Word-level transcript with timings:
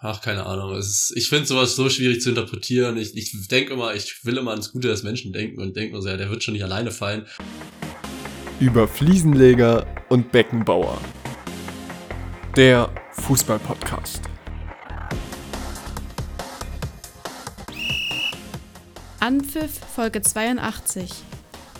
ach, 0.00 0.20
keine 0.20 0.46
Ahnung. 0.46 0.74
Es 0.76 0.86
ist, 0.86 1.12
ich 1.16 1.28
finde 1.28 1.46
sowas 1.46 1.76
so 1.76 1.90
schwierig 1.90 2.20
zu 2.20 2.30
interpretieren. 2.30 2.96
Ich, 2.96 3.16
ich 3.16 3.48
denke 3.48 3.74
immer, 3.74 3.94
ich 3.94 4.24
will 4.24 4.36
immer 4.36 4.52
ans 4.52 4.72
Gute 4.72 4.88
des 4.88 5.02
Menschen 5.02 5.32
denken 5.32 5.60
und 5.60 5.76
denke 5.76 5.92
nur 5.92 6.02
so, 6.02 6.08
ja, 6.08 6.16
der 6.16 6.30
wird 6.30 6.42
schon 6.42 6.54
nicht 6.54 6.64
alleine 6.64 6.90
fallen. 6.90 7.26
Über 8.60 8.88
Fliesenleger 8.88 9.86
und 10.08 10.32
Beckenbauer. 10.32 11.00
Der 12.56 12.90
Fußball-Podcast. 13.12 14.22
Anpfiff 19.20 19.80
Folge 19.94 20.22
82. 20.22 21.10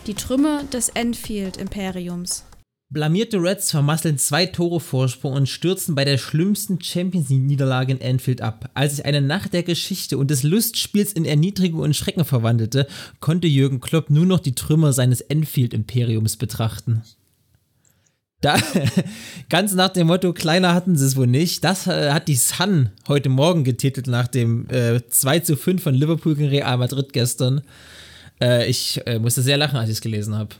Die 0.06 0.14
Trümmer 0.14 0.64
des 0.64 0.88
Enfield-Imperiums. 0.90 2.47
Blamierte 2.90 3.36
Reds 3.36 3.70
vermasseln 3.70 4.16
zwei 4.16 4.46
Tore 4.46 4.80
Vorsprung 4.80 5.34
und 5.34 5.46
stürzen 5.46 5.94
bei 5.94 6.06
der 6.06 6.16
schlimmsten 6.16 6.80
Champions 6.80 7.28
League-Niederlage 7.28 7.92
in 7.92 8.02
Anfield 8.02 8.40
ab. 8.40 8.70
Als 8.72 8.96
sich 8.96 9.04
eine 9.04 9.20
Nacht 9.20 9.52
der 9.52 9.62
Geschichte 9.62 10.16
und 10.16 10.30
des 10.30 10.42
Lustspiels 10.42 11.12
in 11.12 11.26
Erniedrigung 11.26 11.80
und 11.80 11.94
Schrecken 11.94 12.24
verwandelte, 12.24 12.86
konnte 13.20 13.46
Jürgen 13.46 13.80
Klopp 13.80 14.08
nur 14.08 14.24
noch 14.24 14.40
die 14.40 14.54
Trümmer 14.54 14.94
seines 14.94 15.20
Enfield-Imperiums 15.20 16.38
betrachten. 16.38 17.02
Da, 18.40 18.56
ganz 19.50 19.74
nach 19.74 19.90
dem 19.90 20.06
Motto, 20.06 20.32
kleiner 20.32 20.72
hatten 20.72 20.96
sie 20.96 21.04
es 21.04 21.16
wohl 21.16 21.26
nicht. 21.26 21.64
Das 21.64 21.86
äh, 21.88 22.12
hat 22.12 22.26
die 22.26 22.36
Sun 22.36 22.90
heute 23.06 23.28
Morgen 23.28 23.64
getitelt 23.64 24.06
nach 24.06 24.28
dem 24.28 24.66
äh, 24.70 25.06
2 25.06 25.40
zu 25.40 25.56
5 25.58 25.82
von 25.82 25.94
Liverpool 25.94 26.36
gegen 26.36 26.48
Real 26.48 26.78
Madrid 26.78 27.12
gestern. 27.12 27.60
Äh, 28.40 28.66
ich 28.70 29.06
äh, 29.06 29.18
musste 29.18 29.42
sehr 29.42 29.58
lachen, 29.58 29.76
als 29.76 29.90
ich 29.90 29.96
es 29.96 30.00
gelesen 30.00 30.34
habe. 30.34 30.54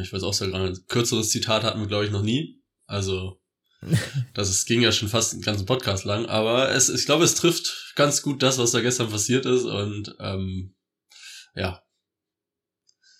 Ich 0.00 0.12
weiß 0.12 0.22
auch 0.22 0.32
sehr 0.32 0.48
gerade, 0.48 0.68
ein 0.68 0.86
kürzeres 0.88 1.30
Zitat 1.30 1.64
hatten 1.64 1.80
wir, 1.80 1.86
glaube 1.86 2.06
ich, 2.06 2.10
noch 2.10 2.22
nie. 2.22 2.62
Also, 2.86 3.40
das 4.34 4.48
ist, 4.48 4.66
ging 4.66 4.80
ja 4.80 4.92
schon 4.92 5.08
fast 5.08 5.32
den 5.32 5.42
ganzen 5.42 5.66
Podcast 5.66 6.04
lang, 6.04 6.26
aber 6.26 6.70
es, 6.70 6.88
ich 6.88 7.04
glaube, 7.04 7.24
es 7.24 7.34
trifft 7.34 7.92
ganz 7.96 8.22
gut 8.22 8.42
das, 8.42 8.58
was 8.58 8.70
da 8.70 8.80
gestern 8.80 9.10
passiert 9.10 9.44
ist 9.44 9.64
und 9.64 10.14
ähm, 10.20 10.74
ja. 11.54 11.82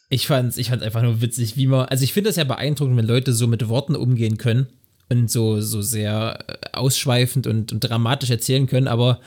Ich 0.09 0.27
fand's, 0.27 0.57
ich 0.57 0.69
fand's 0.69 0.85
einfach 0.85 1.03
nur 1.03 1.21
witzig, 1.21 1.57
wie 1.57 1.67
man, 1.67 1.87
also 1.87 2.05
ich 2.05 2.13
finde 2.13 2.31
es 2.31 2.37
ja 2.37 2.45
beeindruckend, 2.45 2.97
wenn 2.97 3.07
Leute 3.07 3.33
so 3.33 3.47
mit 3.47 3.69
Worten 3.69 3.97
umgehen 3.97 4.39
können 4.39 4.69
und 5.09 5.31
so, 5.31 5.61
so 5.61 5.83
sehr 5.83 6.45
äh, 6.47 6.69
ausschweifend 6.73 7.47
und, 7.47 7.73
und 7.73 7.81
dramatisch 7.81 8.31
erzählen 8.31 8.67
können, 8.67 8.89
aber 8.89 9.21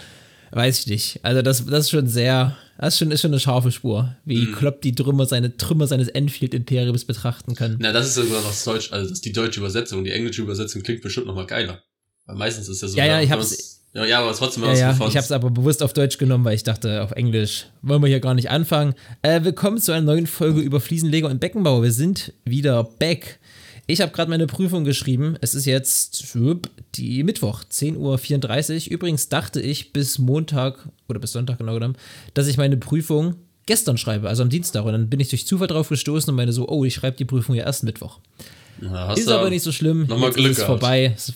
weiß 0.51 0.79
ich 0.79 0.87
nicht. 0.87 1.19
Also 1.23 1.41
das, 1.41 1.65
das 1.65 1.85
ist 1.85 1.89
schon 1.89 2.07
sehr, 2.07 2.55
das 2.77 2.93
ist 2.95 2.99
schon, 2.99 3.11
ist 3.11 3.21
schon 3.21 3.31
eine 3.31 3.39
scharfe 3.39 3.71
Spur, 3.71 4.15
wie 4.25 4.47
mhm. 4.47 4.55
Klopp 4.55 4.81
die 4.81 4.93
Trümmer, 4.93 5.25
seine 5.25 5.55
Trümmer 5.55 5.87
seines 5.87 6.09
Enfield-Imperiums 6.09 7.05
betrachten 7.05 7.55
kann. 7.55 7.77
Na, 7.79 7.91
das 7.91 8.07
ist 8.07 8.15
sogar 8.15 8.41
noch 8.41 8.49
das 8.49 8.63
Deutsch, 8.63 8.91
also 8.91 9.09
das 9.09 9.19
ist 9.19 9.25
die 9.25 9.31
deutsche 9.31 9.59
Übersetzung. 9.59 10.03
Die 10.03 10.11
englische 10.11 10.41
Übersetzung 10.41 10.81
klingt 10.81 11.01
bestimmt 11.01 11.27
noch 11.27 11.35
mal 11.35 11.45
geiler. 11.45 11.81
Weil 12.25 12.35
meistens 12.35 12.67
ist 12.67 12.81
ja 12.81 12.87
so. 12.87 12.97
Ja, 12.97 13.05
ja, 13.05 13.21
ich 13.21 13.31
hab's. 13.31 13.81
Ja, 13.93 14.03
ja, 14.03 14.19
aber 14.19 14.33
trotzdem 14.33 14.63
ja, 14.63 14.73
ja, 14.73 15.07
Ich 15.07 15.15
hab's 15.15 15.31
aber 15.31 15.49
bewusst 15.49 15.81
auf 15.81 15.93
Deutsch 15.93 16.17
genommen, 16.17 16.43
weil 16.43 16.55
ich 16.55 16.63
dachte, 16.63 17.01
auf 17.01 17.11
Englisch 17.11 17.67
wollen 17.81 18.01
wir 18.01 18.09
hier 18.09 18.19
gar 18.19 18.33
nicht 18.33 18.49
anfangen. 18.49 18.93
Äh, 19.21 19.45
willkommen 19.45 19.77
zu 19.77 19.93
einer 19.93 20.05
neuen 20.05 20.27
Folge 20.27 20.59
über 20.59 20.81
Fliesenleger 20.81 21.29
und 21.29 21.39
Beckenbau. 21.39 21.81
Wir 21.81 21.93
sind 21.93 22.33
wieder 22.43 22.83
back. 22.83 23.39
Ich 23.87 24.01
habe 24.01 24.11
gerade 24.11 24.29
meine 24.29 24.47
Prüfung 24.47 24.83
geschrieben. 24.83 25.37
Es 25.41 25.53
ist 25.53 25.65
jetzt 25.65 26.35
die 26.95 27.23
Mittwoch, 27.23 27.63
10.34 27.63 28.87
Uhr. 28.87 28.91
Übrigens 28.93 29.29
dachte 29.29 29.61
ich 29.61 29.93
bis 29.93 30.17
Montag 30.17 30.89
oder 31.07 31.19
bis 31.19 31.33
Sonntag 31.33 31.59
genau 31.59 31.75
genommen, 31.75 31.97
dass 32.33 32.47
ich 32.47 32.57
meine 32.57 32.77
Prüfung 32.77 33.35
gestern 33.67 33.97
schreibe, 33.97 34.27
also 34.27 34.43
am 34.43 34.49
Dienstag. 34.49 34.85
Und 34.85 34.93
dann 34.93 35.09
bin 35.09 35.19
ich 35.19 35.29
durch 35.29 35.45
Zufall 35.45 35.67
drauf 35.67 35.89
gestoßen 35.89 36.29
und 36.29 36.35
meine 36.35 36.51
so, 36.51 36.67
oh, 36.67 36.83
ich 36.83 36.95
schreibe 36.95 37.17
die 37.17 37.25
Prüfung 37.25 37.55
ja 37.55 37.65
erst 37.65 37.83
Mittwoch. 37.83 38.19
Ja, 38.81 39.13
ist 39.13 39.29
aber 39.29 39.49
nicht 39.49 39.63
so 39.63 39.71
schlimm. 39.71 40.07
Nochmal 40.07 40.31
Glück 40.31 40.51
ist 40.51 40.63
vorbei. 40.63 41.13
Es, 41.15 41.33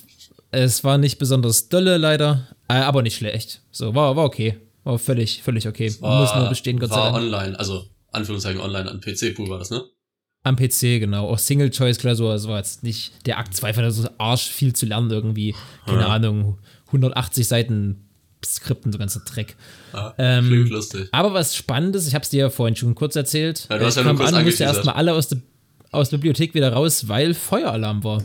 es, 0.50 0.84
war 0.84 0.98
nicht 0.98 1.18
besonders 1.18 1.68
dolle 1.68 1.96
leider, 1.96 2.48
äh, 2.68 2.74
aber 2.74 3.02
nicht 3.02 3.16
schlecht. 3.16 3.62
So, 3.70 3.94
war, 3.94 4.16
war 4.16 4.24
okay. 4.24 4.58
War 4.84 4.98
völlig, 4.98 5.42
völlig 5.42 5.68
okay. 5.68 5.94
War, 6.00 6.20
Muss 6.20 6.34
nur 6.34 6.48
bestehen, 6.48 6.78
Gott 6.78 6.90
sei 6.90 6.96
Dank. 6.96 7.16
online, 7.16 7.58
also 7.58 7.86
Anführungszeichen 8.12 8.60
online 8.60 8.90
an 8.90 9.00
PC-Pool 9.00 9.48
war 9.48 9.58
das, 9.58 9.70
ne? 9.70 9.84
Am 10.42 10.56
PC, 10.56 11.00
genau. 11.00 11.28
Auch 11.28 11.38
Single-Choice-Klausur, 11.38 12.32
das 12.32 12.48
war 12.48 12.58
jetzt 12.58 12.82
nicht 12.82 13.26
der 13.26 13.38
Akt 13.38 13.54
2 13.54 13.74
von 13.74 13.90
so 13.90 14.08
Arsch 14.16 14.48
viel 14.48 14.72
zu 14.72 14.86
lernen 14.86 15.10
irgendwie. 15.10 15.54
Keine 15.86 16.02
ja. 16.02 16.08
Ahnung, 16.08 16.58
180 16.86 17.46
Seiten 17.46 18.06
Skripten, 18.44 18.90
so 18.90 18.98
ganzer 18.98 19.20
Dreck. 19.20 19.56
Ja, 19.92 20.14
ähm, 20.16 20.46
klingt 20.46 20.70
lustig. 20.70 21.08
Aber 21.12 21.34
was 21.34 21.54
Spannendes, 21.54 22.06
ich 22.06 22.14
habe 22.14 22.22
es 22.22 22.30
dir 22.30 22.40
ja 22.40 22.50
vorhin 22.50 22.74
schon 22.74 22.94
kurz 22.94 23.16
erzählt. 23.16 23.66
Ja, 23.68 23.78
du 23.78 23.84
hast 23.84 23.96
ja 23.96 24.02
nur 24.02 24.16
kurz 24.16 24.32
an, 24.32 24.44
musste 24.44 24.64
erstmal 24.64 24.94
alle 24.94 25.12
aus 25.12 25.28
der, 25.28 25.38
aus 25.90 26.08
der 26.08 26.16
Bibliothek 26.16 26.54
wieder 26.54 26.72
raus, 26.72 27.08
weil 27.08 27.34
Feueralarm 27.34 28.02
war. 28.02 28.24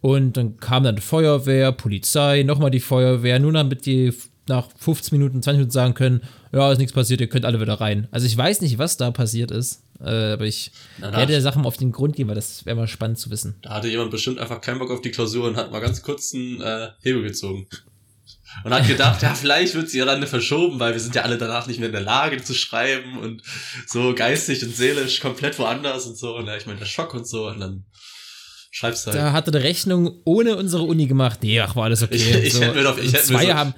Und 0.00 0.38
dann 0.38 0.56
kam 0.56 0.82
dann 0.82 0.96
die 0.96 1.02
Feuerwehr, 1.02 1.72
Polizei, 1.72 2.42
nochmal 2.42 2.70
die 2.70 2.80
Feuerwehr, 2.80 3.38
nur 3.38 3.52
damit 3.52 3.84
die 3.84 4.14
nach 4.48 4.68
15 4.78 5.16
Minuten, 5.16 5.42
20 5.42 5.58
Minuten 5.58 5.70
sagen 5.70 5.94
können, 5.94 6.22
ja, 6.52 6.72
ist 6.72 6.78
nichts 6.78 6.94
passiert, 6.94 7.20
ihr 7.20 7.28
könnt 7.28 7.44
alle 7.44 7.60
wieder 7.60 7.80
rein. 7.80 8.08
Also 8.10 8.26
ich 8.26 8.36
weiß 8.36 8.62
nicht, 8.62 8.78
was 8.78 8.96
da 8.96 9.10
passiert 9.10 9.50
ist, 9.50 9.82
äh, 10.02 10.32
aber 10.32 10.46
ich 10.46 10.72
Na, 10.98 11.12
werde 11.12 11.32
der 11.32 11.42
Sache 11.42 11.58
mal 11.58 11.66
auf 11.66 11.76
den 11.76 11.92
Grund 11.92 12.16
gehen, 12.16 12.28
weil 12.28 12.34
das 12.34 12.64
wäre 12.64 12.76
mal 12.76 12.88
spannend 12.88 13.18
zu 13.18 13.30
wissen. 13.30 13.56
Da 13.62 13.70
hatte 13.70 13.88
jemand 13.88 14.10
bestimmt 14.10 14.38
einfach 14.38 14.60
keinen 14.60 14.78
Bock 14.78 14.90
auf 14.90 15.00
die 15.00 15.10
Klausur 15.10 15.48
und 15.48 15.56
hat 15.56 15.70
mal 15.70 15.80
ganz 15.80 16.02
kurz 16.02 16.34
einen 16.34 16.60
äh, 16.60 16.90
Hebel 17.02 17.22
gezogen. 17.22 17.66
Und 18.64 18.74
hat 18.74 18.86
gedacht, 18.86 19.22
ja, 19.22 19.34
vielleicht 19.34 19.74
wird 19.74 19.88
sie 19.88 19.98
ja 19.98 20.04
dann 20.04 20.26
verschoben, 20.26 20.80
weil 20.80 20.92
wir 20.92 21.00
sind 21.00 21.14
ja 21.14 21.22
alle 21.22 21.38
danach 21.38 21.66
nicht 21.68 21.78
mehr 21.78 21.88
in 21.88 21.92
der 21.92 22.02
Lage 22.02 22.42
zu 22.42 22.52
schreiben 22.52 23.18
und 23.18 23.42
so 23.86 24.12
geistig 24.14 24.62
und 24.64 24.74
seelisch 24.74 25.20
komplett 25.20 25.58
woanders 25.58 26.06
und 26.06 26.18
so. 26.18 26.36
Und 26.36 26.46
ja, 26.46 26.56
ich 26.56 26.66
meine, 26.66 26.78
der 26.78 26.86
Schock 26.86 27.14
und 27.14 27.28
so. 27.28 27.46
Und 27.46 27.60
dann 27.60 27.84
schreibst 28.72 29.06
du 29.06 29.12
halt. 29.12 29.20
Da 29.20 29.32
hatte 29.32 29.52
die 29.52 29.58
Rechnung 29.58 30.20
ohne 30.24 30.56
unsere 30.56 30.82
Uni 30.82 31.06
gemacht. 31.06 31.40
Nee, 31.42 31.60
ach, 31.60 31.76
war 31.76 31.84
alles 31.84 32.02
okay. 32.02 32.16
Ich, 32.16 32.34
ich 32.46 32.52
so, 32.54 32.62
hätte 32.62 32.74
mir 32.74 32.82
doch, 32.82 32.98
ich 32.98 33.12
hätte 33.12 33.24
zwei 33.24 33.44
mir 33.44 33.52
so, 33.52 33.54
haben, 33.54 33.74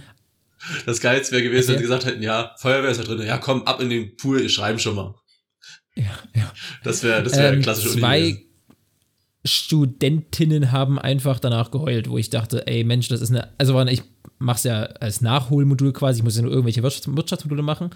das 0.87 1.00
Geilste 1.00 1.33
wäre 1.33 1.43
gewesen, 1.43 1.65
okay. 1.65 1.72
wenn 1.72 1.78
sie 1.78 1.83
gesagt 1.83 2.04
hätten, 2.06 2.22
ja, 2.22 2.54
Feuerwehr 2.59 2.91
ist 2.91 3.00
da 3.00 3.04
drin, 3.04 3.27
ja, 3.27 3.39
komm, 3.39 3.65
ab 3.65 3.81
in 3.81 3.91
den 3.91 4.16
Pool, 4.16 4.41
ihr 4.41 4.49
schreiben 4.49 4.78
schon 4.78 4.94
mal. 4.94 5.15
Ja, 5.97 6.04
ja. 6.34 6.53
Das 6.84 7.03
wäre 7.03 7.22
das 7.22 7.36
wär 7.36 7.53
ähm, 7.53 7.62
klassische 7.62 7.98
Zwei 7.98 8.42
Studentinnen 9.44 10.70
haben 10.70 10.98
einfach 10.98 11.41
danach 11.41 11.70
geheult, 11.70 12.08
wo 12.08 12.16
ich 12.16 12.30
dachte, 12.30 12.66
ey 12.66 12.84
Mensch, 12.84 13.08
das 13.08 13.20
ist 13.20 13.30
eine, 13.30 13.48
also 13.58 13.80
ich 13.86 14.03
mach's 14.38 14.64
ja 14.64 14.82
als 14.82 15.20
Nachholmodul 15.20 15.92
quasi, 15.92 16.20
ich 16.20 16.25
muss 16.25 16.36
ja 16.36 16.42
nur 16.42 16.53
irgendwelche 16.53 16.82
Wirtschaftsmodule 16.82 17.62
machen. 17.62 17.91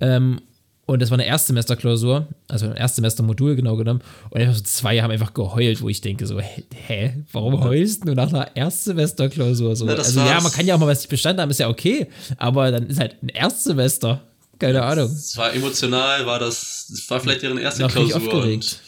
Ähm, 0.00 0.40
und 0.86 1.00
das 1.00 1.12
war 1.12 1.18
eine 1.18 1.26
Erstsemesterklausur, 1.26 2.26
also 2.48 2.66
ein 2.66 2.74
Erstsemestermodul 2.74 3.54
genau 3.54 3.76
genommen. 3.76 4.00
Und 4.30 4.40
einfach 4.40 4.56
so 4.56 4.64
zwei 4.64 5.00
haben 5.00 5.12
einfach 5.12 5.34
geheult, 5.34 5.80
wo 5.82 5.88
ich 5.88 6.00
denke 6.00 6.26
so, 6.26 6.40
hä, 6.40 7.14
warum 7.30 7.62
heulst 7.62 8.08
du 8.08 8.14
nach 8.14 8.32
einer 8.32 8.56
Erstsemesterklausur? 8.56 9.76
So? 9.76 9.84
Na, 9.84 9.92
also 9.92 10.18
war's. 10.18 10.28
ja, 10.28 10.40
man 10.40 10.50
kann 10.50 10.66
ja 10.66 10.74
auch 10.74 10.80
mal 10.80 10.88
was 10.88 10.98
nicht 10.98 11.10
bestanden 11.10 11.42
haben, 11.42 11.50
ist 11.50 11.60
ja 11.60 11.68
okay. 11.68 12.08
Aber 12.38 12.72
dann 12.72 12.88
ist 12.88 12.98
halt 12.98 13.22
ein 13.22 13.28
Erstsemester. 13.28 14.22
Keine 14.60 14.82
Ahnung. 14.82 15.10
Es 15.10 15.36
war 15.36 15.52
emotional, 15.54 16.26
war 16.26 16.38
das, 16.38 16.86
das 16.90 17.10
war 17.10 17.20
vielleicht 17.20 17.42
deren 17.42 17.58
erste 17.58 17.86
Klausur. 17.86 18.16
Aufgeregt. 18.16 18.78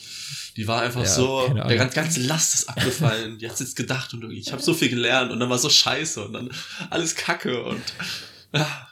die 0.56 0.68
war 0.68 0.82
einfach 0.82 1.00
ja, 1.00 1.08
so, 1.08 1.48
der 1.48 1.76
ganze, 1.76 1.94
ganze 1.96 2.20
Last 2.20 2.54
ist 2.54 2.68
abgefallen. 2.68 3.38
die 3.38 3.48
hat 3.48 3.58
jetzt 3.58 3.74
gedacht 3.74 4.12
und 4.12 4.30
ich 4.30 4.52
habe 4.52 4.62
so 4.62 4.74
viel 4.74 4.90
gelernt 4.90 5.32
und 5.32 5.40
dann 5.40 5.48
war 5.48 5.58
so 5.58 5.70
scheiße 5.70 6.24
und 6.26 6.34
dann 6.34 6.50
alles 6.90 7.16
Kacke 7.16 7.64
und 7.64 7.82
ja. 8.54 8.88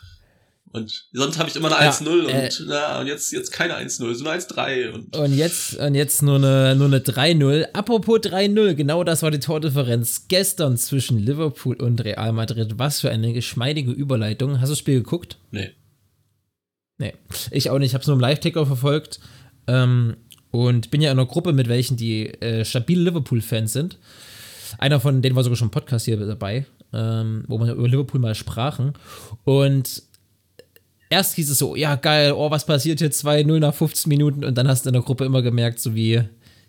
Und 0.73 1.09
sonst 1.13 1.37
habe 1.39 1.49
ich 1.49 1.57
immer 1.57 1.77
eine 1.77 1.85
ja, 1.85 1.91
1-0 1.91 2.29
äh, 2.29 2.45
und, 2.45 2.69
ja, 2.69 3.01
und 3.01 3.09
jetzt, 3.09 3.33
jetzt 3.33 3.51
keine 3.51 3.77
1-0, 3.77 4.15
so 4.15 4.25
eine 4.25 4.41
1-3. 4.41 4.93
Und, 4.93 5.17
und 5.17 5.35
jetzt, 5.35 5.75
und 5.77 5.97
jetzt 5.97 6.23
nur 6.23 6.37
eine, 6.37 6.77
nur 6.77 6.87
eine 6.87 7.01
3-0. 7.01 7.73
Apropos 7.73 8.21
3-0, 8.21 8.75
genau 8.75 9.03
das 9.03 9.25
war 9.25 9.33
die 9.33 9.41
Tordifferenz 9.41 10.27
gestern 10.29 10.79
zwischen 10.79 11.19
Liverpool 11.19 11.75
und 11.75 12.05
Real 12.05 12.33
Madrid. 12.33 12.75
Was 12.77 13.01
für 13.01 13.11
eine 13.11 13.33
geschmeidige 13.33 13.91
Überleitung. 13.91 14.61
Hast 14.61 14.69
du 14.69 14.73
das 14.73 14.79
Spiel 14.79 15.03
geguckt? 15.03 15.39
Nee. 15.51 15.73
Nee, 17.01 17.15
ich 17.51 17.71
auch 17.71 17.79
nicht. 17.79 17.89
Ich 17.89 17.95
habe 17.95 18.03
es 18.03 18.09
nur 18.09 18.17
im 18.17 18.21
Live-Ticker 18.21 18.67
verfolgt. 18.67 19.21
Ähm, 19.67 20.17
und 20.51 20.91
bin 20.91 21.01
ja 21.01 21.11
in 21.11 21.19
einer 21.19 21.27
Gruppe 21.27 21.53
mit 21.53 21.69
welchen, 21.69 21.97
die 21.97 22.27
äh, 22.27 22.65
stabile 22.65 23.05
Liverpool-Fans 23.05 23.73
sind. 23.73 23.99
Einer 24.79 25.01
von 25.01 25.23
denen 25.23 25.35
war 25.35 25.43
sogar 25.43 25.57
schon 25.57 25.69
im 25.69 25.73
Podcast 25.73 26.05
hier 26.05 26.19
dabei, 26.19 26.67
ähm, 26.93 27.45
wo 27.49 27.59
wir 27.59 27.73
über 27.73 27.89
Liverpool 27.89 28.21
mal 28.21 28.35
sprachen. 28.35 28.93
Und 29.45 30.03
erst 31.09 31.37
hieß 31.37 31.51
es 31.51 31.59
so, 31.59 31.75
ja 31.75 31.95
geil, 31.95 32.33
oh, 32.33 32.51
was 32.51 32.67
passiert 32.67 33.01
jetzt 33.01 33.25
2-0 33.25 33.61
nach 33.61 33.75
15 33.75 34.09
Minuten 34.09 34.45
und 34.45 34.59
dann 34.59 34.69
hast 34.69 34.85
du 34.85 34.91
in 34.91 34.95
der 34.95 35.03
Gruppe 35.03 35.25
immer 35.25 35.41
gemerkt, 35.41 35.81
so 35.81 35.95
wie 35.95 36.23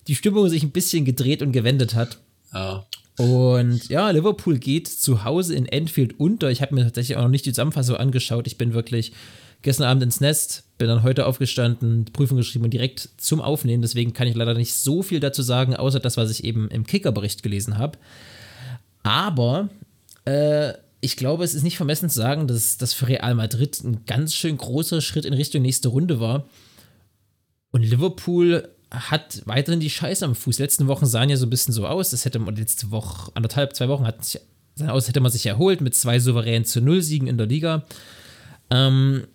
die 0.07 0.15
Stimmung 0.15 0.47
sich 0.47 0.63
ein 0.63 0.71
bisschen 0.71 1.03
gedreht 1.03 1.41
und 1.41 1.51
gewendet 1.51 1.93
hat. 1.95 2.19
Ja. 2.53 2.85
Und 3.17 3.89
ja, 3.89 4.09
Liverpool 4.11 4.57
geht 4.59 4.87
zu 4.87 5.25
Hause 5.25 5.55
in 5.55 5.65
Enfield 5.65 6.19
unter. 6.19 6.49
Ich 6.49 6.61
habe 6.61 6.73
mir 6.73 6.83
tatsächlich 6.83 7.17
auch 7.17 7.23
noch 7.23 7.29
nicht 7.29 7.45
die 7.45 7.51
Zusammenfassung 7.51 7.97
angeschaut. 7.97 8.47
Ich 8.47 8.57
bin 8.57 8.73
wirklich 8.73 9.11
gestern 9.61 9.85
Abend 9.85 10.03
ins 10.03 10.21
Nest, 10.21 10.63
bin 10.77 10.87
dann 10.87 11.03
heute 11.03 11.25
aufgestanden, 11.25 12.05
Prüfung 12.05 12.37
geschrieben 12.37 12.65
und 12.65 12.71
direkt 12.71 13.09
zum 13.17 13.41
Aufnehmen. 13.41 13.81
Deswegen 13.81 14.13
kann 14.13 14.27
ich 14.27 14.35
leider 14.35 14.53
nicht 14.53 14.73
so 14.73 15.03
viel 15.03 15.19
dazu 15.19 15.41
sagen, 15.41 15.75
außer 15.75 15.99
das, 15.99 16.17
was 16.17 16.31
ich 16.31 16.43
eben 16.43 16.69
im 16.69 16.85
Kickerbericht 16.85 17.43
gelesen 17.43 17.77
habe. 17.77 17.97
Aber 19.03 19.69
äh, 20.25 20.73
ich 21.01 21.17
glaube, 21.17 21.43
es 21.43 21.53
ist 21.53 21.63
nicht 21.63 21.77
vermessen 21.77 22.09
zu 22.09 22.19
sagen, 22.19 22.47
dass 22.47 22.77
das 22.77 22.93
für 22.93 23.07
Real 23.07 23.35
Madrid 23.35 23.83
ein 23.83 24.05
ganz 24.05 24.33
schön 24.33 24.57
großer 24.57 25.01
Schritt 25.01 25.25
in 25.25 25.33
Richtung 25.33 25.61
nächste 25.61 25.89
Runde 25.89 26.19
war. 26.19 26.45
Und 27.71 27.83
Liverpool 27.83 28.69
hat 28.91 29.41
weiterhin 29.45 29.79
die 29.79 29.89
Scheiße 29.89 30.25
am 30.25 30.35
Fuß. 30.35 30.59
Letzten 30.59 30.87
Wochen 30.87 31.05
sahen 31.05 31.29
ja 31.29 31.37
so 31.37 31.45
ein 31.45 31.49
bisschen 31.49 31.73
so 31.73 31.87
aus. 31.87 32.11
Das 32.11 32.25
hätte 32.25 32.39
man 32.39 32.55
letzte 32.55 32.91
Woche, 32.91 33.31
anderthalb, 33.33 33.75
zwei 33.75 33.87
Wochen 33.87 34.05
hat 34.05 34.23
sich 34.25 34.41
Aus 34.87 35.07
hätte 35.07 35.21
man 35.21 35.31
sich 35.31 35.45
erholt 35.45 35.81
mit 35.81 35.95
zwei 35.95 36.19
souveränen 36.19 36.65
zu 36.65 36.81
Null 36.81 37.01
Siegen 37.01 37.27
in 37.27 37.37
der 37.37 37.47
Liga. 37.47 37.85
Ähm, 38.69 39.27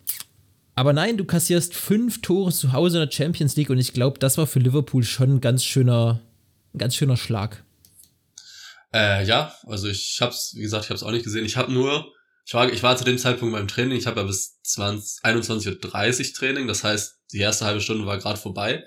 aber 0.77 0.93
nein, 0.93 1.17
du 1.17 1.25
kassierst 1.25 1.75
fünf 1.75 2.21
Tore 2.21 2.53
zu 2.53 2.73
Hause 2.73 2.99
in 2.99 3.09
der 3.09 3.13
Champions 3.13 3.57
League 3.57 3.71
und 3.71 3.79
ich 3.79 3.95
glaube, 3.95 4.19
das 4.19 4.37
war 4.37 4.47
für 4.47 4.59
Liverpool 4.59 5.03
schon 5.03 5.37
ein 5.37 5.41
ganz 5.41 5.65
schöner, 5.65 6.21
ein 6.75 6.79
ganz 6.79 6.95
schöner 6.95 7.17
Schlag. 7.17 7.65
Äh, 8.95 9.27
ja, 9.27 9.55
also 9.67 9.89
ich 9.89 10.19
hab's, 10.21 10.55
wie 10.55 10.63
gesagt, 10.63 10.85
ich 10.85 10.91
hab's 10.91 11.03
auch 11.03 11.11
nicht 11.11 11.25
gesehen. 11.25 11.47
Ich 11.47 11.57
habe 11.57 11.73
nur, 11.73 12.13
ich 12.45 12.53
war, 12.53 12.71
ich 12.71 12.83
war 12.83 12.95
zu 12.97 13.05
dem 13.05 13.17
Zeitpunkt 13.17 13.55
beim 13.55 13.69
Training, 13.69 13.97
ich 13.97 14.07
habe 14.07 14.21
ja 14.21 14.27
bis 14.27 14.61
20, 14.63 15.25
21.30 15.25 16.29
Uhr 16.29 16.35
Training, 16.35 16.69
das 16.69 16.85
heißt, 16.85 17.21
die 17.33 17.39
erste 17.39 17.65
halbe 17.65 17.81
Stunde 17.81 18.07
war 18.07 18.19
gerade 18.19 18.39
vorbei. 18.39 18.85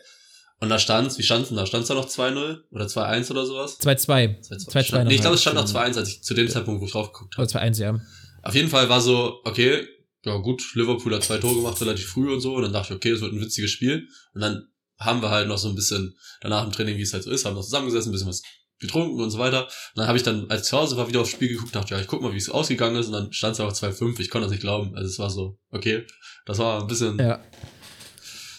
Und 0.61 0.69
da 0.69 0.77
stand's, 0.77 1.17
wie 1.17 1.23
stand's 1.23 1.47
denn 1.47 1.57
da? 1.57 1.65
Stand's 1.65 1.87
da 1.87 1.95
noch 1.95 2.07
2-0 2.07 2.59
oder 2.69 2.85
2-1 2.85 3.31
oder 3.31 3.45
sowas? 3.45 3.79
2-2. 3.79 4.47
2-2. 4.47 5.05
Nee, 5.05 5.15
ich 5.15 5.21
glaube, 5.21 5.35
es 5.35 5.41
stand 5.41 5.55
noch 5.55 5.65
2-1, 5.65 5.97
als 5.97 6.09
ich 6.09 6.23
zu 6.23 6.33
dem 6.33 6.49
Zeitpunkt, 6.49 6.81
wo 6.81 6.85
ich 6.85 6.91
drauf 6.91 7.13
geguckt 7.13 7.37
habe. 7.37 7.47
Oder 7.47 7.61
2-1, 7.61 7.79
ja. 7.79 7.99
Auf 8.43 8.55
jeden 8.55 8.69
Fall 8.69 8.89
war 8.89 9.01
so, 9.01 9.39
okay, 9.45 9.87
ja 10.25 10.37
gut, 10.37 10.75
Liverpool 10.75 11.15
hat 11.15 11.23
zwei 11.23 11.37
Tore 11.37 11.55
gemacht, 11.55 11.79
relativ 11.81 12.07
früh 12.07 12.33
und 12.33 12.41
so. 12.41 12.55
Und 12.55 12.63
dann 12.63 12.73
dachte 12.73 12.93
ich, 12.93 12.97
okay, 12.97 13.11
das 13.11 13.21
wird 13.21 13.33
ein 13.33 13.41
witziges 13.41 13.71
Spiel. 13.71 14.07
Und 14.33 14.41
dann 14.41 14.67
haben 14.99 15.21
wir 15.21 15.29
halt 15.29 15.47
noch 15.47 15.57
so 15.57 15.69
ein 15.69 15.75
bisschen 15.75 16.15
danach 16.41 16.65
im 16.65 16.71
Training, 16.71 16.97
wie 16.97 17.03
es 17.03 17.13
halt 17.13 17.23
so 17.23 17.31
ist, 17.31 17.45
haben 17.45 17.55
noch 17.55 17.63
zusammengesessen, 17.63 18.09
ein 18.09 18.13
bisschen 18.13 18.27
was 18.27 18.41
getrunken 18.79 19.21
und 19.21 19.29
so 19.29 19.39
weiter. 19.39 19.63
Und 19.63 19.95
dann 19.95 20.07
habe 20.07 20.17
ich 20.17 20.23
dann, 20.23 20.49
als 20.49 20.63
ich 20.63 20.67
zu 20.67 20.77
Hause 20.77 20.97
war, 20.97 21.07
wieder 21.07 21.21
aufs 21.21 21.31
Spiel 21.31 21.49
geguckt, 21.49 21.75
dachte, 21.75 21.93
ja, 21.93 22.01
ich 22.01 22.07
guck 22.07 22.21
mal, 22.21 22.33
wie 22.33 22.37
es 22.37 22.49
ausgegangen 22.49 22.97
ist. 22.97 23.07
Und 23.07 23.13
dann 23.13 23.33
stand 23.33 23.53
es 23.53 23.59
einfach 23.59 23.75
2-5. 23.75 24.19
Ich 24.19 24.29
konnte 24.29 24.45
das 24.45 24.51
nicht 24.51 24.61
glauben. 24.61 24.95
Also 24.95 25.09
es 25.09 25.19
war 25.19 25.29
so, 25.29 25.57
okay, 25.69 26.05
das 26.45 26.57
war 26.57 26.81
ein 26.81 26.87
bisschen, 26.87 27.17
ja. 27.17 27.41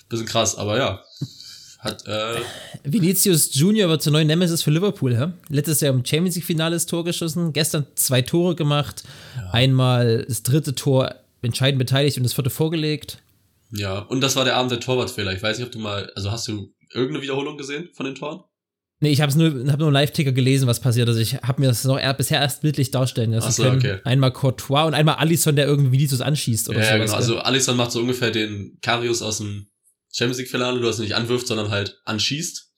bisschen 0.08 0.26
krass. 0.26 0.56
Aber 0.56 0.78
ja, 0.78 1.02
hat, 1.78 2.06
äh 2.06 2.40
Vinicius 2.84 3.54
Junior 3.54 3.88
wird 3.88 4.02
zur 4.02 4.12
neuen 4.12 4.26
Nemesis 4.26 4.62
für 4.62 4.70
Liverpool, 4.70 5.14
ja? 5.14 5.32
Letztes 5.48 5.80
Jahr 5.80 5.94
im 5.94 6.04
Champions 6.04 6.36
League 6.36 6.44
Finale 6.44 6.76
das 6.76 6.84
Tor 6.84 7.04
geschossen, 7.04 7.54
gestern 7.54 7.86
zwei 7.94 8.20
Tore 8.20 8.54
gemacht, 8.54 9.02
ja. 9.36 9.50
einmal 9.52 10.24
das 10.28 10.42
dritte 10.42 10.74
Tor 10.74 11.14
entscheidend 11.42 11.78
beteiligt 11.78 12.16
und 12.16 12.22
das 12.22 12.32
vierte 12.32 12.50
vorgelegt. 12.50 13.22
Ja, 13.72 14.00
und 14.00 14.20
das 14.20 14.36
war 14.36 14.44
der 14.44 14.56
Abend 14.56 14.72
der 14.72 14.80
Torwartfehler. 14.80 15.32
Ich 15.32 15.42
weiß 15.42 15.58
nicht, 15.58 15.66
ob 15.66 15.72
du 15.72 15.78
mal, 15.78 16.10
also 16.16 16.30
hast 16.30 16.48
du 16.48 16.74
irgendeine 16.92 17.22
Wiederholung 17.22 17.56
gesehen 17.56 17.88
von 17.94 18.06
den 18.06 18.14
Toren? 18.14 18.42
Nee, 19.02 19.12
ich 19.12 19.22
habe 19.22 19.36
nur, 19.38 19.72
hab 19.72 19.78
nur 19.78 19.88
einen 19.88 19.94
Live-Ticker 19.94 20.32
gelesen, 20.32 20.66
was 20.66 20.80
passiert. 20.80 21.08
Also 21.08 21.20
ich 21.20 21.36
habe 21.36 21.60
mir 21.60 21.68
das 21.68 21.84
noch 21.84 21.98
eher, 21.98 22.12
bisher 22.12 22.40
erst 22.40 22.60
bildlich 22.60 22.90
darstellen 22.90 23.32
lassen 23.32 23.50
so, 23.50 23.70
okay. 23.70 24.00
Einmal 24.04 24.32
Courtois 24.32 24.84
und 24.84 24.94
einmal 24.94 25.14
Alisson, 25.14 25.56
der 25.56 25.66
irgendwie 25.66 25.92
Vinicius 25.92 26.20
anschießt 26.20 26.68
oder 26.68 26.80
ja, 26.80 26.96
sowas. 26.96 27.06
Genau. 27.06 27.16
Also 27.16 27.38
Alisson 27.38 27.76
macht 27.76 27.92
so 27.92 28.00
ungefähr 28.00 28.30
den 28.30 28.78
Karius 28.82 29.22
aus 29.22 29.38
dem 29.38 29.68
Champions 30.12 30.38
League-Finale, 30.38 30.80
du 30.80 30.88
hast 30.88 30.98
nicht 30.98 31.14
anwirft, 31.14 31.46
sondern 31.46 31.70
halt 31.70 31.98
anschießt. 32.04 32.72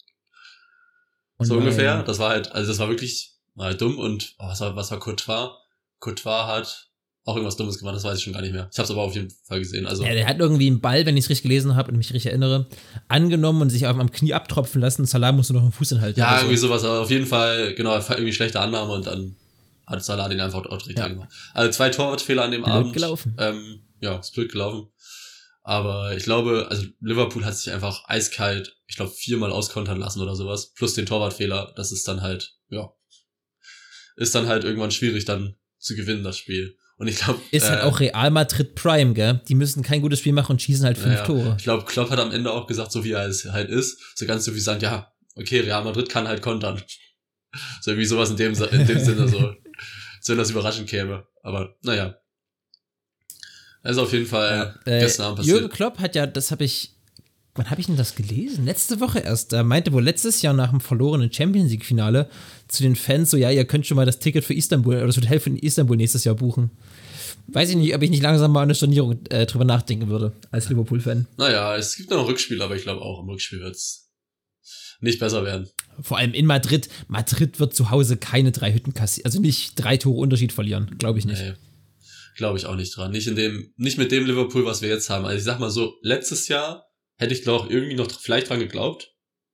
Und 1.39 1.47
so 1.47 1.57
ungefähr. 1.57 2.05
Das 2.05 2.21
war 2.21 2.31
halt, 2.31 2.53
also 2.53 2.71
das 2.71 2.79
war 2.79 2.89
wirklich 2.89 3.33
war 3.55 3.67
halt 3.67 3.81
dumm 3.81 3.99
und 3.99 4.35
oh, 4.39 4.47
was 4.47 4.61
war, 4.61 4.77
was 4.77 4.91
war 4.91 4.99
Courtois? 4.99 5.51
Courtois 5.99 6.47
hat 6.47 6.91
auch 7.25 7.37
irgendwas 7.37 7.57
Dummes 7.57 7.79
gemacht, 7.79 7.95
das 7.95 8.05
weiß 8.05 8.19
ich 8.19 8.25
schon 8.25 8.33
gar 8.33 8.43
nicht 8.43 8.53
mehr. 8.53 8.69
Ich 8.73 8.79
habe 8.79 8.85
es 8.85 8.91
aber 8.91 9.03
auf 9.03 9.15
jeden 9.15 9.31
Fall 9.45 9.61
gesehen. 9.61 9.87
Also 9.87 10.05
ja, 10.05 10.13
der 10.13 10.27
hat 10.27 10.41
irgendwie 10.41 10.67
einen 10.67 10.81
Ball, 10.81 11.07
wenn 11.07 11.17
ich 11.17 11.25
es 11.25 11.31
richtig 11.31 11.45
gelesen 11.45 11.77
habe 11.77 11.93
und 11.93 11.99
mich 11.99 12.13
richtig 12.13 12.31
erinnere, 12.31 12.67
angenommen 13.09 13.63
und 13.63 13.71
sich 13.71 13.87
am 13.87 14.11
Knie 14.11 14.35
abtropfen 14.35 14.81
lassen. 14.81 15.07
Salah 15.07 15.31
musste 15.31 15.53
noch 15.53 15.63
einen 15.63 15.73
Fuß 15.73 15.91
hinhalten. 15.91 16.19
Ja, 16.19 16.39
irgendwie 16.39 16.57
so. 16.57 16.67
sowas. 16.67 16.85
Aber 16.85 17.01
auf 17.01 17.11
jeden 17.11 17.27
Fall, 17.27 17.75
genau, 17.75 17.95
irgendwie 17.95 18.33
schlechte 18.33 18.61
Annahme 18.61 18.93
und 18.93 19.07
dann 19.07 19.37
hat 19.87 20.05
Salah 20.05 20.29
den 20.29 20.41
einfach 20.41 20.65
auch 20.67 20.79
direkt 20.79 20.99
ja. 20.99 21.09
gemacht. 21.09 21.29
Also 21.55 21.71
zwei 21.71 21.91
Torwartfehler 21.91 22.43
an 22.43 22.51
dem 22.51 22.63
blöd 22.63 22.75
Abend. 22.75 22.93
gelaufen. 22.93 23.37
Ähm, 23.39 23.83
ja, 24.01 24.17
ist 24.17 24.35
blöd 24.35 24.51
gelaufen. 24.51 24.89
Aber 25.63 26.17
ich 26.17 26.25
glaube, 26.25 26.67
also 26.71 26.87
Liverpool 27.01 27.45
hat 27.45 27.57
sich 27.57 27.73
einfach 27.73 28.03
eiskalt, 28.09 28.77
ich 28.87 28.97
glaube, 28.97 29.13
viermal 29.13 29.53
auskontern 29.53 30.01
lassen 30.01 30.21
oder 30.21 30.35
sowas. 30.35 30.73
Plus 30.73 30.95
den 30.95 31.07
Torwartfehler. 31.07 31.73
Das 31.77 31.93
ist 31.93 32.09
dann 32.09 32.21
halt, 32.21 32.57
ja, 32.69 32.93
ist 34.17 34.35
dann 34.35 34.49
halt 34.49 34.65
irgendwann 34.65 34.91
schwierig 34.91 35.25
dann 35.25 35.55
zu 35.79 35.95
gewinnen, 35.95 36.25
das 36.25 36.37
Spiel. 36.37 36.77
Und 37.03 37.09
ich 37.09 37.17
glaube. 37.17 37.41
Ist 37.51 37.69
halt 37.69 37.81
äh, 37.81 37.83
auch 37.83 37.99
Real 37.99 38.31
Madrid 38.31 38.77
Prime, 38.77 39.13
gell? 39.13 39.41
Die 39.49 39.57
müssen 39.57 39.83
kein 39.83 40.03
gutes 40.03 40.21
Spiel 40.21 40.33
machen 40.33 40.53
und 40.53 40.63
schießen 40.63 40.85
halt 40.85 40.97
fünf 40.97 41.17
ja, 41.17 41.25
Tore. 41.25 41.57
Ich 41.59 41.65
glaube, 41.65 41.85
Klopp 41.85 42.11
hat 42.11 42.21
am 42.21 42.31
Ende 42.31 42.53
auch 42.53 42.69
gesagt, 42.69 42.93
so 42.93 43.03
wie 43.03 43.11
er 43.11 43.27
es 43.27 43.45
halt 43.45 43.71
ist, 43.71 43.99
so 44.15 44.25
ganz 44.25 44.45
so 44.45 44.55
wie 44.55 44.61
sagen, 44.61 44.81
ja, 44.83 45.13
okay, 45.35 45.59
Real 45.59 45.83
Madrid 45.83 46.09
kann 46.09 46.29
halt 46.29 46.43
kontern. 46.43 46.81
So 47.81 47.97
wie 47.97 48.05
sowas 48.05 48.31
in 48.31 48.37
dem, 48.37 48.55
in 48.55 48.87
dem 48.87 49.01
Sinne 49.01 49.27
so, 49.27 49.53
so 50.21 50.33
wenn 50.33 50.39
das 50.39 50.51
überraschend 50.51 50.89
käme. 50.89 51.27
Aber 51.43 51.75
naja. 51.83 52.15
Das 53.83 53.97
ist 53.97 53.99
auf 53.99 54.13
jeden 54.13 54.27
Fall 54.27 54.77
ja. 54.87 54.93
äh, 54.93 55.01
gestern 55.01 55.27
Abend 55.27 55.39
passiert. 55.39 55.57
Jürgen 55.57 55.75
Klopp 55.75 55.99
hat 55.99 56.15
ja, 56.15 56.29
das 56.29 56.53
habe 56.53 56.63
ich 56.63 56.95
wann 57.55 57.71
habe 57.71 57.81
ich 57.81 57.87
denn 57.87 57.97
das 57.97 58.15
gelesen? 58.15 58.65
Letzte 58.65 59.01
Woche 59.01 59.19
erst. 59.21 59.53
Da 59.53 59.63
meinte 59.63 59.93
wohl 59.93 60.03
letztes 60.03 60.43
Jahr 60.43 60.55
nach 60.55 60.71
dem 60.71 60.81
verlorenen 60.81 61.33
Champions 61.33 61.71
League-Finale 61.71 62.29
zu 62.73 62.83
den 62.83 62.97
Fans 62.97 63.31
so, 63.31 63.37
ja, 63.37 63.51
ihr 63.51 63.65
könnt 63.65 63.87
schon 63.87 63.97
mal 63.97 64.07
das 64.07 64.19
Ticket 64.19 64.45
für 64.45 64.55
Istanbul 64.55 64.97
oder 64.97 65.07
das 65.07 65.17
Hotel 65.17 65.41
für 65.41 65.51
Istanbul 65.51 65.97
nächstes 65.97 66.25
Jahr 66.25 66.35
buchen. 66.35 66.71
Weiß 67.49 67.71
ich 67.71 67.77
nicht, 67.77 67.95
ob 67.95 68.03
ich 68.03 68.11
nicht 68.11 68.23
langsam 68.23 68.53
mal 68.53 68.63
eine 68.63 68.75
Stornierung 68.75 69.25
äh, 69.29 69.47
drüber 69.47 69.65
nachdenken 69.65 70.09
würde, 70.09 70.33
als 70.51 70.69
Liverpool-Fan. 70.69 71.27
Naja, 71.37 71.77
es 71.77 71.97
gibt 71.97 72.11
noch 72.11 72.21
ein 72.21 72.25
Rückspiel, 72.25 72.63
aber 72.63 72.77
ich 72.77 72.83
glaube 72.83 73.03
auch, 73.03 73.23
im 73.23 73.29
Rückspiel 73.29 73.61
wird 73.61 73.75
es 73.75 74.11
nicht 75.01 75.19
besser 75.19 75.45
werden. 75.45 75.69
Vor 76.01 76.17
allem 76.17 76.33
in 76.33 76.47
Madrid. 76.47 76.89
Madrid 77.09 77.61
wird 77.61 77.75
zu 77.75 77.91
Hause 77.91 78.17
keine 78.17 78.53
drei 78.53 78.73
Hütten 78.73 78.95
kassieren, 78.95 79.27
also 79.27 79.41
nicht 79.41 79.75
drei 79.77 79.97
Tore 79.97 80.19
Unterschied 80.19 80.53
verlieren, 80.53 80.97
glaube 80.99 81.19
ich 81.19 81.27
nicht. 81.27 81.43
Nee, 81.43 81.55
glaube 82.37 82.59
ich 82.59 82.67
auch 82.67 82.77
nicht 82.77 82.97
dran. 82.97 83.11
Nicht 83.11 83.27
in 83.27 83.37
dem, 83.37 83.73
nicht 83.77 83.99
mit 83.99 84.13
dem 84.13 84.25
Liverpool, 84.25 84.65
was 84.65 84.81
wir 84.81 84.89
jetzt 84.89 85.11
haben. 85.11 85.27
Also 85.27 85.37
ich 85.37 85.45
sag 85.45 85.59
mal 85.59 85.71
so, 85.71 85.97
letztes 86.03 86.49
Jahr 86.49 86.87
hätte 87.17 87.35
ich 87.35 87.43
glaube 87.43 87.71
irgendwie 87.71 87.97
noch 87.97 88.11
vielleicht 88.11 88.49
dran 88.49 88.61
geglaubt. 88.61 89.11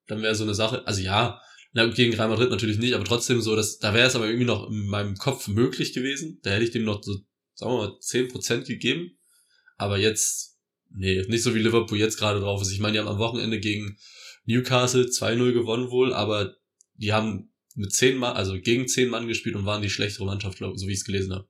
Dann 0.06 0.22
wäre 0.22 0.34
so 0.34 0.44
eine 0.44 0.54
Sache, 0.54 0.86
also 0.86 1.00
ja, 1.00 1.40
gegen 1.72 2.14
Real 2.14 2.28
Madrid 2.28 2.50
natürlich 2.50 2.78
nicht, 2.78 2.94
aber 2.94 3.04
trotzdem 3.04 3.40
so, 3.40 3.54
dass, 3.54 3.78
da 3.78 3.94
wäre 3.94 4.08
es 4.08 4.16
aber 4.16 4.26
irgendwie 4.26 4.46
noch 4.46 4.68
in 4.68 4.86
meinem 4.86 5.16
Kopf 5.16 5.48
möglich 5.48 5.92
gewesen. 5.92 6.40
Da 6.42 6.50
hätte 6.50 6.64
ich 6.64 6.70
dem 6.70 6.84
noch 6.84 7.02
so, 7.02 7.16
sagen 7.54 7.72
wir 7.72 7.78
mal, 7.78 7.98
10% 8.00 8.66
gegeben. 8.66 9.18
Aber 9.76 9.98
jetzt, 9.98 10.58
nee, 10.90 11.22
nicht 11.28 11.42
so 11.42 11.54
wie 11.54 11.60
Liverpool 11.60 11.98
jetzt 11.98 12.18
gerade 12.18 12.40
drauf 12.40 12.62
ist. 12.62 12.72
Ich 12.72 12.80
meine, 12.80 12.94
die 12.94 12.98
haben 12.98 13.08
am 13.08 13.18
Wochenende 13.18 13.60
gegen 13.60 13.98
Newcastle 14.44 15.04
2-0 15.04 15.52
gewonnen 15.52 15.90
wohl, 15.90 16.12
aber 16.12 16.54
die 16.94 17.12
haben 17.12 17.52
mit 17.74 17.92
10 17.92 18.16
Mann, 18.16 18.34
also 18.34 18.58
gegen 18.58 18.88
10 18.88 19.08
Mann 19.08 19.28
gespielt 19.28 19.54
und 19.54 19.66
waren 19.66 19.82
die 19.82 19.90
schlechtere 19.90 20.24
Mannschaft, 20.24 20.58
glaube 20.58 20.74
ich, 20.74 20.80
so 20.80 20.88
wie 20.88 20.92
ich 20.92 20.98
es 20.98 21.04
gelesen 21.04 21.32
habe. 21.32 21.46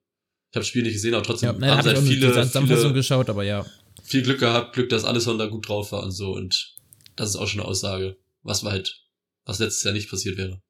Ich 0.51 0.57
habe 0.57 0.61
das 0.61 0.69
Spiel 0.69 0.83
nicht 0.83 0.95
gesehen, 0.95 1.15
aber 1.15 1.23
trotzdem 1.23 1.49
ja, 1.49 1.53
nein, 1.59 1.71
haben 1.71 1.79
hab 1.79 1.87
halt 1.87 1.99
viele, 1.99 2.47
viele 2.49 2.93
geschaut, 2.93 3.31
aber 3.31 3.45
ja 3.45 3.65
viel 4.09 4.23
Glück 4.23 4.41
gehabt, 4.41 4.75
Glück, 4.75 4.89
dass 4.89 5.05
alles 5.05 5.25
da 5.25 5.47
gut 5.47 5.69
drauf 5.69 5.93
war 5.93 6.03
und 6.03 6.13
so. 6.13 6.33
Und 6.33 6.77
das 7.17 7.31
ist 7.31 7.37
auch 7.37 7.47
schon 7.47 7.61
eine 7.61 7.69
Aussage, 7.69 8.17
was 8.43 8.65
war 8.65 8.73
halt, 8.73 9.05
was 9.49 9.59
letztes 9.59 9.83
Jahr 9.83 9.95
nicht 9.95 10.11
passiert 10.11 10.37
wäre. 10.37 10.61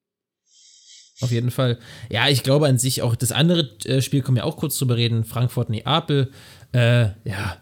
Auf 1.21 1.33
jeden 1.33 1.51
Fall. 1.51 1.79
Ja, 2.11 2.29
ich 2.29 2.45
glaube 2.45 2.67
an 2.67 2.79
sich 2.79 3.03
auch, 3.03 3.17
das 3.17 3.33
andere 3.33 3.77
äh, 3.85 4.01
Spiel 4.01 4.23
können 4.23 4.37
wir 4.37 4.47
auch 4.47 4.57
kurz 4.57 4.79
drüber 4.79 4.97
reden. 4.97 5.25
Frankfurt-Neapel. 5.25 6.31
Äh, 6.73 7.07
ja. 7.29 7.57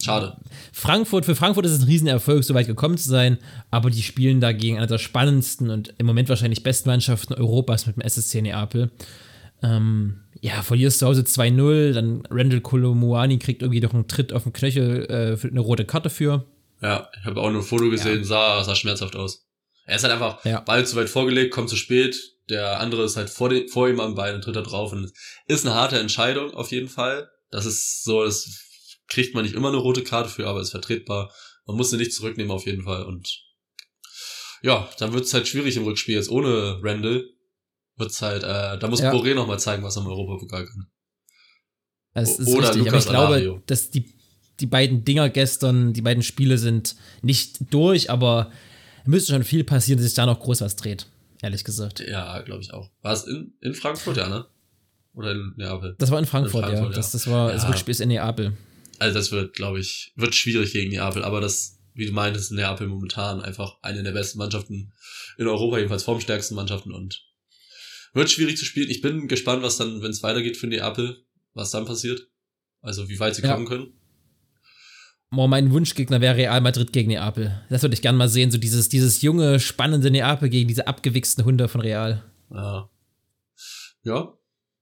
Schade. 0.00 0.36
Frankfurt, 0.72 1.24
für 1.24 1.34
Frankfurt 1.34 1.66
ist 1.66 1.72
es 1.72 1.80
ein 1.80 1.88
Riesenerfolg, 1.88 2.44
so 2.44 2.54
weit 2.54 2.66
gekommen 2.66 2.98
zu 2.98 3.08
sein, 3.08 3.38
aber 3.70 3.90
die 3.90 4.02
spielen 4.02 4.40
dagegen 4.40 4.76
einer 4.76 4.86
der 4.86 4.98
spannendsten 4.98 5.70
und 5.70 5.92
im 5.98 6.06
Moment 6.06 6.28
wahrscheinlich 6.28 6.62
besten 6.62 6.88
Mannschaften 6.88 7.34
Europas 7.34 7.86
mit 7.86 7.96
dem 7.96 8.02
SSC 8.02 8.42
Neapel. 8.42 8.92
Ähm, 9.60 10.20
ja, 10.40 10.62
verlierst 10.62 11.00
zu 11.00 11.06
Hause 11.06 11.22
2-0, 11.22 11.94
dann 11.94 12.22
Randall 12.30 12.60
Kolomuani 12.60 13.38
kriegt 13.38 13.62
irgendwie 13.62 13.80
noch 13.80 13.92
einen 13.92 14.06
Tritt 14.06 14.32
auf 14.32 14.44
den 14.44 14.52
Knöchel 14.52 15.06
äh, 15.06 15.36
für 15.36 15.48
eine 15.48 15.60
rote 15.60 15.84
Karte 15.84 16.10
für. 16.10 16.44
Ja, 16.80 17.08
ich 17.18 17.26
habe 17.26 17.40
auch 17.40 17.50
nur 17.50 17.62
ein 17.62 17.66
Foto 17.66 17.90
gesehen, 17.90 18.18
ja. 18.18 18.24
sah, 18.24 18.62
sah 18.62 18.76
schmerzhaft 18.76 19.16
aus. 19.16 19.47
Er 19.88 19.96
ist 19.96 20.02
halt 20.02 20.12
einfach 20.12 20.44
ja. 20.44 20.60
Ball 20.60 20.86
zu 20.86 20.96
weit 20.96 21.08
vorgelegt, 21.08 21.52
kommt 21.52 21.70
zu 21.70 21.76
spät, 21.76 22.16
der 22.50 22.78
andere 22.80 23.04
ist 23.04 23.16
halt 23.16 23.30
vor, 23.30 23.48
den, 23.48 23.68
vor 23.68 23.88
ihm 23.88 24.00
am 24.00 24.14
Bein 24.14 24.34
und 24.34 24.42
tritt 24.42 24.56
da 24.56 24.60
drauf 24.60 24.92
und 24.92 25.10
ist 25.46 25.64
eine 25.64 25.74
harte 25.74 25.98
Entscheidung 25.98 26.52
auf 26.52 26.70
jeden 26.70 26.88
Fall. 26.88 27.30
Das 27.50 27.64
ist 27.64 28.04
so, 28.04 28.22
das 28.22 28.48
kriegt 29.08 29.34
man 29.34 29.44
nicht 29.44 29.54
immer 29.54 29.68
eine 29.68 29.78
rote 29.78 30.04
Karte 30.04 30.28
für, 30.28 30.46
aber 30.46 30.60
ist 30.60 30.72
vertretbar. 30.72 31.32
Man 31.66 31.76
muss 31.76 31.88
sie 31.88 31.96
nicht 31.96 32.12
zurücknehmen 32.12 32.52
auf 32.52 32.66
jeden 32.66 32.84
Fall 32.84 33.04
und 33.04 33.42
ja, 34.60 34.90
dann 34.98 35.14
wird 35.14 35.24
es 35.24 35.32
halt 35.32 35.48
schwierig 35.48 35.76
im 35.76 35.84
Rückspiel 35.84 36.16
jetzt 36.16 36.30
ohne 36.30 36.80
Randall 36.82 37.24
wird's 37.96 38.20
halt, 38.20 38.42
äh, 38.42 38.78
da 38.78 38.88
muss 38.88 39.00
ja. 39.00 39.10
Boré 39.10 39.34
nochmal 39.34 39.58
zeigen, 39.58 39.82
was 39.82 39.96
er 39.96 40.02
im 40.02 40.08
Europapokal 40.08 40.66
kann. 40.66 40.86
Das 42.14 42.38
ist 42.38 42.48
Oder 42.48 42.68
richtig, 42.68 42.84
Lukas 42.84 42.92
aber 42.92 42.98
ich 42.98 43.06
glaube, 43.06 43.26
Alario. 43.34 43.62
dass 43.66 43.90
die, 43.90 44.14
die 44.60 44.66
beiden 44.66 45.04
Dinger 45.04 45.30
gestern, 45.30 45.94
die 45.94 46.02
beiden 46.02 46.22
Spiele 46.22 46.58
sind 46.58 46.96
nicht 47.22 47.72
durch, 47.72 48.10
aber 48.10 48.50
müsste 49.08 49.32
schon 49.32 49.44
viel 49.44 49.64
passieren, 49.64 49.98
dass 49.98 50.06
sich 50.06 50.14
da 50.14 50.26
noch 50.26 50.38
groß 50.38 50.60
was 50.60 50.76
dreht, 50.76 51.06
ehrlich 51.42 51.64
gesagt. 51.64 52.00
Ja, 52.00 52.40
glaube 52.42 52.62
ich 52.62 52.72
auch. 52.72 52.90
War 53.02 53.14
es 53.14 53.24
in, 53.24 53.54
in 53.60 53.74
Frankfurt, 53.74 54.16
ja, 54.16 54.28
ne? 54.28 54.46
Oder 55.14 55.32
in 55.32 55.54
Neapel? 55.56 55.96
Das 55.98 56.10
war 56.10 56.18
in 56.18 56.26
Frankfurt, 56.26 56.64
in 56.64 56.70
Frankfurt 56.70 56.90
ja. 56.92 56.96
Das, 56.96 57.12
das 57.12 57.26
war, 57.26 57.48
ja. 57.48 57.54
das 57.54 57.68
Rückspiel 57.68 57.92
ist 57.92 58.00
in 58.00 58.08
Neapel. 58.08 58.56
Also 58.98 59.18
das 59.18 59.32
wird, 59.32 59.54
glaube 59.54 59.80
ich, 59.80 60.12
wird 60.16 60.34
schwierig 60.34 60.72
gegen 60.72 60.90
Neapel, 60.90 61.24
aber 61.24 61.40
das, 61.40 61.78
wie 61.94 62.06
du 62.06 62.12
meintest, 62.12 62.52
Neapel 62.52 62.86
momentan 62.86 63.40
einfach 63.40 63.78
eine 63.82 64.02
der 64.02 64.12
besten 64.12 64.38
Mannschaften 64.38 64.92
in 65.38 65.46
Europa, 65.46 65.78
jedenfalls 65.78 66.04
formstärksten 66.04 66.54
Mannschaften 66.54 66.92
und 66.92 67.24
wird 68.12 68.30
schwierig 68.30 68.56
zu 68.56 68.64
spielen. 68.64 68.90
Ich 68.90 69.00
bin 69.00 69.28
gespannt, 69.28 69.62
was 69.62 69.76
dann, 69.76 70.02
wenn 70.02 70.10
es 70.10 70.22
weitergeht 70.22 70.56
für 70.56 70.66
Neapel, 70.66 71.24
was 71.54 71.70
dann 71.70 71.86
passiert. 71.86 72.28
Also 72.80 73.08
wie 73.08 73.18
weit 73.18 73.34
sie 73.34 73.42
ja. 73.42 73.52
kommen 73.52 73.66
können. 73.66 73.97
Oh, 75.30 75.46
mein 75.46 75.70
Wunschgegner 75.72 76.20
wäre 76.20 76.36
Real 76.36 76.60
Madrid 76.60 76.92
gegen 76.92 77.10
Neapel. 77.10 77.60
Das 77.68 77.82
würde 77.82 77.94
ich 77.94 78.02
gerne 78.02 78.16
mal 78.16 78.28
sehen. 78.28 78.50
So 78.50 78.56
dieses, 78.56 78.88
dieses 78.88 79.20
junge, 79.20 79.60
spannende 79.60 80.10
Neapel 80.10 80.48
gegen 80.48 80.68
diese 80.68 80.86
abgewichsten 80.86 81.44
Hunde 81.44 81.68
von 81.68 81.82
Real. 81.82 82.24
Ja. 82.50 82.88
Ja. 84.04 84.32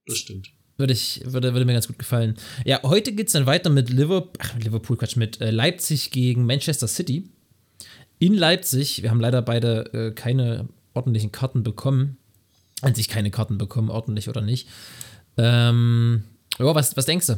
das 0.05 0.17
stimmt. 0.17 0.49
Würde, 0.77 0.93
ich, 0.93 1.21
würde, 1.25 1.53
würde 1.53 1.65
mir 1.65 1.73
ganz 1.73 1.87
gut 1.87 1.99
gefallen. 1.99 2.37
Ja, 2.63 2.81
heute 2.83 3.11
geht 3.11 3.27
es 3.27 3.33
dann 3.33 3.47
weiter 3.47 3.69
mit 3.69 3.89
Liverpool, 3.89 4.31
ach, 4.39 4.55
Liverpool, 4.59 4.95
Quatsch, 4.95 5.15
mit 5.17 5.41
äh, 5.41 5.49
Leipzig 5.49 6.11
gegen 6.11 6.45
Manchester 6.45 6.87
City. 6.87 7.29
In 8.19 8.35
Leipzig, 8.35 9.01
wir 9.01 9.09
haben 9.09 9.19
leider 9.19 9.41
beide 9.41 9.93
äh, 9.93 10.11
keine 10.11 10.69
ordentlichen 10.93 11.31
Karten 11.31 11.63
bekommen. 11.63 12.17
An 12.81 12.93
sich 12.93 13.09
keine 13.09 13.31
Karten 13.31 13.57
bekommen, 13.57 13.89
ordentlich 13.89 14.29
oder 14.29 14.41
nicht. 14.41 14.69
Ähm, 15.35 16.23
ja, 16.59 16.75
was, 16.75 16.95
was 16.95 17.05
denkst 17.05 17.27
du? 17.27 17.37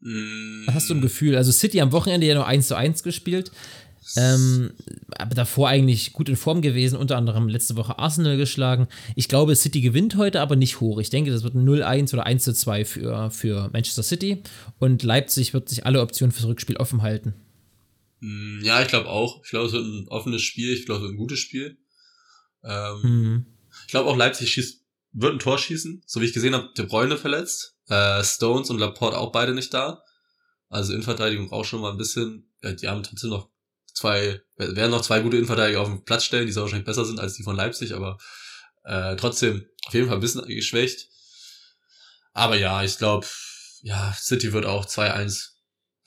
Mm, 0.00 0.66
Was 0.66 0.74
hast 0.74 0.90
du 0.90 0.94
ein 0.94 1.00
Gefühl? 1.00 1.36
Also 1.36 1.52
City 1.52 1.80
am 1.80 1.92
Wochenende 1.92 2.26
ja 2.26 2.34
nur 2.34 2.46
1 2.46 2.68
zu 2.68 2.76
1 2.76 3.02
gespielt. 3.02 3.50
Ähm, 4.16 4.70
aber 5.10 5.34
davor 5.34 5.68
eigentlich 5.68 6.12
gut 6.12 6.28
in 6.28 6.36
Form 6.36 6.62
gewesen, 6.62 6.96
unter 6.96 7.16
anderem 7.16 7.48
letzte 7.48 7.74
Woche 7.74 7.98
Arsenal 7.98 8.36
geschlagen. 8.36 8.86
Ich 9.16 9.26
glaube, 9.28 9.56
City 9.56 9.80
gewinnt 9.80 10.16
heute, 10.16 10.40
aber 10.40 10.54
nicht 10.54 10.78
hoch. 10.78 11.00
Ich 11.00 11.10
denke, 11.10 11.32
das 11.32 11.42
wird 11.42 11.54
ein 11.56 11.68
0-1 11.68 12.12
oder 12.12 12.24
1 12.24 12.44
zu 12.44 12.54
2 12.54 12.84
für, 12.84 13.30
für 13.32 13.68
Manchester 13.72 14.04
City. 14.04 14.42
Und 14.78 15.02
Leipzig 15.02 15.54
wird 15.54 15.68
sich 15.68 15.86
alle 15.86 16.00
Optionen 16.00 16.30
fürs 16.30 16.46
Rückspiel 16.46 16.76
offen 16.76 17.02
halten. 17.02 17.34
mm, 18.20 18.60
Ja, 18.62 18.80
ich 18.80 18.88
glaube 18.88 19.08
auch. 19.08 19.42
Ich 19.42 19.50
glaube, 19.50 19.66
es 19.66 19.72
wird 19.72 19.84
ein 19.84 20.06
offenes 20.08 20.42
Spiel. 20.42 20.72
Ich 20.72 20.86
glaube, 20.86 20.98
es 21.00 21.02
wird 21.02 21.14
ein 21.14 21.18
gutes 21.18 21.40
Spiel. 21.40 21.76
Ähm, 22.62 23.02
Hm. 23.02 23.46
Ich 23.86 23.90
glaube 23.90 24.08
auch 24.08 24.16
Leipzig 24.16 24.50
schießt, 24.52 24.82
wird 25.12 25.32
ein 25.34 25.38
Tor 25.40 25.58
schießen. 25.58 26.02
So 26.06 26.20
wie 26.20 26.26
ich 26.26 26.32
gesehen 26.32 26.54
habe, 26.54 26.70
De 26.78 26.86
Bruyne 26.86 27.16
verletzt. 27.16 27.75
Äh, 27.88 28.22
Stones 28.24 28.70
und 28.70 28.78
Laporte 28.78 29.18
auch 29.18 29.32
beide 29.32 29.54
nicht 29.54 29.72
da. 29.72 30.02
Also 30.68 30.92
Innenverteidigung 30.92 31.52
auch 31.52 31.64
schon 31.64 31.80
mal 31.80 31.92
ein 31.92 31.98
bisschen. 31.98 32.52
Ja, 32.62 32.72
die 32.72 32.88
haben 32.88 33.02
trotzdem 33.02 33.30
noch 33.30 33.50
zwei, 33.94 34.40
werden 34.56 34.90
noch 34.90 35.02
zwei 35.02 35.20
gute 35.20 35.36
Innenverteidiger 35.36 35.80
auf 35.80 35.88
den 35.88 36.04
Platz 36.04 36.24
stellen, 36.24 36.46
die 36.46 36.52
so 36.52 36.62
wahrscheinlich 36.62 36.86
besser 36.86 37.04
sind 37.04 37.20
als 37.20 37.34
die 37.34 37.42
von 37.42 37.56
Leipzig, 37.56 37.94
aber 37.94 38.18
äh, 38.84 39.16
trotzdem 39.16 39.66
auf 39.86 39.94
jeden 39.94 40.06
Fall 40.08 40.16
ein 40.16 40.20
bisschen 40.20 40.46
geschwächt. 40.46 41.08
Aber 42.32 42.56
ja, 42.56 42.82
ich 42.82 42.98
glaube, 42.98 43.26
ja, 43.82 44.12
City 44.12 44.52
wird 44.52 44.66
auch 44.66 44.84
2-1, 44.84 45.52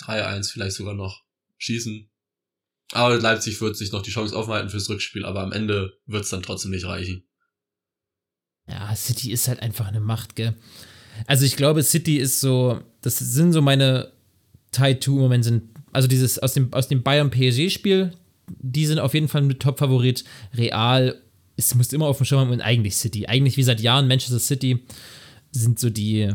3-1 0.01 0.51
vielleicht 0.51 0.75
sogar 0.75 0.93
noch 0.93 1.23
schießen. 1.57 2.09
Aber 2.91 3.17
Leipzig 3.17 3.59
wird 3.61 3.77
sich 3.77 3.91
noch 3.91 4.01
die 4.01 4.11
Chance 4.11 4.35
aufhalten 4.35 4.69
fürs 4.69 4.89
Rückspiel, 4.89 5.25
aber 5.25 5.41
am 5.41 5.51
Ende 5.51 5.97
wird 6.05 6.23
es 6.23 6.29
dann 6.29 6.43
trotzdem 6.43 6.71
nicht 6.71 6.85
reichen. 6.85 7.27
Ja, 8.67 8.95
City 8.95 9.31
ist 9.31 9.47
halt 9.47 9.61
einfach 9.61 9.87
eine 9.87 9.99
Macht, 9.99 10.35
gell? 10.35 10.55
Also 11.25 11.45
ich 11.45 11.55
glaube, 11.55 11.83
City 11.83 12.17
ist 12.17 12.39
so, 12.39 12.79
das 13.01 13.19
sind 13.19 13.53
so 13.53 13.61
meine 13.61 14.11
Tie 14.71 14.99
2 14.99 15.11
im 15.11 15.17
Moment 15.17 15.43
sind, 15.43 15.63
also 15.91 16.07
dieses 16.07 16.39
aus 16.39 16.53
dem, 16.53 16.73
aus 16.73 16.87
dem 16.87 17.03
Bayern-PSG-Spiel, 17.03 18.13
die 18.57 18.85
sind 18.85 18.99
auf 18.99 19.13
jeden 19.13 19.27
Fall 19.27 19.41
mit 19.41 19.59
Top-Favorit. 19.59 20.23
Real, 20.55 21.15
es 21.57 21.75
muss 21.75 21.93
immer 21.93 22.07
auf 22.07 22.17
dem 22.17 22.25
Schirm 22.25 22.39
haben 22.39 22.51
und 22.51 22.61
eigentlich 22.61 22.95
City. 22.95 23.27
Eigentlich 23.27 23.57
wie 23.57 23.63
seit 23.63 23.81
Jahren 23.81 24.07
Manchester 24.07 24.39
City 24.39 24.79
sind 25.51 25.79
so 25.79 25.89
die, 25.89 26.29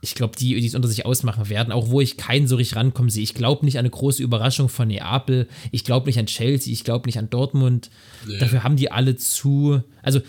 ich 0.00 0.14
glaube, 0.14 0.36
die, 0.36 0.58
die 0.60 0.66
es 0.66 0.74
unter 0.74 0.88
sich 0.88 1.06
ausmachen 1.06 1.48
werden, 1.48 1.72
auch 1.72 1.90
wo 1.90 2.00
ich 2.00 2.16
keinen 2.16 2.48
so 2.48 2.56
richtig 2.56 2.76
rankommen 2.76 3.10
sehe. 3.10 3.22
Ich 3.22 3.34
glaube 3.34 3.64
nicht 3.64 3.76
an 3.78 3.80
eine 3.80 3.90
große 3.90 4.22
Überraschung 4.22 4.68
von 4.68 4.88
Neapel, 4.88 5.48
ich 5.72 5.84
glaube 5.84 6.06
nicht 6.06 6.18
an 6.18 6.26
Chelsea, 6.26 6.72
ich 6.72 6.84
glaube 6.84 7.06
nicht 7.06 7.18
an 7.18 7.30
Dortmund. 7.30 7.90
Nee. 8.26 8.38
Dafür 8.38 8.64
haben 8.64 8.76
die 8.76 8.90
alle 8.90 9.16
zu, 9.16 9.82
also 10.02 10.20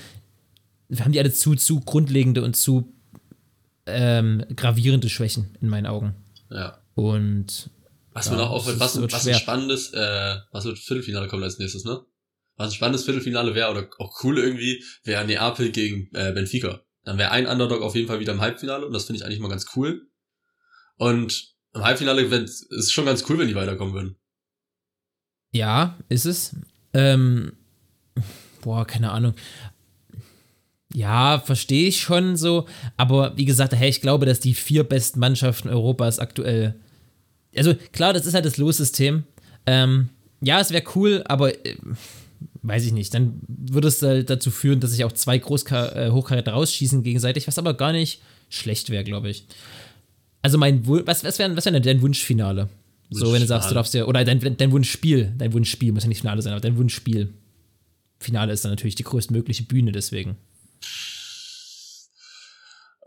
haben 1.00 1.12
die 1.12 1.20
alle 1.20 1.34
zu, 1.34 1.56
zu 1.56 1.80
grundlegende 1.82 2.44
und 2.44 2.56
zu 2.56 2.94
ähm, 3.88 4.46
gravierende 4.56 5.10
Schwächen 5.10 5.58
in 5.62 5.70
meinen 5.70 5.88
Augen. 5.88 6.16
Ja. 6.50 6.80
Und 6.96 7.70
Was 8.14 8.30
mir 8.30 8.38
noch 8.38 8.50
auffällt, 8.50 8.80
was, 8.80 9.02
was 9.02 9.24
schwer. 9.24 9.36
ein 9.36 9.40
spannendes, 9.42 9.94
äh, 9.94 10.36
was 10.52 10.66
wird 10.66 10.78
Viertelfinale 10.78 11.28
kommt 11.28 11.44
als 11.44 11.60
nächstes, 11.60 11.86
ne? 11.86 12.02
Was 12.56 12.70
ein 12.70 12.76
spannendes 12.76 13.06
Viertelfinale 13.06 13.54
wäre 13.56 13.70
oder 13.72 13.88
auch 14.00 14.24
cool 14.24 14.38
irgendwie, 14.40 14.84
wäre 15.04 15.26
Neapel 15.26 15.72
gegen 15.72 16.10
äh, 16.14 16.32
Benfica. 16.32 16.82
Dann 17.04 17.18
wäre 17.18 17.32
ein 17.32 17.48
Underdog 17.48 17.82
auf 17.82 17.96
jeden 17.96 18.08
Fall 18.08 18.20
wieder 18.20 18.34
im 18.34 18.42
Halbfinale 18.42 18.86
und 18.86 18.94
das 18.94 19.06
finde 19.06 19.20
ich 19.20 19.26
eigentlich 19.26 19.40
mal 19.40 19.50
ganz 19.50 19.68
cool. 19.76 20.08
Und 20.98 21.54
im 21.74 21.84
Halbfinale 21.84 22.24
ist 22.24 22.92
schon 22.92 23.06
ganz 23.06 23.24
cool, 23.30 23.38
wenn 23.38 23.48
die 23.48 23.56
weiterkommen 23.56 23.94
würden. 23.94 24.16
ja, 25.52 25.98
ist 26.10 26.26
es. 26.26 26.56
Ähm, 26.94 27.54
boah, 28.62 28.86
keine 28.86 29.12
Ahnung. 29.12 29.36
Ja, 30.94 31.40
verstehe 31.40 31.88
ich 31.90 32.00
schon 32.00 32.38
so. 32.38 32.66
Aber 32.96 33.36
wie 33.38 33.46
gesagt, 33.46 33.74
hey, 33.74 33.90
ich 33.90 34.02
glaube, 34.02 34.26
dass 34.26 34.40
die 34.40 34.54
vier 34.54 34.84
besten 34.84 35.20
Mannschaften 35.20 35.70
Europas 35.70 36.20
aktuell. 36.20 36.76
Also 37.56 37.76
klar, 37.92 38.14
das 38.14 38.26
ist 38.26 38.34
halt 38.34 38.46
das 38.46 38.58
Lossystem. 38.58 39.24
Ähm, 39.66 40.10
ja, 40.42 40.60
es 40.60 40.72
wäre 40.72 40.84
cool, 40.96 41.24
aber 41.28 41.54
äh, 41.66 41.76
weiß 42.62 42.86
ich 42.86 42.94
nicht. 42.94 43.14
Dann 43.14 43.42
würde 43.48 43.88
es 43.90 44.02
halt 44.02 44.30
dazu 44.30 44.50
führen, 44.52 44.80
dass 44.80 44.92
sich 44.92 45.04
auch 45.04 45.12
zwei 45.12 45.38
Großka 45.38 46.08
äh, 46.08 46.12
Hochkaräter 46.12 46.52
rausschießen 46.54 47.04
gegenseitig, 47.04 47.48
was 47.48 47.58
aber 47.58 47.74
gar 47.74 47.92
nicht 47.92 48.22
schlecht 48.50 48.90
wäre, 48.90 49.04
glaube 49.04 49.30
ich. 49.30 49.46
Also 50.42 50.58
mein 50.58 50.86
Wu- 50.86 51.02
was, 51.06 51.24
was 51.24 51.38
wäre 51.40 51.56
was 51.58 51.66
wär 51.66 51.74
denn 51.74 51.84
dein 51.84 52.02
Wunschfinale? 52.02 52.70
So, 53.10 53.34
wenn 53.34 53.42
du 53.42 53.48
sagst, 53.48 53.72
du 53.72 53.76
Wunschfinale. 53.76 53.76
darfst 53.76 53.94
ja, 53.94 54.06
oder 54.06 54.24
dein, 54.24 54.58
dein 54.58 54.72
Wunschspiel, 54.72 55.34
dein 55.38 55.52
Wunschspiel, 55.54 55.92
muss 55.92 56.04
ja 56.04 56.10
nicht 56.10 56.22
Finale 56.22 56.42
sein, 56.42 56.54
aber 56.54 56.62
dein 56.62 56.78
Wunschspiel. 56.78 57.34
Finale 58.20 58.54
ist 58.54 58.64
dann 58.64 58.72
natürlich 58.72 58.96
die 58.96 59.04
größtmögliche 59.04 59.64
Bühne, 59.64 59.92
deswegen. 59.92 60.38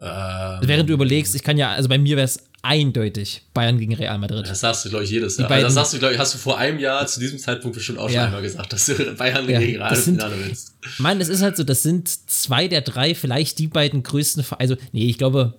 Ähm, 0.03 0.61
Während 0.63 0.89
du 0.89 0.95
überlegst, 0.95 1.35
ich 1.35 1.43
kann 1.43 1.59
ja, 1.59 1.73
also 1.73 1.89
bei 1.89 1.99
mir 1.99 2.17
wäre 2.17 2.25
es 2.25 2.39
eindeutig 2.63 3.43
Bayern 3.55 3.79
gegen 3.79 3.95
Real 3.95 4.19
Madrid. 4.19 4.49
das 4.49 4.61
sagst 4.61 4.85
du, 4.85 4.89
glaube 4.91 5.05
ich, 5.05 5.11
jedes 5.11 5.37
Jahr. 5.37 5.51
Also 5.51 5.67
das 5.67 5.75
sagst 5.75 5.93
du, 5.95 5.99
glaube 5.99 6.15
ich, 6.15 6.21
hast 6.21 6.35
du 6.35 6.39
vor 6.39 6.57
einem 6.59 6.79
Jahr 6.79 7.07
zu 7.07 7.21
diesem 7.21 7.39
Zeitpunkt 7.39 7.75
bestimmt 7.77 7.99
auch 7.99 8.09
schon 8.09 8.15
Ja. 8.15 8.27
einmal 8.27 8.43
gesagt, 8.43 8.73
dass 8.73 8.87
du 8.87 8.95
Bayern 9.17 9.49
Ja, 9.49 9.59
gegen 9.59 9.77
Real 9.77 9.91
das 9.91 9.99
im 10.01 10.05
sind- 10.05 10.23
Finale 10.23 10.37
willst. 10.47 10.75
Mann, 10.99 11.21
es 11.21 11.29
ist 11.29 11.43
halt 11.43 11.57
so, 11.57 11.65
das 11.65 11.83
sind 11.83 12.09
zwei 12.09 12.69
der 12.69 12.81
drei, 12.83 13.15
vielleicht 13.15 13.59
die 13.59 13.67
beiden 13.67 14.03
größten, 14.03 14.45
also, 14.59 14.77
nee, 14.93 15.07
ich 15.07 15.19
glaube, 15.19 15.55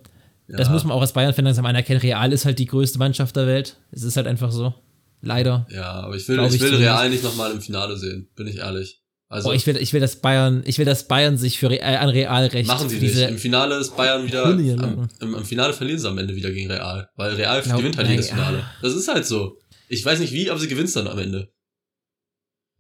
das 0.47 0.67
Ja. 0.67 0.73
muss 0.73 0.83
man 0.83 0.93
auch 0.97 1.01
als 1.01 1.13
Bayern-Fan 1.13 1.45
langsam 1.45 1.65
anerkennen. 1.65 1.99
Real 2.01 2.31
ist 2.33 2.45
halt 2.45 2.59
die 2.59 2.65
größte 2.65 2.97
Mannschaft 2.99 3.35
der 3.35 3.47
Welt. 3.47 3.77
Es 3.91 4.03
ist 4.03 4.17
halt 4.17 4.27
einfach 4.27 4.51
so. 4.51 4.73
Leider. 5.21 5.67
Ja, 5.71 5.91
aber 5.91 6.15
ich 6.15 6.27
will, 6.27 6.39
ich 6.51 6.59
will. 6.59 6.75
Real 6.75 7.09
nicht 7.09 7.23
nochmal 7.23 7.51
im 7.51 7.61
Finale 7.61 7.95
sehen, 7.97 8.27
bin 8.35 8.47
ich 8.47 8.57
ehrlich. 8.57 9.00
Also 9.31 9.47
Boah, 9.47 9.55
ich 9.55 9.65
will, 9.65 9.77
ich 9.77 9.93
will, 9.93 10.01
dass 10.01 10.17
Bayern, 10.17 10.61
ich 10.65 10.77
will, 10.77 10.83
dass 10.83 11.07
Bayern 11.07 11.37
sich 11.37 11.57
für 11.57 11.71
äh, 11.71 11.79
an 11.81 12.09
Real 12.09 12.47
recht 12.47 12.67
Machen 12.67 12.89
sie 12.89 12.99
nicht. 12.99 13.15
Im 13.17 13.37
Finale 13.37 13.77
ist 13.77 13.95
Bayern 13.95 14.27
wieder. 14.27 14.43
Am, 14.45 15.07
im, 15.21 15.35
Im 15.35 15.45
Finale 15.45 15.71
verlieren 15.71 15.99
sie 16.01 16.09
am 16.09 16.17
Ende 16.17 16.35
wieder 16.35 16.51
gegen 16.51 16.69
Real. 16.69 17.07
Weil 17.15 17.35
Real 17.35 17.61
Glaub- 17.61 17.77
gewinnt 17.77 17.95
halt 17.95 18.07
nein, 18.07 18.17
jedes 18.17 18.29
Finale. 18.29 18.65
Das 18.81 18.93
ist 18.93 19.07
halt 19.07 19.25
so. 19.25 19.57
Ich 19.87 20.03
weiß 20.03 20.19
nicht 20.19 20.33
wie, 20.33 20.49
aber 20.49 20.59
sie 20.59 20.67
gewinnt 20.67 20.93
dann 20.97 21.07
am 21.07 21.17
Ende. 21.17 21.49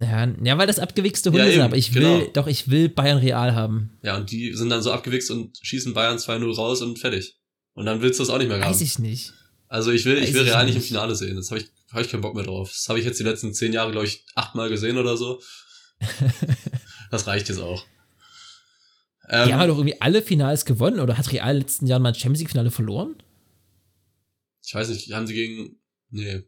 Ja, 0.01 0.27
ja, 0.43 0.57
weil 0.57 0.67
das 0.67 0.79
abgewichste 0.79 1.29
Ja, 1.29 1.33
Hunde 1.33 1.45
sind, 1.45 1.53
eben, 1.55 1.63
aber 1.63 1.77
ich 1.77 1.93
will, 1.93 2.01
genau. 2.01 2.31
doch, 2.33 2.47
ich 2.47 2.69
will 2.69 2.89
Bayern 2.89 3.19
Real 3.19 3.55
haben. 3.55 3.97
Ja, 4.03 4.17
und 4.17 4.29
die 4.29 4.53
sind 4.53 4.69
dann 4.69 4.81
so 4.81 4.91
abgewichst 4.91 5.31
und 5.31 5.57
schießen 5.61 5.93
Bayern 5.93 6.17
2-0 6.17 6.53
raus 6.53 6.81
und 6.81 6.99
fertig. 6.99 7.37
Und 7.75 7.85
dann 7.85 8.01
willst 8.01 8.19
du 8.19 8.23
das 8.23 8.29
auch 8.29 8.39
nicht 8.39 8.49
mehr 8.49 8.59
haben. 8.59 8.69
Weiß 8.69 8.81
ich 8.81 8.99
nicht. 8.99 9.31
Also 9.69 9.91
ich 9.91 10.03
will, 10.03 10.17
ich 10.17 10.33
will 10.33 10.41
Real 10.41 10.65
nicht 10.65 10.75
im. 10.75 10.81
Finale 10.81 11.15
sehen. 11.15 11.37
Das 11.37 11.49
habe 11.49 11.61
ich, 11.61 11.67
hab 11.93 12.01
ich 12.01 12.09
keinen 12.11 12.19
Bock 12.19 12.35
mehr 12.35 12.43
drauf. 12.43 12.71
Das 12.73 12.89
habe 12.89 12.99
ich 12.99 13.05
jetzt 13.05 13.21
die 13.21 13.23
letzten 13.23 13.53
zehn 13.53 13.71
Jahre, 13.71 13.91
glaube 13.93 14.05
ich, 14.05 14.25
achtmal 14.35 14.67
gesehen 14.67 14.97
oder 14.97 15.15
so. 15.15 15.39
das 17.11 17.27
reicht 17.27 17.49
jetzt 17.49 17.59
auch. 17.59 17.85
Ähm, 19.29 19.47
Die 19.47 19.53
haben 19.53 19.67
doch 19.67 19.77
irgendwie 19.77 20.01
alle 20.01 20.21
Finals 20.21 20.65
gewonnen, 20.65 20.99
oder 20.99 21.17
hat 21.17 21.31
Real 21.31 21.57
letzten 21.57 21.87
Jahren 21.87 22.01
mal 22.01 22.09
ein 22.09 22.15
Champions 22.15 22.39
League-Finale 22.39 22.71
verloren? 22.71 23.15
ich 24.63 24.75
weiß 24.75 24.89
nicht, 24.89 25.11
haben 25.13 25.27
sie 25.27 25.33
gegen. 25.33 25.79
Nee. 26.11 26.43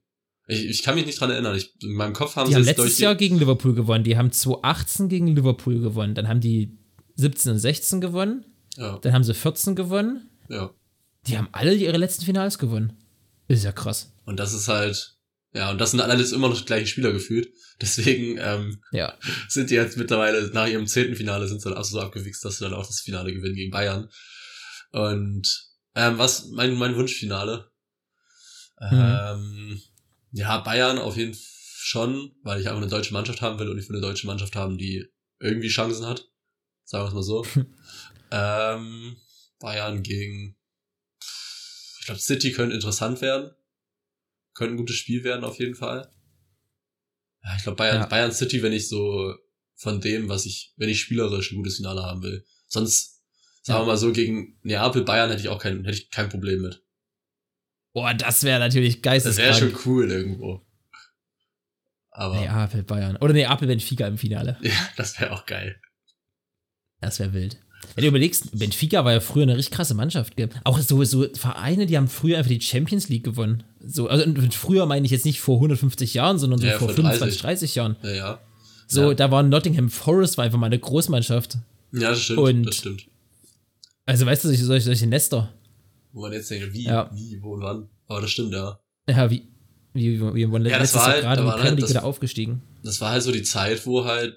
Ich, 0.48 0.66
ich 0.66 0.84
kann 0.84 0.96
mich 0.96 1.06
nicht 1.06 1.20
dran 1.20 1.32
erinnern. 1.32 1.56
Ich, 1.56 1.74
in 1.82 1.94
meinem 1.94 2.14
Kopf 2.14 2.36
haben 2.36 2.46
Die 2.48 2.52
sie 2.52 2.56
haben 2.56 2.62
es 2.62 2.68
letztes 2.68 3.00
Jahr 3.00 3.16
gegen 3.16 3.40
Liverpool 3.40 3.74
gewonnen. 3.74 4.04
Die 4.04 4.18
haben 4.18 4.32
2018 4.32 5.10
gegen 5.10 5.28
Liverpool 5.28 5.80
gewonnen. 5.80 6.16
Dann 6.16 6.28
haben 6.28 6.42
die 6.42 6.78
17 7.16 7.54
und 7.54 7.60
16 7.60 8.02
gewonnen. 8.02 8.46
Ja, 8.78 8.98
Dann 9.00 9.14
haben 9.14 9.24
sie 9.24 9.34
14 9.34 9.76
gewonnen. 9.76 10.30
ja. 10.50 10.72
Die 11.28 11.38
haben 11.38 11.48
alle 11.54 11.74
ihre 11.74 11.96
letzten 11.98 12.26
Finals 12.26 12.58
gewonnen. 12.58 12.94
Ist 13.48 13.64
ja 13.64 13.72
krass. 13.72 14.12
Und 14.26 14.38
das 14.40 14.54
ist 14.54 14.68
halt, 14.68 15.16
ja, 15.54 15.72
und 15.72 15.80
das 15.80 15.92
sind 15.92 16.02
alles 16.02 16.32
immer 16.32 16.50
noch 16.50 16.60
die 16.60 16.66
gleichen 16.66 16.88
Spieler 16.88 17.12
gefühlt. 17.12 17.54
Deswegen 17.80 18.38
ähm, 18.40 18.82
Ja. 18.92 19.18
sind 19.50 19.70
die 19.70 19.76
jetzt 19.76 19.98
mittlerweile 19.98 20.48
nach 20.50 20.68
ihrem 20.68 20.88
zehnten 20.88 21.16
Finale 21.16 21.48
sind 21.48 21.62
sie 21.62 21.70
dann 21.70 21.78
auch 21.78 21.84
so 21.84 22.00
abgewichst, 22.00 22.44
dass 22.44 22.58
sie 22.58 22.64
dann 22.64 22.74
auch 22.74 22.88
das 22.88 23.02
Finale 23.02 23.34
gewinnen 23.34 23.56
gegen 23.56 23.72
Bayern. 23.72 24.10
Und 24.92 25.72
ähm, 25.96 26.18
was 26.18 26.48
mein 26.48 26.74
mein 26.76 26.96
Wunschfinale? 26.96 27.70
Ähm, 28.82 29.82
ja, 30.32 30.58
Bayern 30.60 30.98
auf 30.98 31.16
jeden 31.16 31.34
Fall 31.34 31.44
schon, 31.86 32.32
weil 32.44 32.62
ich 32.62 32.68
einfach 32.68 32.82
eine 32.82 32.90
deutsche 32.90 33.14
Mannschaft 33.14 33.42
haben 33.42 33.60
will 33.60 33.70
und 33.70 33.78
ich 33.78 33.90
will 33.90 33.98
eine 33.98 34.06
deutsche 34.06 34.26
Mannschaft 34.26 34.56
haben, 34.56 34.78
die 34.78 35.06
irgendwie 35.40 35.68
Chancen 35.68 36.08
hat. 36.08 36.30
Sagen 36.86 37.04
wir 37.04 37.08
es 37.10 37.14
mal 37.14 37.24
so. 37.24 37.46
ähm, 38.32 39.18
Bayern 39.60 40.02
gegen, 40.02 40.58
ich 42.00 42.06
glaube, 42.06 42.22
City 42.22 42.52
könnte 42.54 42.74
interessant 42.74 43.22
werden. 43.22 43.52
Könnte 44.54 44.76
ein 44.76 44.78
gutes 44.78 44.96
Spiel 44.96 45.24
werden 45.24 45.44
auf 45.44 45.60
jeden 45.60 45.76
Fall. 45.76 46.10
Ja, 47.44 47.56
ich 47.58 47.64
glaube, 47.64 47.76
Bayern, 47.78 48.02
Ja. 48.02 48.06
Bayern 48.06 48.32
City, 48.32 48.62
wenn 48.64 48.74
ich 48.74 48.88
so 48.88 49.36
von 49.76 50.00
dem, 50.00 50.30
was 50.30 50.46
ich, 50.46 50.74
wenn 50.78 50.90
ich 50.90 51.02
spielerisch 51.02 51.52
ein 51.52 51.58
gutes 51.58 51.78
Finale 51.78 52.04
haben 52.04 52.22
will. 52.24 52.46
Sonst, 52.68 53.22
sagen 53.64 53.80
Ja. 53.80 53.84
wir 53.84 53.88
mal 53.88 53.98
so, 53.98 54.12
gegen 54.14 54.60
Neapel, 54.62 55.04
Bayern 55.04 55.30
hätte 55.30 55.42
ich 55.42 55.50
auch 55.50 55.60
kein, 55.62 55.84
hätte 55.84 55.98
ich 55.98 56.10
kein 56.10 56.30
Problem 56.30 56.62
mit. 56.62 56.82
Boah, 57.94 58.14
das 58.14 58.44
wäre 58.44 58.60
natürlich 58.60 59.02
Das 59.02 59.26
wäre 59.38 59.50
geisteskrank. 59.50 59.58
schon 59.58 59.80
cool 59.86 60.12
irgendwo. 60.12 60.66
Aber 62.12 62.36
Neapel, 62.40 62.84
Bayern. 62.84 63.18
Oder 63.18 63.34
Neapel, 63.34 63.68
Benfica 63.68 64.08
im 64.08 64.18
Finale. 64.18 64.58
ja, 64.62 64.90
das 64.98 65.20
wäre 65.20 65.32
auch 65.32 65.46
geil. 65.46 65.80
Das 67.02 67.20
wäre 67.20 67.34
wild. 67.34 67.58
Wenn 67.96 68.04
du 68.04 68.08
überlegst, 68.10 68.58
Benfica 68.58 69.06
war 69.06 69.14
ja 69.14 69.20
früher 69.20 69.44
eine 69.44 69.58
richtig 69.58 69.76
krasse 69.76 69.94
Mannschaft. 69.94 70.36
Gell? 70.36 70.50
Auch 70.64 70.80
so, 70.80 71.04
so 71.04 71.26
Vereine, 71.34 71.86
die 71.86 71.98
haben 71.98 72.08
früher 72.08 72.38
einfach 72.38 72.50
die 72.50 72.62
Champions 72.62 73.10
League 73.10 73.24
gewonnen. 73.24 73.64
So, 73.86 74.08
also 74.08 74.26
früher 74.52 74.86
meine 74.86 75.06
ich 75.06 75.12
jetzt 75.12 75.26
nicht 75.26 75.42
vor 75.42 75.56
150 75.58 76.14
Jahren, 76.14 76.40
sondern 76.40 76.60
so 76.60 76.66
Ja, 76.68 76.78
vor 76.78 76.88
vor 76.90 76.96
25, 76.96 77.42
30. 77.42 77.42
30 77.42 77.76
Jahren. 77.76 77.96
Ja, 78.04 78.12
ja. 78.12 78.40
So, 78.88 79.10
Ja. 79.10 79.14
da 79.14 79.32
war 79.32 79.44
Nottingham 79.44 79.90
Forest, 79.90 80.38
war 80.38 80.46
einfach 80.46 80.60
mal 80.60 80.68
eine 80.68 80.80
Großmannschaft. 80.80 81.58
Ja, 81.92 82.10
das 82.10 82.22
stimmt. 82.22 82.40
Und- 82.40 82.64
das 82.66 82.76
stimmt. 82.78 83.06
Also, 84.06 84.26
weißt 84.26 84.44
du, 84.44 84.48
solche, 84.50 84.66
solche, 84.66 84.86
solche 84.86 85.08
Nester. 85.08 85.54
Wo 86.12 86.22
man 86.22 86.34
jetzt 86.34 86.52
denkt, 86.52 86.74
wie, 86.74 86.84
Ja. 86.86 87.10
wie, 87.14 87.42
wo 87.42 87.54
und 87.54 87.62
wann. 87.62 87.90
Aber 88.08 88.22
das 88.22 88.32
stimmt, 88.32 88.54
ja. 88.54 88.80
Ja, 89.08 89.30
wie, 89.32 89.48
wie, 89.94 90.20
wie, 90.20 90.36
wie 90.52 90.70
Ja, 90.70 90.80
das 90.80 90.94
war 90.96 91.06
halt- 91.08 91.22
gerade 91.22 91.42
da 91.42 91.48
war 91.48 91.62
halt 91.62 91.82
das- 91.82 91.90
wieder 91.90 92.04
aufgestiegen. 92.04 92.62
Das 92.84 93.00
war 93.02 93.12
halt 93.12 93.24
so 93.24 93.32
die 93.32 93.44
Zeit, 93.44 93.86
wo 93.86 94.04
halt 94.06 94.36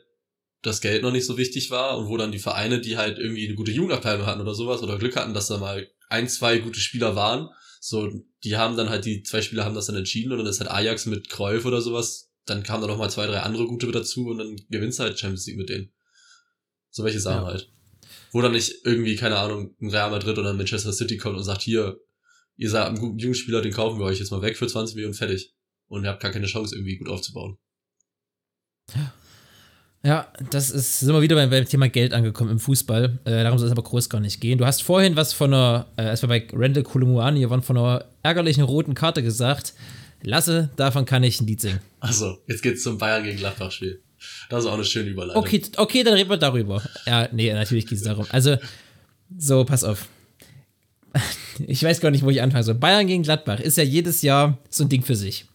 das 0.63 0.81
Geld 0.81 1.03
noch 1.03 1.13
nicht 1.13 1.27
so 1.27 1.37
wichtig 1.37 1.71
war 1.71 1.97
und 1.99 2.09
wo 2.09 2.17
dann 2.17 2.33
die 2.33 2.39
Vereine, 2.39 2.81
die 2.81 2.97
halt 2.97 3.19
irgendwie 3.19 3.47
eine 3.47 3.55
gute 3.55 3.71
Jugendabteilung 3.73 4.27
hatten 4.27 4.41
oder 4.41 4.55
sowas 4.55 4.83
oder 4.83 4.99
Glück 4.99 5.17
hatten, 5.17 5.35
dass 5.35 5.49
da 5.49 5.59
mal 5.59 5.89
ein, 6.09 6.29
zwei 6.29 6.59
gute 6.59 6.81
Spieler 6.81 7.15
waren, 7.17 7.49
so, 7.81 8.11
die 8.43 8.57
haben 8.57 8.77
dann 8.77 8.89
halt, 8.89 9.05
die 9.05 9.23
zwei 9.23 9.43
Spieler 9.43 9.65
haben 9.65 9.75
das 9.75 9.87
dann 9.87 9.97
entschieden 9.97 10.33
und 10.33 10.39
dann 10.39 10.47
ist 10.47 10.61
halt 10.61 10.71
Ajax 10.71 11.07
mit 11.07 11.29
Cruyff 11.29 11.65
oder 11.65 11.81
sowas, 11.81 12.33
dann 12.45 12.63
kamen 12.63 12.83
da 12.83 12.89
noch 12.89 12.99
mal 12.99 13.11
zwei, 13.11 13.27
drei 13.27 13.41
andere 13.41 13.67
gute 13.67 13.87
mit 13.87 13.95
dazu 13.95 14.27
und 14.27 14.39
dann 14.39 14.57
gewinnst 14.71 14.99
du 14.99 15.05
halt 15.05 15.19
Champions 15.19 15.47
League 15.47 15.59
mit 15.59 15.69
denen. 15.69 15.93
So 16.91 17.05
welche 17.05 17.21
Sachen 17.21 17.45
Ja. 17.45 17.53
halt. 17.53 17.71
Wo 18.33 18.41
dann 18.41 18.53
nicht 18.53 18.85
irgendwie, 18.85 19.17
keine 19.17 19.39
Ahnung, 19.39 19.77
ein 19.81 19.91
Real 19.91 20.11
Madrid 20.11 20.39
oder 20.39 20.51
ein 20.51 20.57
Manchester 20.57 20.93
City 20.93 21.17
kommt 21.17 21.37
und 21.37 21.45
sagt, 21.45 21.63
hier, 21.63 21.99
ihr 22.57 22.71
seid 22.71 22.87
einen 22.87 22.99
guten 22.99 23.19
Jugendspieler, 23.19 23.63
den 23.63 23.73
kaufen 23.73 23.99
wir 23.99 24.07
euch 24.07 24.19
jetzt 24.19 24.31
mal 24.31 24.43
weg 24.43 24.57
für 24.57 24.67
20 24.67 24.95
Millionen 24.95 25.15
fertig. 25.15 25.55
Und 25.89 26.05
ihr 26.05 26.11
habt 26.11 26.23
gar 26.23 26.33
keine 26.33 26.47
Chance, 26.47 26.75
irgendwie 26.75 26.97
gut 26.97 27.09
aufzubauen. 27.09 27.59
Ja, 28.95 29.13
das 30.03 30.71
ist, 30.71 31.01
sind 31.01 31.13
wir 31.13 31.21
wieder 31.21 31.35
beim, 31.35 31.51
beim 31.51 31.65
Thema 31.65 31.89
Geld 31.89 32.13
angekommen 32.13 32.51
im 32.51 32.59
Fußball. 32.61 33.19
Äh, 33.25 33.43
darum 33.43 33.59
soll 33.59 33.67
es 33.67 33.73
aber 33.73 33.83
groß 33.83 34.09
gar 34.09 34.21
nicht 34.21 34.41
gehen. 34.41 34.59
Du 34.59 34.65
hast 34.65 34.83
vorhin 34.83 35.17
was 35.17 35.33
von 35.33 35.53
einer, 35.53 35.87
äh, 35.97 36.03
als 36.03 36.23
wir 36.23 36.29
bei 36.29 36.47
Randall 36.53 36.85
Kolumuani 36.85 37.49
waren, 37.51 37.63
von 37.63 37.77
einer 37.77 38.05
ärgerlichen 38.23 38.63
roten 38.63 38.95
Karte 38.95 39.23
gesagt. 39.23 39.75
Lasse, 40.23 40.71
davon 40.77 41.05
kann 41.05 41.23
ich 41.23 41.41
ein 41.41 41.47
Lied 41.47 41.61
singen. 41.61 41.81
Also, 42.01 42.39
jetzt 42.47 42.63
geht's 42.63 42.83
zum 42.83 42.99
Bayern 42.99 43.25
gegen 43.25 43.37
Gladbach-Spiel. 43.37 44.01
Das 44.49 44.65
ist 44.65 44.71
auch 44.71 44.75
eine 44.75 44.85
schöne 44.85 45.11
Überleitung. 45.11 45.43
Okay, 45.43 45.63
okay, 45.77 46.03
dann 46.03 46.15
reden 46.15 46.31
wir 46.31 46.37
darüber. 46.37 46.83
Ja, 47.07 47.29
nee, 47.33 47.53
natürlich 47.53 47.87
geht 47.87 47.99
es 47.99 48.05
darum. 48.05 48.27
Also, 48.31 48.57
so, 49.37 49.65
pass 49.65 49.85
auf. 49.85 50.09
Ich 51.67 51.83
weiß 51.83 52.01
gar 52.01 52.11
nicht, 52.11 52.23
wo 52.23 52.29
ich 52.29 52.43
anfangen 52.43 52.65
soll. 52.65 52.75
Bayern 52.75 53.07
gegen 53.07 53.23
Gladbach 53.23 53.61
ist 53.61 53.79
ja 53.79 53.83
jedes 53.83 54.21
Jahr 54.21 54.59
so 54.69 54.85
ein 54.85 54.91
Ding 54.91 55.03
für 55.03 55.17
sich. 55.17 55.47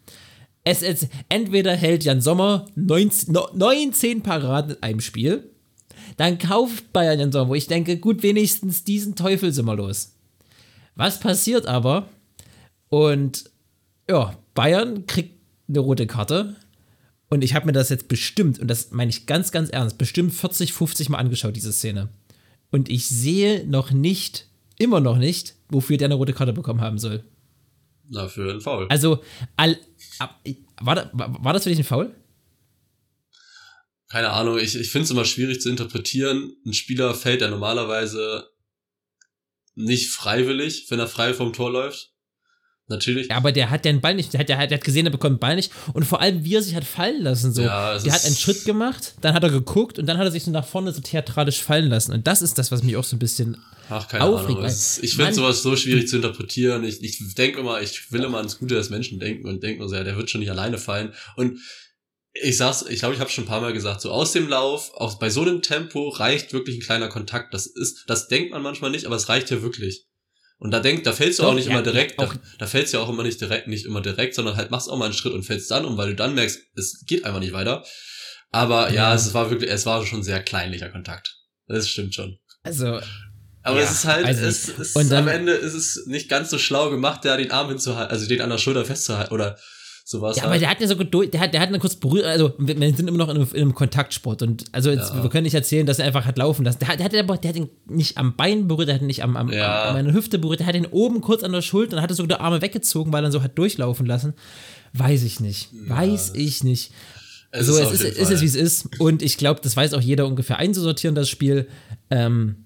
Es 0.63 0.81
ist, 0.81 1.07
entweder 1.29 1.75
hält 1.75 2.03
Jan 2.03 2.21
Sommer 2.21 2.67
19, 2.75 3.33
no- 3.33 3.49
19 3.53 4.21
Paraden 4.21 4.75
in 4.75 4.83
einem 4.83 5.01
Spiel, 5.01 5.49
dann 6.17 6.37
kauft 6.37 6.93
Bayern 6.93 7.19
Jan 7.19 7.31
Sommer, 7.31 7.49
wo 7.49 7.55
ich 7.55 7.67
denke, 7.67 7.97
gut, 7.97 8.21
wenigstens 8.21 8.83
diesen 8.83 9.15
Teufel 9.15 9.51
sind 9.51 9.65
wir 9.65 9.75
los. 9.75 10.13
Was 10.95 11.19
passiert 11.19 11.65
aber? 11.65 12.09
Und 12.89 13.45
ja, 14.09 14.37
Bayern 14.53 15.05
kriegt 15.07 15.39
eine 15.67 15.79
rote 15.79 16.05
Karte 16.05 16.55
und 17.29 17.43
ich 17.43 17.55
habe 17.55 17.65
mir 17.65 17.71
das 17.71 17.89
jetzt 17.89 18.07
bestimmt, 18.07 18.59
und 18.59 18.67
das 18.67 18.91
meine 18.91 19.09
ich 19.09 19.25
ganz, 19.25 19.51
ganz 19.51 19.69
ernst, 19.69 19.97
bestimmt 19.97 20.33
40, 20.33 20.73
50 20.73 21.09
Mal 21.09 21.17
angeschaut, 21.17 21.55
diese 21.55 21.71
Szene. 21.73 22.09
Und 22.71 22.89
ich 22.89 23.07
sehe 23.07 23.65
noch 23.65 23.91
nicht, 23.91 24.47
immer 24.77 24.99
noch 24.99 25.17
nicht, 25.17 25.55
wofür 25.69 25.97
der 25.97 26.05
eine 26.07 26.15
rote 26.15 26.33
Karte 26.33 26.53
bekommen 26.53 26.81
haben 26.81 26.99
soll. 26.99 27.23
Na, 28.09 28.27
für 28.27 28.49
einen 28.51 28.59
Foul. 28.61 28.87
Also, 28.89 29.21
all, 29.55 29.77
war, 30.79 30.95
da, 30.95 31.11
war, 31.13 31.53
das 31.53 31.63
für 31.63 31.69
dich 31.69 31.79
ein 31.79 31.85
Foul? 31.85 32.15
Keine 34.09 34.31
Ahnung, 34.31 34.57
ich, 34.57 34.75
ich 34.75 34.91
finde 34.91 35.05
es 35.05 35.11
immer 35.11 35.25
schwierig 35.25 35.61
zu 35.61 35.69
interpretieren. 35.69 36.53
Ein 36.65 36.73
Spieler 36.73 37.13
fällt 37.13 37.41
ja 37.41 37.49
normalerweise 37.49 38.49
nicht 39.75 40.09
freiwillig, 40.09 40.87
wenn 40.89 40.99
er 40.99 41.07
frei 41.07 41.33
vom 41.33 41.53
Tor 41.53 41.71
läuft. 41.71 42.10
Natürlich. 42.91 43.29
Ja, 43.29 43.37
aber 43.37 43.51
der 43.51 43.69
hat 43.69 43.85
den 43.85 44.01
Ball 44.01 44.13
nicht, 44.13 44.33
der 44.33 44.41
hat, 44.41 44.49
der, 44.49 44.67
der 44.67 44.77
hat 44.77 44.83
gesehen, 44.83 45.05
er 45.05 45.11
bekommt 45.11 45.37
den 45.37 45.39
Ball 45.39 45.55
nicht. 45.55 45.71
Und 45.93 46.03
vor 46.05 46.21
allem, 46.21 46.43
wie 46.43 46.55
er 46.55 46.61
sich 46.61 46.75
hat 46.75 46.83
fallen 46.83 47.23
lassen. 47.23 47.53
So. 47.53 47.63
Ja, 47.63 47.97
der 47.97 48.13
hat 48.13 48.25
einen 48.25 48.35
Schritt 48.35 48.65
gemacht, 48.65 49.15
dann 49.21 49.33
hat 49.33 49.43
er 49.43 49.49
geguckt 49.49 49.97
und 49.97 50.05
dann 50.05 50.17
hat 50.17 50.25
er 50.25 50.31
sich 50.31 50.43
so 50.43 50.51
nach 50.51 50.65
vorne 50.65 50.91
so 50.91 51.01
theatralisch 51.01 51.61
fallen 51.61 51.89
lassen. 51.89 52.13
Und 52.13 52.27
das 52.27 52.41
ist 52.41 52.57
das, 52.57 52.71
was 52.71 52.83
mich 52.83 52.95
auch 52.97 53.03
so 53.03 53.15
ein 53.15 53.19
bisschen. 53.19 53.57
Ach, 53.89 54.07
keine 54.07 54.23
aufregt, 54.23 54.59
Ahnung. 54.59 54.65
ist, 54.65 55.03
ich 55.03 55.15
finde 55.15 55.33
sowas 55.33 55.63
so 55.63 55.75
schwierig 55.75 56.07
zu 56.07 56.17
interpretieren. 56.17 56.83
Ich, 56.83 57.03
ich 57.03 57.35
denke 57.35 57.59
immer, 57.59 57.81
ich 57.81 58.11
will 58.11 58.23
immer 58.23 58.37
ans 58.37 58.59
Gute 58.59 58.75
des 58.75 58.89
Menschen 58.89 59.19
denken 59.19 59.47
und 59.47 59.63
denke 59.63 59.81
mir 59.81 59.89
so, 59.89 59.95
ja, 59.95 60.03
der 60.03 60.15
wird 60.15 60.29
schon 60.29 60.39
nicht 60.39 60.51
alleine 60.51 60.77
fallen. 60.77 61.13
Und 61.35 61.59
ich 62.33 62.57
sag's, 62.57 62.85
ich 62.87 62.99
glaube, 62.99 63.13
ich 63.15 63.19
habe 63.19 63.29
schon 63.29 63.43
ein 63.43 63.47
paar 63.47 63.61
Mal 63.61 63.73
gesagt, 63.73 64.01
so 64.01 64.11
aus 64.11 64.31
dem 64.31 64.47
Lauf, 64.47 64.93
auch 64.93 65.19
bei 65.19 65.29
so 65.29 65.41
einem 65.41 65.61
Tempo 65.61 66.09
reicht 66.09 66.53
wirklich 66.53 66.77
ein 66.77 66.81
kleiner 66.81 67.09
Kontakt. 67.09 67.53
Das 67.53 67.65
ist, 67.65 68.05
das 68.07 68.27
denkt 68.29 68.51
man 68.51 68.61
manchmal 68.61 68.91
nicht, 68.91 69.05
aber 69.05 69.15
es 69.15 69.27
reicht 69.27 69.49
ja 69.51 69.61
wirklich. 69.61 70.05
Und 70.63 70.69
da 70.69 70.79
denkt, 70.79 71.07
da 71.07 71.11
fällst 71.11 71.39
du 71.39 71.43
Doch, 71.43 71.49
auch 71.49 71.55
nicht 71.55 71.65
ja, 71.65 71.71
immer 71.71 71.81
direkt, 71.81 72.19
ja, 72.21 72.27
auch- 72.27 72.33
da, 72.35 72.39
da 72.59 72.67
fällst 72.67 72.93
du 72.93 72.97
ja 72.97 73.03
auch 73.03 73.09
immer 73.09 73.23
nicht 73.23 73.41
direkt, 73.41 73.67
nicht 73.67 73.83
immer 73.83 73.99
direkt, 73.99 74.35
sondern 74.35 74.55
halt 74.57 74.69
machst 74.69 74.89
auch 74.91 74.97
mal 74.97 75.05
einen 75.05 75.13
Schritt 75.15 75.33
und 75.33 75.41
fällst 75.43 75.71
dann 75.71 75.85
um, 75.85 75.97
weil 75.97 76.09
du 76.09 76.15
dann 76.15 76.35
merkst, 76.35 76.59
es 76.75 77.03
geht 77.07 77.25
einfach 77.25 77.39
nicht 77.39 77.51
weiter. 77.53 77.83
Aber 78.51 78.89
ja, 78.89 79.09
Ja. 79.09 79.15
es 79.15 79.33
war 79.33 79.49
wirklich, 79.49 79.71
es 79.71 79.87
war 79.87 80.05
schon 80.05 80.21
sehr 80.21 80.43
kleinlicher 80.43 80.89
Kontakt. 80.89 81.35
Das 81.67 81.89
stimmt 81.89 82.13
schon. 82.13 82.37
Also, 82.61 82.99
Aber 83.63 83.79
es 83.81 83.91
ist 83.91 84.05
halt, 84.05 84.25
weiß 84.27 84.37
es 84.39 84.69
ist, 84.69 84.95
Und 84.95 85.09
dann- 85.09 85.23
am 85.23 85.27
Ende 85.29 85.53
ist 85.53 85.73
es 85.73 86.03
nicht 86.05 86.29
ganz 86.29 86.51
so 86.51 86.59
schlau 86.59 86.91
gemacht, 86.91 87.25
da 87.25 87.37
den 87.37 87.49
Arm 87.51 87.69
hinzuhalten, 87.69 88.11
also 88.11 88.27
den 88.27 88.41
an 88.41 88.49
der 88.51 88.57
Schulter 88.59 88.85
festzuhalten 88.85 89.33
oder 89.33 89.57
sowas. 90.11 90.37
Ja, 90.37 90.43
aber 90.43 90.51
halt. 90.51 90.61
der 90.61 90.69
hat 90.69 90.79
ja 90.81 90.87
so 90.87 90.95
geduld, 90.95 91.33
der 91.33 91.39
hat, 91.41 91.53
der 91.53 91.61
hat 91.61 91.69
eine 91.69 91.79
kurz 91.79 91.95
berührt, 91.95 92.25
also 92.25 92.53
wir, 92.59 92.79
wir 92.79 92.95
sind 92.95 93.07
immer 93.07 93.17
noch 93.17 93.29
in 93.29 93.37
einem, 93.37 93.47
in 93.53 93.61
einem 93.61 93.73
Kontaktsport 93.75 94.41
und 94.43 94.65
also 94.71 94.91
jetzt, 94.91 95.13
Ja. 95.13 95.23
wir 95.23 95.29
können 95.29 95.43
nicht 95.43 95.53
erzählen, 95.55 95.85
dass 95.85 95.99
er 95.99 96.05
einfach 96.05 96.25
hat 96.25 96.37
laufen 96.37 96.63
lassen. 96.65 96.79
Der 96.79 96.87
hat, 96.89 96.99
der 96.99 97.05
hat 97.05 97.15
aber, 97.15 97.37
der 97.37 97.49
hat 97.49 97.55
ihn 97.57 97.69
nicht 97.87 98.17
am 98.17 98.35
Bein 98.35 98.67
berührt, 98.67 98.87
der 98.89 98.95
hat 98.95 99.01
ihn 99.01 99.07
nicht 99.07 99.23
am, 99.23 99.35
am, 99.37 99.51
Ja. 99.51 99.83
am 99.83 99.87
an 99.89 99.93
meiner 100.05 100.13
Hüfte 100.13 100.37
berührt, 100.37 100.59
der 100.59 100.67
hat 100.67 100.75
ihn 100.75 100.85
oben 100.85 101.21
kurz 101.21 101.43
an 101.43 101.51
der 101.51 101.61
Schulter 101.61 101.97
und 101.97 102.03
hat 102.03 102.13
sogar 102.13 102.37
die 102.37 102.43
Arme 102.43 102.61
weggezogen, 102.61 103.11
weil 103.11 103.23
er 103.23 103.31
so 103.31 103.41
hat 103.41 103.57
durchlaufen 103.57 104.05
lassen. 104.05 104.33
Weiß 104.93 105.23
ich 105.23 105.39
nicht. 105.39 105.69
Weiß 105.87 106.33
ich 106.35 106.63
nicht. 106.63 106.91
es 107.51 107.67
so, 107.67 107.77
ist 107.77 107.91
es 107.93 108.01
ist, 108.01 108.17
ist 108.17 108.29
es, 108.31 108.41
wie 108.41 108.45
es 108.45 108.55
ist. 108.55 108.99
Und 108.99 109.21
ich 109.21 109.37
glaube, 109.37 109.61
das 109.63 109.75
weiß 109.77 109.93
auch 109.93 110.01
jeder 110.01 110.25
ungefähr 110.27 110.57
einzusortieren, 110.59 111.15
das 111.15 111.29
Spiel. 111.29 111.67
Ähm, 112.09 112.65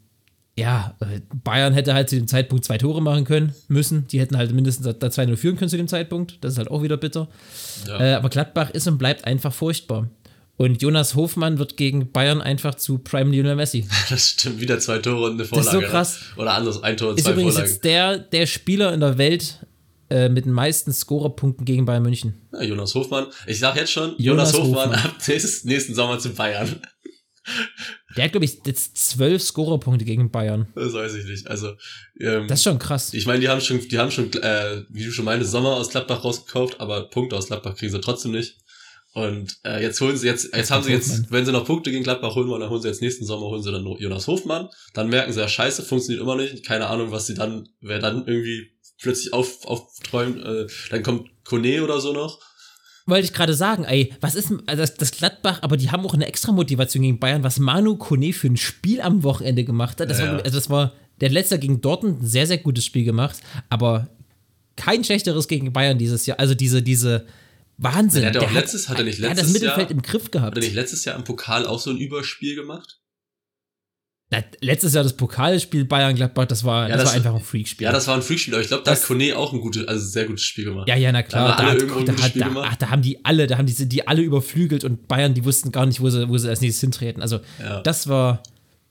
ja, 0.58 0.96
äh, 1.02 1.20
Bayern 1.44 1.74
hätte 1.74 1.94
halt 1.94 2.10
zu 2.10 2.16
dem 2.16 2.28
Zeitpunkt 2.28 2.64
zwei 2.66 2.78
Tore 2.78 3.02
machen 3.02 3.26
können, 3.26 3.54
müssen. 3.68 4.08
Die 4.08 4.20
hätten 4.20 4.38
halt 4.38 4.54
mindestens 4.54 4.86
da- 4.86 4.94
da 4.94 5.08
2-0 5.08 5.36
führen 5.36 5.58
können 5.58 5.70
zu 5.70 5.78
dem 5.78 5.88
Zeitpunkt. 5.88 6.38
Das 6.42 6.54
ist 6.54 6.58
halt 6.58 6.72
auch 6.72 6.82
wieder 6.82 6.98
bitter. 6.98 7.28
Ja. 7.88 8.00
Äh, 8.00 8.14
aber 8.16 8.30
Gladbach 8.30 8.70
ist 8.70 8.88
und 8.88 8.98
bleibt 8.98 9.26
einfach 9.26 9.54
furchtbar. 9.54 10.10
Und 10.58 10.82
Jonas 10.82 11.16
Hofmann 11.16 11.60
wird 11.60 11.76
gegen 11.76 12.14
Bayern 12.14 12.42
einfach 12.42 12.76
zu 12.76 13.00
Prime 13.00 13.30
Lionel 13.32 13.58
Messi. 13.58 13.86
Das 14.10 14.30
stimmt, 14.30 14.62
wieder 14.62 14.80
zwei 14.80 15.00
Tore 15.00 15.26
und 15.26 15.34
eine 15.34 15.44
ist 15.44 15.50
Vorlage. 15.50 15.72
so 15.72 15.82
ne? 15.82 15.88
krass. 15.88 16.20
Oder 16.38 16.54
anders, 16.54 16.82
ein 16.82 16.96
Tor 16.96 17.10
und 17.10 17.18
Ist 17.20 17.26
zwei 17.26 17.32
übrigens 17.34 17.56
Vorlagen. 17.56 17.72
jetzt 17.74 17.84
der, 17.84 18.18
der 18.20 18.46
Spieler 18.46 18.94
in 18.94 19.02
der 19.02 19.18
Welt 19.18 19.66
äh, 20.10 20.30
mit 20.30 20.46
den 20.46 20.54
meisten 20.54 20.94
Scorerpunkten 20.94 21.66
gegen 21.66 21.84
Bayern 21.84 22.04
München. 22.04 22.36
Ja, 22.54 22.62
Jonas 22.64 22.96
Hofmann. 22.96 23.26
Ich 23.48 23.60
sag 23.60 23.76
jetzt 23.76 23.92
schon, 23.92 24.14
Jonas 24.18 24.54
Jonas, 24.54 24.54
Hofmann, 24.70 24.90
Hofmann. 24.92 25.06
ab 25.12 25.16
nächsten 25.66 25.94
Sommer 25.94 26.20
zu 26.20 26.30
Bayern. 26.30 26.76
Der 28.16 28.26
hat, 28.26 28.32
glaube 28.32 28.46
ich, 28.46 28.60
jetzt 28.66 28.98
zwölf 28.98 29.42
Scorerpunkte 29.42 30.06
gegen 30.06 30.32
Bayern. 30.32 30.68
Das 30.76 30.94
weiß 30.94 31.16
ich 31.16 31.26
nicht. 31.26 31.48
Also, 31.48 31.74
ähm, 32.20 32.48
Das 32.48 32.60
ist 32.60 32.64
schon 32.64 32.80
krass. 32.80 33.14
ich 33.14 33.26
meine, 33.26 33.40
die 33.40 33.50
haben 33.50 33.62
schon, 33.62 33.80
die 33.88 33.98
haben 34.00 34.12
schon, 34.12 34.32
äh, 34.34 34.84
wie 34.90 35.04
du 35.06 35.12
schon 35.12 35.26
meinte, 35.26 35.46
Sommer 35.46 35.76
aus 35.76 35.90
Gladbach 35.90 36.24
rausgekauft, 36.24 36.80
aber 36.80 37.10
Punkte 37.10 37.36
aus 37.36 37.48
Gladbach 37.48 37.76
kriegen 37.76 37.92
sie 37.92 38.00
trotzdem 38.02 38.32
nicht. 38.32 38.58
Und 39.14 39.58
äh, 39.64 39.82
jetzt 39.82 40.02
holen 40.02 40.18
sie 40.18 40.28
jetzt, 40.28 40.54
jetzt 40.54 40.72
haben 40.72 40.84
sie 40.84 40.92
jetzt, 40.92 41.10
Hofmann. 41.10 41.28
wenn 41.30 41.46
sie 41.46 41.52
noch 41.54 41.66
Punkte 41.66 41.90
gegen 41.90 42.04
Gladbach 42.04 42.36
holen 42.36 42.50
wollen, 42.50 42.60
dann 42.60 42.70
holen 42.70 42.82
sie 42.82 42.90
jetzt 42.90 43.02
nächsten 43.02 43.24
Sommer, 43.26 43.46
holen 43.46 43.64
sie 43.64 43.72
dann 43.72 43.86
Jonas 43.86 44.28
Hofmann. 44.28 44.68
Dann 44.94 45.08
merken 45.08 45.32
sie 45.32 45.40
ja, 45.40 45.48
scheiße, 45.48 45.84
funktioniert 45.84 46.22
immer 46.22 46.36
nicht. 46.36 46.66
Keine 46.66 46.88
Ahnung, 46.88 47.12
was 47.12 47.26
sie 47.28 47.34
dann, 47.34 47.70
wer 47.80 48.00
dann 48.00 48.28
irgendwie 48.28 48.72
plötzlich 49.02 49.32
auf, 49.32 49.66
aufträumt. 49.66 50.44
Äh, 50.44 50.68
dann 50.90 51.02
kommt 51.04 51.30
Kone 51.46 51.82
oder 51.84 52.02
so 52.02 52.12
noch. 52.12 52.42
Wollte 53.08 53.26
ich 53.26 53.34
gerade 53.34 53.54
sagen, 53.54 53.84
ey, 53.84 54.12
was 54.20 54.34
ist 54.34 54.52
also 54.66 54.82
das, 54.82 54.96
das 54.96 55.12
Gladbach, 55.12 55.60
aber 55.62 55.78
die 55.78 55.92
haben 55.92 56.04
auch 56.06 56.16
eine 56.16 56.26
extra 56.26 56.52
Motivation 56.52 57.04
gegen 57.04 57.20
Bayern, 57.20 57.44
was 57.44 57.60
Manu 57.60 57.98
Kone 57.98 58.34
für 58.34 58.48
ein 58.48 58.58
Spiel 58.58 59.00
am 59.00 59.22
Wochenende 59.24 59.64
gemacht 59.64 60.02
hat. 60.02 60.10
Das 60.10 60.18
Ja, 60.20 60.26
war, 60.28 60.38
ja. 60.40 60.44
also 60.44 60.58
das 60.58 60.70
war 60.72 60.94
der 61.22 61.30
letzte 61.30 61.60
gegen 61.60 61.82
Dortmund 61.82 62.24
ein 62.24 62.26
sehr, 62.26 62.48
sehr 62.48 62.58
gutes 62.58 62.84
Spiel 62.84 63.04
gemacht, 63.06 63.38
aber 63.70 64.10
kein 64.76 65.04
schlechteres 65.04 65.48
gegen 65.48 65.72
Bayern 65.72 65.98
dieses 66.00 66.26
Jahr. 66.26 66.40
Also 66.40 66.56
diese, 66.56 66.82
diese 66.82 67.28
Wahnsinn. 67.78 68.22
Der 68.22 68.30
hat 68.30 68.36
ja 68.36 68.42
auch 68.42 68.52
letztes- 68.52 68.90
hat 68.90 68.98
er 68.98 69.04
nicht 69.06 69.20
der 69.22 69.30
hat 69.30 69.38
das 69.38 69.44
letztes 69.46 69.54
Mittelfeld 69.62 69.90
Jahr- 69.90 69.98
im 69.98 70.02
Griff 70.02 70.32
gehabt. 70.32 70.56
Hat 70.56 70.64
er 70.64 70.64
nicht 70.68 70.76
letztes 70.76 71.06
Jahr 71.06 71.16
im 71.16 71.24
Pokal 71.24 71.68
auch 71.68 71.80
so 71.80 71.92
ein 71.92 71.98
Überspiel 71.98 72.56
gemacht? 72.56 73.00
Na, 74.32 74.40
letztes 74.60 74.96
Jahr 74.96 75.04
das 75.04 75.14
Pokalspiel 75.16 75.86
Bayern-Gladbach, 75.86 76.46
das 76.48 76.64
war, 76.64 76.90
Ja, 76.90 76.96
das 76.96 77.04
das- 77.04 77.10
war 77.12 77.16
einfach 77.18 77.36
ein 77.36 77.42
Freakspiel. 77.46 77.86
Ja, 77.86 77.92
das 77.92 78.08
war 78.08 78.16
ein 78.16 78.24
Freakspiel, 78.24 78.56
aber 78.56 78.62
ich 78.64 78.68
glaube, 78.70 78.84
da 78.84 78.92
hat 78.92 79.04
Kone 79.04 79.38
auch 79.38 79.54
ein 79.54 79.62
gutes, 79.62 79.88
also 79.88 80.04
sehr 80.06 80.26
gutes 80.26 80.44
Spiel 80.44 80.66
gemacht. 80.66 80.88
Ja, 80.88 80.96
ja, 80.96 81.12
na 81.12 81.22
klar. 81.22 81.50
Da 81.50 81.64
hat- 81.64 81.82
da, 81.82 82.24
hat, 82.24 82.36
da, 82.36 82.48
gemacht. 82.48 82.68
ach, 82.72 82.76
da 82.76 82.90
haben 82.90 83.04
die 83.04 83.24
alle, 83.24 83.46
da 83.46 83.58
haben 83.60 83.68
die, 83.68 83.88
die 83.88 84.08
alle 84.08 84.24
überflügelt 84.24 84.84
und 84.84 85.08
Bayern, 85.08 85.36
die 85.36 85.46
wussten 85.46 85.72
gar 85.72 85.86
nicht, 85.86 86.02
wo 86.02 86.10
sie, 86.10 86.28
wo 86.28 86.38
sie 86.40 86.50
als 86.50 86.62
nächstes 86.62 86.82
hintreten. 86.82 87.22
Also, 87.22 87.40
Ja. 87.62 87.82
das 87.82 88.08
war, 88.08 88.42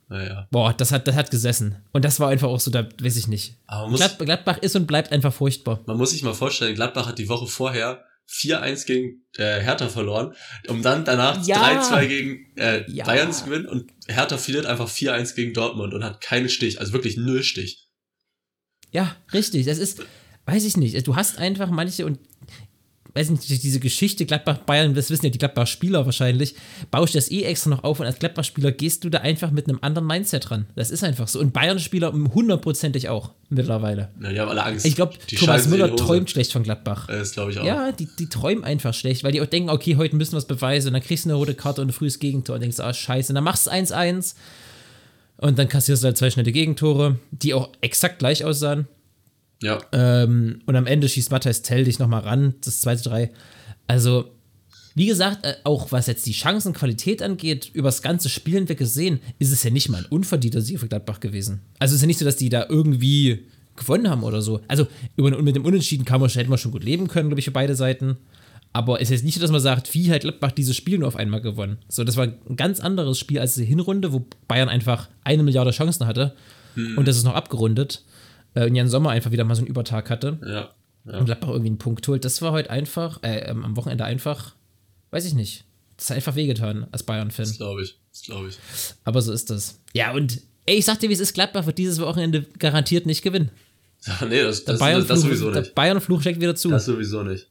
Naja. 0.08 0.46
boah, 0.52 0.72
das 0.72 0.92
hat, 0.92 1.08
das 1.08 1.16
hat 1.16 1.32
gesessen. 1.32 1.76
Und 1.92 2.04
das 2.04 2.20
war 2.20 2.28
einfach 2.28 2.48
auch 2.48 2.60
so, 2.60 2.70
da 2.70 2.86
weiß 3.02 3.16
ich 3.16 3.26
nicht. 3.26 3.56
Muss, 3.88 3.98
Glad, 3.98 4.18
Gladbach 4.20 4.58
ist 4.58 4.76
und 4.76 4.86
bleibt 4.86 5.10
einfach 5.10 5.32
furchtbar. 5.32 5.80
man 5.86 5.96
muss 5.96 6.10
sich 6.10 6.22
mal 6.22 6.34
vorstellen, 6.34 6.76
Gladbach 6.76 7.08
hat 7.08 7.18
die 7.18 7.28
Woche 7.28 7.48
vorher 7.48 8.04
4-1 8.30 8.86
gegen 8.86 9.24
äh, 9.36 9.60
Hertha 9.60 9.88
verloren, 9.88 10.34
um 10.68 10.82
dann 10.82 11.04
danach 11.04 11.46
Ja. 11.46 11.82
3-2 11.82 12.06
gegen 12.06 12.56
äh, 12.56 12.84
Ja. 12.90 13.04
Bayern 13.04 13.32
zu 13.32 13.44
gewinnen 13.44 13.66
und 13.66 13.90
Hertha 14.08 14.38
verliert 14.38 14.66
einfach 14.66 14.88
4-1 14.88 15.34
gegen 15.34 15.52
Dortmund 15.54 15.94
und 15.94 16.02
hat 16.04 16.20
keinen 16.20 16.48
Stich, 16.48 16.80
also 16.80 16.92
wirklich 16.92 17.16
null 17.16 17.42
Stich. 17.42 17.86
Ja, 18.90 19.16
richtig. 19.32 19.66
Das 19.66 19.78
ist, 19.78 20.02
weiß 20.46 20.64
ich 20.64 20.76
nicht. 20.76 21.06
Du 21.06 21.16
hast 21.16 21.38
einfach 21.38 21.70
manche 21.70 22.06
und 22.06 22.18
weiß 23.14 23.30
nicht, 23.30 23.48
durch 23.48 23.60
diese 23.60 23.80
Geschichte 23.80 24.26
Gladbach-Bayern, 24.26 24.94
das 24.94 25.10
wissen 25.10 25.26
ja 25.26 25.30
die 25.30 25.38
Gladbach-Spieler 25.38 26.04
wahrscheinlich, 26.04 26.54
baust 26.90 27.14
du 27.14 27.18
das 27.18 27.30
eh 27.30 27.42
extra 27.42 27.70
noch 27.70 27.84
auf 27.84 28.00
und 28.00 28.06
als 28.06 28.18
Gladbach-Spieler 28.18 28.72
gehst 28.72 29.04
du 29.04 29.08
da 29.10 29.18
einfach 29.18 29.50
mit 29.50 29.68
einem 29.68 29.78
anderen 29.82 30.06
Mindset 30.06 30.50
ran. 30.50 30.66
Das 30.74 30.90
ist 30.90 31.04
einfach 31.04 31.28
so. 31.28 31.38
Und 31.38 31.52
Bayern-Spieler 31.52 32.12
hundertprozentig 32.12 33.08
auch 33.08 33.30
mittlerweile. 33.48 34.10
Ja, 34.20 34.32
die 34.32 34.40
haben 34.40 34.48
alle 34.48 34.64
Angst. 34.64 34.84
Ich 34.84 34.96
glaube, 34.96 35.14
Thomas 35.34 35.68
Müller 35.68 35.94
träumt 35.94 36.30
schlecht 36.30 36.52
von 36.52 36.64
Gladbach. 36.64 37.06
Das 37.06 37.32
glaube 37.32 37.52
ich 37.52 37.58
auch. 37.58 37.64
Ja, 37.64 37.92
die, 37.92 38.08
die 38.18 38.28
träumen 38.28 38.64
einfach 38.64 38.94
schlecht, 38.94 39.22
weil 39.22 39.32
die 39.32 39.40
auch 39.40 39.46
denken, 39.46 39.70
okay, 39.70 39.96
heute 39.96 40.16
müssen 40.16 40.32
wir 40.32 40.38
es 40.38 40.46
beweisen 40.46 40.88
und 40.88 40.94
dann 40.94 41.02
kriegst 41.02 41.24
du 41.24 41.30
eine 41.30 41.36
rote 41.36 41.54
Karte 41.54 41.82
und 41.82 41.88
ein 41.88 41.92
frühes 41.92 42.18
Gegentor 42.18 42.56
und 42.56 42.62
denkst, 42.62 42.80
ah, 42.80 42.92
scheiße, 42.92 43.30
und 43.30 43.36
dann 43.36 43.44
machst 43.44 43.66
du 43.66 43.70
1-1 43.70 44.34
und 45.36 45.58
dann 45.58 45.68
kassierst 45.68 46.02
du 46.02 46.06
halt 46.06 46.18
zwei 46.18 46.30
schnelle 46.30 46.52
Gegentore, 46.52 47.18
die 47.30 47.54
auch 47.54 47.70
exakt 47.80 48.18
gleich 48.18 48.44
aussahen. 48.44 48.88
Ja. 49.64 49.80
Ähm, 49.92 50.60
und 50.66 50.76
am 50.76 50.86
Ende 50.86 51.08
schießt 51.08 51.30
Matthias 51.30 51.62
Tell 51.62 51.84
dich 51.84 51.98
nochmal 51.98 52.20
ran, 52.20 52.54
das 52.62 52.82
zweite 52.82 53.02
Drei. 53.02 53.30
Also, 53.86 54.26
wie 54.94 55.06
gesagt, 55.06 55.44
äh, 55.46 55.54
auch 55.64 55.90
was 55.90 56.06
jetzt 56.06 56.26
die 56.26 56.34
Chancenqualität 56.34 57.22
angeht, 57.22 57.70
über 57.72 57.88
das 57.88 58.02
ganze 58.02 58.28
Spiel 58.28 58.54
hinweg 58.54 58.78
gesehen, 58.78 59.20
ist 59.38 59.52
es 59.52 59.62
ja 59.62 59.70
nicht 59.70 59.88
mal 59.88 59.98
ein 59.98 60.06
unverdienter 60.06 60.60
Sieg 60.60 60.80
für 60.80 60.86
Gladbach 60.86 61.18
gewesen. 61.18 61.62
Also 61.78 61.92
es 61.92 61.96
ist 61.96 62.02
ja 62.02 62.06
nicht 62.06 62.18
so, 62.18 62.26
dass 62.26 62.36
die 62.36 62.50
da 62.50 62.66
irgendwie 62.68 63.46
gewonnen 63.74 64.10
haben 64.10 64.22
oder 64.22 64.42
so. 64.42 64.60
Also 64.68 64.86
über, 65.16 65.42
mit 65.42 65.56
dem 65.56 65.64
Unentschieden 65.64 66.04
kann 66.04 66.20
man, 66.20 66.28
hätte 66.28 66.50
man 66.50 66.58
schon 66.58 66.70
gut 66.70 66.84
leben 66.84 67.08
können, 67.08 67.30
glaube 67.30 67.40
ich, 67.40 67.46
für 67.46 67.50
beide 67.50 67.74
Seiten. 67.74 68.18
Aber 68.74 69.00
es 69.00 69.04
ist 69.04 69.10
jetzt 69.10 69.24
nicht 69.24 69.36
so, 69.36 69.40
dass 69.40 69.50
man 69.50 69.60
sagt, 69.60 69.94
wie 69.94 70.10
hat 70.12 70.20
Gladbach 70.20 70.52
dieses 70.52 70.76
Spiel 70.76 70.98
nur 70.98 71.08
auf 71.08 71.16
einmal 71.16 71.40
gewonnen. 71.40 71.78
So, 71.88 72.04
das 72.04 72.16
war 72.18 72.26
ein 72.26 72.56
ganz 72.56 72.80
anderes 72.80 73.18
Spiel 73.18 73.38
als 73.38 73.54
die 73.54 73.64
Hinrunde, 73.64 74.12
wo 74.12 74.26
Bayern 74.46 74.68
einfach 74.68 75.08
eine 75.22 75.42
Milliarde 75.42 75.70
Chancen 75.70 76.06
hatte. 76.06 76.34
Und 76.96 77.08
das 77.08 77.16
ist 77.16 77.24
noch 77.24 77.34
abgerundet. 77.34 78.02
Äh, 78.54 78.66
und 78.66 78.74
Jan 78.74 78.88
Sommer 78.88 79.10
einfach 79.10 79.30
wieder 79.30 79.44
mal 79.44 79.54
so 79.54 79.60
einen 79.60 79.68
Übertag 79.68 80.10
hatte 80.10 80.38
Ja. 80.44 81.18
und 81.18 81.24
Gladbach 81.26 81.48
irgendwie 81.48 81.68
einen 81.68 81.78
Punkt 81.78 82.06
holt. 82.08 82.24
Das 82.24 82.40
war 82.42 82.52
heute 82.52 82.70
einfach, 82.70 83.22
äh, 83.22 83.48
am 83.48 83.76
Wochenende 83.76 84.04
einfach, 84.04 84.54
weiß 85.10 85.24
ich 85.26 85.34
nicht. 85.34 85.64
Das 85.96 86.10
hat 86.10 86.16
einfach 86.16 86.34
wehgetan 86.34 86.86
als 86.90 87.02
Bayern-Fan. 87.04 87.46
Das 87.46 87.56
glaube 87.56 87.82
ich. 87.82 87.98
Das 88.10 88.22
glaube 88.22 88.48
ich. 88.48 88.58
Aber 89.04 89.22
so 89.22 89.32
ist 89.32 89.50
das. 89.50 89.80
Ja, 89.94 90.12
und 90.12 90.40
ey, 90.66 90.76
ich 90.76 90.84
sag 90.84 90.98
dir, 90.98 91.08
wie 91.08 91.12
es 91.14 91.20
ist, 91.20 91.34
Gladbach 91.34 91.66
wird 91.66 91.78
dieses 91.78 92.00
Wochenende 92.00 92.42
garantiert 92.58 93.06
nicht 93.06 93.22
gewinnen. 93.22 93.50
Ja, 94.06 94.26
nee, 94.26 94.42
das, 94.42 94.64
Der 94.66 94.74
das, 94.76 94.80
das, 94.80 95.06
das 95.08 95.20
sowieso 95.22 95.50
der 95.50 95.62
nicht. 95.62 95.74
Bayern-Fluch 95.74 96.20
steckt 96.20 96.38
wieder 96.38 96.54
zu. 96.54 96.68
Das 96.68 96.84
sowieso 96.84 97.22
nicht. 97.22 97.48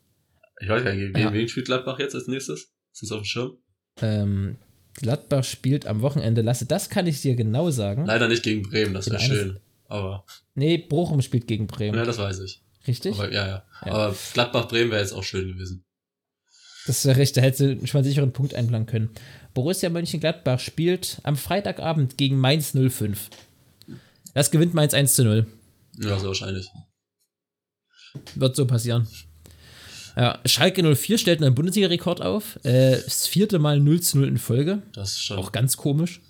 Ich 0.61 0.69
weiß 0.69 0.83
gar 0.83 0.93
nicht, 0.93 1.11
wen, 1.15 1.19
Ja. 1.19 1.33
wen 1.33 1.47
spielt 1.47 1.65
Gladbach 1.65 1.97
jetzt 1.97 2.13
als 2.13 2.27
nächstes? 2.27 2.69
Ist 2.93 3.01
das 3.01 3.11
auf 3.11 3.21
dem 3.21 3.25
Schirm? 3.25 3.57
Ähm, 4.03 4.57
Gladbach 4.93 5.43
spielt 5.43 5.87
am 5.87 6.01
Wochenende, 6.01 6.43
Lasse, 6.43 6.67
das 6.67 6.91
kann 6.91 7.07
ich 7.07 7.21
dir 7.23 7.35
genau 7.35 7.71
sagen. 7.71 8.05
Leider 8.05 8.27
nicht 8.27 8.43
gegen 8.43 8.61
Bremen, 8.61 8.93
das 8.93 9.09
wäre 9.09 9.19
schön. 9.19 9.59
Aber, 9.87 10.25
Nee, 10.55 10.77
Bochum 10.77 11.21
spielt 11.21 11.47
gegen 11.47 11.67
Bremen. 11.67 11.97
ja, 11.97 12.05
das 12.05 12.17
weiß 12.17 12.39
ich. 12.39 12.61
Richtig? 12.87 13.13
Aber, 13.15 13.31
ja, 13.31 13.47
ja. 13.47 13.63
Ja. 13.85 13.91
Aber 13.91 14.15
Gladbach-Bremen 14.33 14.91
wäre 14.91 15.01
jetzt 15.01 15.13
auch 15.13 15.23
schön 15.23 15.47
gewesen. 15.47 15.83
Das 16.85 17.05
wäre 17.05 17.17
recht, 17.17 17.37
da 17.37 17.41
hättest 17.41 17.61
du 17.61 17.87
schon 17.87 17.97
mal 17.97 17.99
einen 17.99 18.03
sicheren 18.09 18.33
Punkt 18.33 18.53
einplanen 18.55 18.85
können. 18.85 19.09
Borussia 19.53 19.89
Mönchengladbach 19.89 20.59
spielt 20.59 21.19
am 21.23 21.37
Freitagabend 21.37 22.17
gegen 22.17 22.37
Mainz 22.37 22.73
05. 22.73 23.29
Das 24.33 24.51
gewinnt 24.51 24.73
Mainz 24.73 24.93
1 24.93 25.13
zu 25.13 25.23
0. 25.23 25.47
Ja, 25.99 26.17
sehr 26.19 26.27
wahrscheinlich. 26.27 26.69
Wird 28.35 28.55
so 28.55 28.67
passieren. 28.67 29.07
Ja, 30.15 30.39
Schalke 30.45 30.83
04 30.95 31.17
stellt 31.17 31.41
einen 31.41 31.55
Bundesliga-Rekord 31.55 32.21
auf. 32.21 32.59
Äh, 32.63 32.91
das 33.01 33.27
vierte 33.27 33.59
Mal 33.59 33.79
0 33.79 34.01
zu 34.01 34.17
0 34.19 34.27
in 34.27 34.37
Folge. 34.37 34.83
Das 34.93 35.13
ist 35.13 35.23
schon, 35.23 35.37
Auch 35.37 35.51
ganz 35.51 35.77
komisch. 35.77 36.21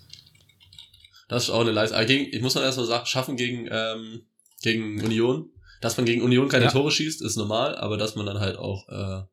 Das 1.34 1.44
ist 1.44 1.50
auch 1.50 1.62
eine 1.62 1.72
Leistung. 1.72 1.98
Aber 1.98 2.06
gegen, 2.08 2.34
ich 2.36 2.42
muss 2.42 2.56
mal 2.56 2.64
erstmal 2.64 2.86
sagen, 2.88 3.06
schaffen 3.06 3.36
gegen, 3.38 3.68
ähm, 3.72 4.22
gegen 4.62 5.02
Union. 5.04 5.50
Dass 5.82 5.98
man 5.98 6.06
gegen 6.06 6.22
Union 6.22 6.48
keine 6.48 6.66
Ja. 6.66 6.72
Tore 6.72 6.92
schießt, 6.92 7.22
ist 7.22 7.36
normal, 7.36 7.76
aber 7.76 7.98
dass 7.98 8.16
man 8.16 8.26
dann 8.26 8.40
halt 8.40 8.58
auch, 8.58 8.88
äh, 8.88 9.24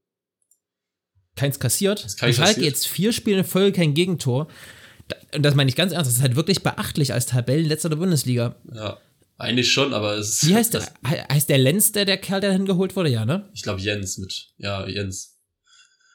Keins 1.37 1.59
kassiert. 1.61 2.05
Und 2.23 2.35
Schalke 2.35 2.61
jetzt 2.63 2.87
vier 2.89 3.13
Spiele 3.13 3.39
in 3.39 3.45
Folge 3.45 3.73
kein 3.73 3.95
Gegentor. 3.95 4.49
Und 5.35 5.43
das 5.43 5.55
meine 5.55 5.71
ich 5.71 5.77
ganz 5.77 5.93
ernst. 5.93 6.09
Das 6.11 6.17
ist 6.17 6.23
halt 6.23 6.37
wirklich 6.37 6.63
beachtlich 6.63 7.13
als 7.13 7.27
Tabellenletzter 7.27 7.89
der 7.89 7.97
Bundesliga. 7.97 8.57
ja, 8.75 8.99
eigentlich 9.39 9.73
schon, 9.73 9.95
aber 9.95 10.15
es 10.19 10.43
ist. 10.43 10.49
Wie 10.49 10.55
heißt 10.55 10.75
der? 10.75 10.81
das, 10.81 10.93
He- 11.09 11.23
Heißt 11.33 11.49
der 11.49 11.59
Lenz, 11.59 11.93
der, 11.93 12.05
der 12.05 12.19
Kerl, 12.19 12.41
der 12.41 12.53
hingeholt 12.53 12.95
wurde? 12.97 13.09
Ja, 13.09 13.25
ne? 13.25 13.49
Ich 13.55 13.63
glaube 13.63 13.81
Jens 13.81 14.19
mit, 14.19 14.49
ja, 14.59 14.87
Jens. 14.87 15.39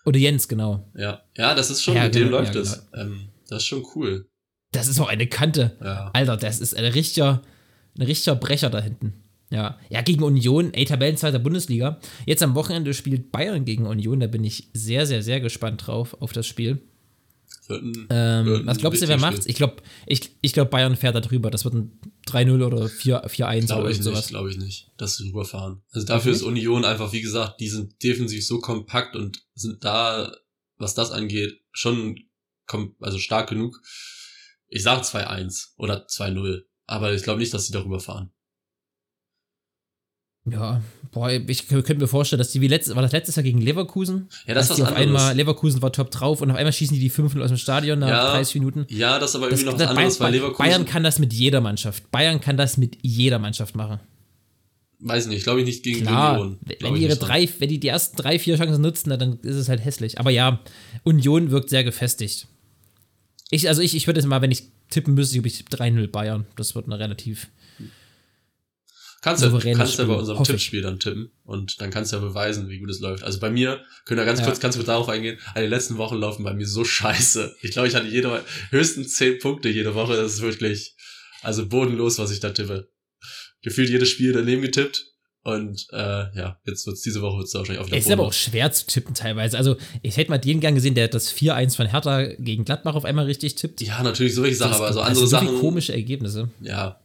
Oder 0.06 0.20
Jens, 0.20 0.48
genau. 0.48 0.92
Ja, 0.96 1.24
ja, 1.36 1.56
das 1.56 1.72
ist 1.72 1.82
schon, 1.82 1.96
Ja, 1.96 2.04
mit 2.04 2.14
dem 2.16 2.26
genau, 2.26 2.38
läuft 2.40 2.54
ja, 2.56 2.62
es. 2.62 2.86
Ähm, 2.94 3.30
das 3.48 3.64
ist 3.64 3.68
schon 3.68 3.84
cool. 3.96 4.30
Das 4.76 4.88
ist 4.88 5.00
auch 5.00 5.08
eine 5.08 5.28
Kante. 5.28 5.76
Ja. 5.84 6.12
Alter, 6.14 6.38
das 6.38 6.60
ist 6.60 6.76
ein 6.76 6.86
richtiger, 6.86 7.42
ein 7.98 8.04
richtiger 8.04 8.36
Brecher 8.36 8.70
da 8.70 8.82
hinten. 8.82 9.14
Ja, 9.52 9.78
ja, 9.90 10.02
gegen 10.02 10.24
Union, 10.24 10.74
ey, 10.74 10.86
Tabellenzweiter 10.86 11.40
Bundesliga. 11.40 12.00
Jetzt 12.26 12.42
am 12.42 12.56
Wochenende 12.56 12.94
spielt 12.94 13.32
Bayern 13.32 13.64
gegen 13.64 13.86
Union, 13.86 14.20
da 14.20 14.28
bin 14.28 14.44
ich 14.44 14.70
sehr, 14.74 15.06
sehr, 15.06 15.22
sehr 15.22 15.40
gespannt 15.40 15.86
drauf, 15.86 16.16
auf 16.20 16.34
das 16.34 16.48
Spiel. 16.48 16.82
Ein, 17.70 18.08
Ähm, 18.10 18.62
was 18.66 18.78
glaubst 18.78 19.02
du, 19.02 19.08
wer 19.08 19.18
macht's? 19.18 19.42
Spiel. 19.42 19.52
Ich 19.52 19.58
glaube, 19.58 19.76
ich, 20.06 20.32
ich 20.42 20.54
glaub, 20.54 20.70
Bayern 20.70 20.96
fährt 20.96 21.16
da 21.16 21.22
drüber. 21.22 21.50
Das 21.50 21.64
wird 21.64 21.74
ein 21.74 22.00
3-0 22.28 22.64
oder 22.64 22.88
4 22.88 23.26
4-1 23.28 23.66
Glaube 23.68 23.82
oder 23.84 23.92
ich 23.92 24.02
sowas. 24.02 24.28
glaube 24.28 24.52
ich 24.52 24.58
nicht, 24.58 24.92
dass 24.98 25.18
sie 25.18 25.30
rüberfahren. 25.30 25.82
Also 25.92 26.06
dafür 26.06 26.32
nicht? 26.32 26.42
ist 26.42 26.48
Union 26.48 26.86
einfach, 26.86 27.12
wie 27.14 27.22
gesagt, 27.22 27.60
die 27.60 27.70
sind 27.70 28.04
defensiv 28.04 28.46
so 28.46 28.60
kompakt 28.60 29.16
und 29.16 29.44
sind 29.56 29.84
da, 29.84 30.36
was 30.78 30.94
das 30.94 31.12
angeht, 31.12 31.60
schon 31.72 32.20
also 33.00 33.20
stark 33.20 33.50
genug. 33.50 33.82
Ich 34.68 34.84
sage 34.84 35.02
2-1 35.02 35.74
oder 35.78 36.06
2-0, 36.08 36.62
aber 36.88 37.14
ich 37.14 37.24
glaube 37.24 37.40
nicht, 37.40 37.54
dass 37.54 37.68
sie 37.68 37.74
darüber 37.74 38.00
fahren. 38.00 38.32
Ja, 40.48 40.84
boah, 41.12 41.32
ich 41.32 41.68
könnte 41.68 41.96
mir 41.96 42.08
vorstellen, 42.08 42.38
dass 42.38 42.52
die 42.52 42.62
wie 42.62 42.68
letztes, 42.68 42.96
war 42.96 43.02
das 43.02 43.12
letztes 43.14 43.36
Jahr 43.36 43.42
gegen 43.44 43.60
Leverkusen? 43.62 44.30
Ja, 44.46 44.54
das 44.54 44.70
was 44.70 44.80
auf 44.80 44.90
anderes. 44.90 45.02
einmal, 45.08 45.36
Leverkusen 45.36 45.82
war 45.82 45.92
top 45.92 46.12
drauf 46.12 46.42
und 46.42 46.52
auf 46.52 46.58
einmal 46.58 46.72
schießen 46.72 46.94
die 46.94 47.00
die 47.02 47.10
5 47.10 47.36
aus 47.38 47.48
dem 47.48 47.58
Stadion 47.58 47.98
nach 47.98 48.08
Ja, 48.10 48.32
30 48.32 48.56
Minuten. 48.56 48.86
Ja, 48.90 49.18
das 49.18 49.32
ist 49.32 49.38
aber 49.38 49.50
Das, 49.50 49.62
irgendwie 49.62 49.66
noch 49.66 49.74
was 49.74 49.80
das, 49.80 49.90
anderes, 49.90 50.20
weil 50.20 50.32
Bayern, 50.32 50.34
Leverkusen, 50.44 50.70
Bayern 50.70 50.86
kann 50.86 51.04
das 51.04 51.18
mit 51.18 51.34
jeder 51.34 51.62
Mannschaft. 51.62 52.12
Bayern 52.12 52.40
kann 52.42 52.58
das 52.58 52.78
mit 52.78 52.98
jeder 53.02 53.40
Mannschaft 53.40 53.76
machen. 53.76 54.00
weiß 55.00 55.26
nicht, 55.28 55.44
glaube 55.46 55.62
ich 55.62 55.66
nicht 55.66 55.82
gegen 55.84 56.02
Klar, 56.06 56.34
Union. 56.40 56.60
wenn 56.80 56.94
die 56.94 57.02
ihre 57.02 57.16
dran. 57.16 57.28
drei, 57.28 57.50
wenn 57.58 57.70
die 57.70 57.80
die 57.80 57.88
ersten 57.88 58.16
drei, 58.16 58.38
vier 58.38 58.56
Chancen 58.58 58.84
nutzen, 58.84 59.10
dann 59.18 59.40
ist 59.40 59.56
es 59.56 59.68
halt 59.68 59.84
hässlich. 59.84 60.20
Aber 60.20 60.30
ja, 60.30 60.60
Union 61.04 61.50
wirkt 61.50 61.70
sehr 61.72 61.84
gefestigt. 61.84 62.48
Ich, 63.50 63.68
also 63.68 63.82
ich, 63.82 63.96
ich 63.96 64.08
würde 64.08 64.20
jetzt 64.20 64.28
mal, 64.28 64.42
wenn 64.42 64.52
ich 64.52 64.64
tippen 64.90 65.14
müsste, 65.14 65.34
glaube 65.36 65.48
ich 65.48 65.64
3-0 65.66 66.08
Bayern. 66.08 66.46
Das 66.56 66.76
wird 66.76 66.86
eine 66.86 67.00
relativ. 67.00 67.48
Kannst 69.22 69.44
du 69.44 69.60
kannst 69.60 69.98
ja 69.98 70.06
bei 70.06 70.14
unserem. 70.14 70.44
Tippspiel 70.44 70.84
dann 70.84 71.00
tippen 71.00 71.32
und 71.46 71.82
dann 71.82 71.90
kannst 71.90 72.12
du 72.12 72.18
ja 72.18 72.22
beweisen, 72.22 72.70
wie 72.70 72.78
gut 72.78 72.92
es 72.92 73.00
läuft. 73.00 73.24
Also 73.24 73.40
bei 73.40 73.50
mir, 73.50 73.84
können 74.06 74.20
wir 74.20 74.26
ganz 74.26 74.40
Ja. 74.40 74.46
kurz, 74.46 74.60
kannst 74.60 74.76
du 74.76 74.80
bitte 74.82 74.92
darauf 74.92 75.10
eingehen, 75.10 75.40
also 75.56 75.62
die 75.62 75.70
letzten 75.74 75.98
Wochen 75.98 76.18
laufen 76.18 76.44
bei 76.44 76.54
mir 76.54 76.68
so 76.68 76.86
scheiße. 76.86 77.56
Ich 77.62 77.72
glaube, 77.72 77.88
ich 77.88 77.96
hatte 77.96 78.08
jede, 78.08 78.44
höchstens 78.70 79.16
zehn 79.16 79.40
Punkte 79.40 79.70
jede 79.70 79.96
Woche. 79.96 80.16
Das 80.16 80.34
ist 80.36 80.42
wirklich, 80.42 80.96
also 81.42 81.68
bodenlos, 81.68 82.20
was 82.20 82.30
ich 82.30 82.40
da 82.40 82.52
tippe. 82.52 82.92
Gefühlt 83.64 83.90
jedes 83.90 84.10
Spiel 84.10 84.32
daneben 84.32 84.62
getippt 84.62 85.08
und 85.46 85.88
äh, 85.92 85.98
ja, 86.38 86.60
jetzt 86.66 86.86
wird's 86.88 87.02
diese 87.02 87.22
Woche 87.22 87.38
wird's 87.38 87.52
da 87.52 87.60
wahrscheinlich 87.60 87.82
auch 87.84 87.88
wieder 87.88 87.98
Es 87.98 88.06
ist 88.08 88.12
aber 88.12 88.24
auch 88.26 88.34
schwer 88.34 88.72
zu 88.72 88.88
tippen 88.88 89.14
teilweise. 89.14 89.58
Also 89.58 89.78
ich 90.02 90.18
hätte 90.18 90.32
mal 90.32 90.40
den 90.40 90.60
gern 90.60 90.74
gesehen, 90.76 90.96
der 90.96 91.08
das 91.08 91.32
4-1 91.34 91.76
von 91.76 91.86
Hertha 91.88 92.24
gegen 92.40 92.66
Gladbach 92.66 92.96
auf 92.96 93.06
einmal 93.06 93.26
richtig 93.26 93.56
tippt. 93.56 93.80
Ja, 93.82 94.02
natürlich 94.04 94.34
solche 94.36 94.56
Sachen, 94.56 94.72
Das- 94.72 94.82
aber 94.82 94.94
so 94.94 95.00
das 95.00 95.08
andere 95.08 95.28
so 95.28 95.38
viele 95.38 95.50
Sachen. 95.52 95.60
komische 95.62 95.94
Ergebnisse. 95.94 96.50
Ja. 96.62 97.00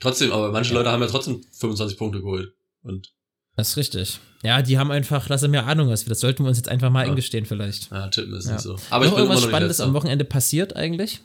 Trotzdem, 0.00 0.32
aber 0.32 0.50
manche 0.50 0.72
Leute 0.74 0.90
haben 0.90 1.02
ja 1.02 1.08
trotzdem 1.08 1.42
25 1.52 1.96
Punkte 1.98 2.20
geholt. 2.20 2.52
Und 2.82 3.12
Das 3.56 3.68
ist 3.68 3.76
richtig. 3.76 4.18
Ja, 4.42 4.62
die 4.62 4.78
haben 4.78 4.90
einfach, 4.90 5.28
lasse 5.28 5.46
mehr 5.48 5.66
Ahnung 5.66 5.88
wir. 5.88 5.96
Das 5.96 6.20
sollten 6.20 6.42
wir 6.42 6.48
uns 6.48 6.56
jetzt 6.58 6.68
einfach 6.68 6.90
mal 6.90 7.04
Ja. 7.04 7.10
eingestehen 7.10 7.44
vielleicht. 7.46 7.90
ja, 7.90 8.08
tippen 8.08 8.34
ist 8.34 8.46
Ja. 8.46 8.52
nicht 8.54 8.62
so. 8.62 8.76
Aber 8.90 9.04
noch 9.04 9.12
ich 9.12 9.16
bin 9.16 9.24
irgendwas 9.24 9.42
Spannendes 9.44 9.80
am 9.80 9.92
Wochenende 9.94 10.24
passiert 10.24 10.74
eigentlich? 10.74 11.20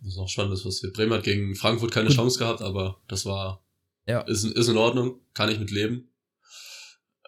Das 0.00 0.10
ist 0.12 0.16
noch 0.18 0.28
Spannendes 0.28 0.62
passiert. 0.62 0.92
Bremen 0.92 1.14
hat 1.14 1.24
gegen 1.24 1.54
Frankfurt 1.56 1.90
keine 1.92 2.08
Gut. 2.08 2.16
Chance 2.16 2.38
gehabt, 2.38 2.60
aber 2.62 2.98
das 3.08 3.24
war, 3.26 3.64
Ja. 4.08 4.20
ist, 4.22 4.44
ist 4.44 4.68
in 4.68 4.76
Ordnung, 4.76 5.20
kann 5.34 5.50
ich 5.50 5.58
mit 5.58 5.70
leben. 5.70 6.10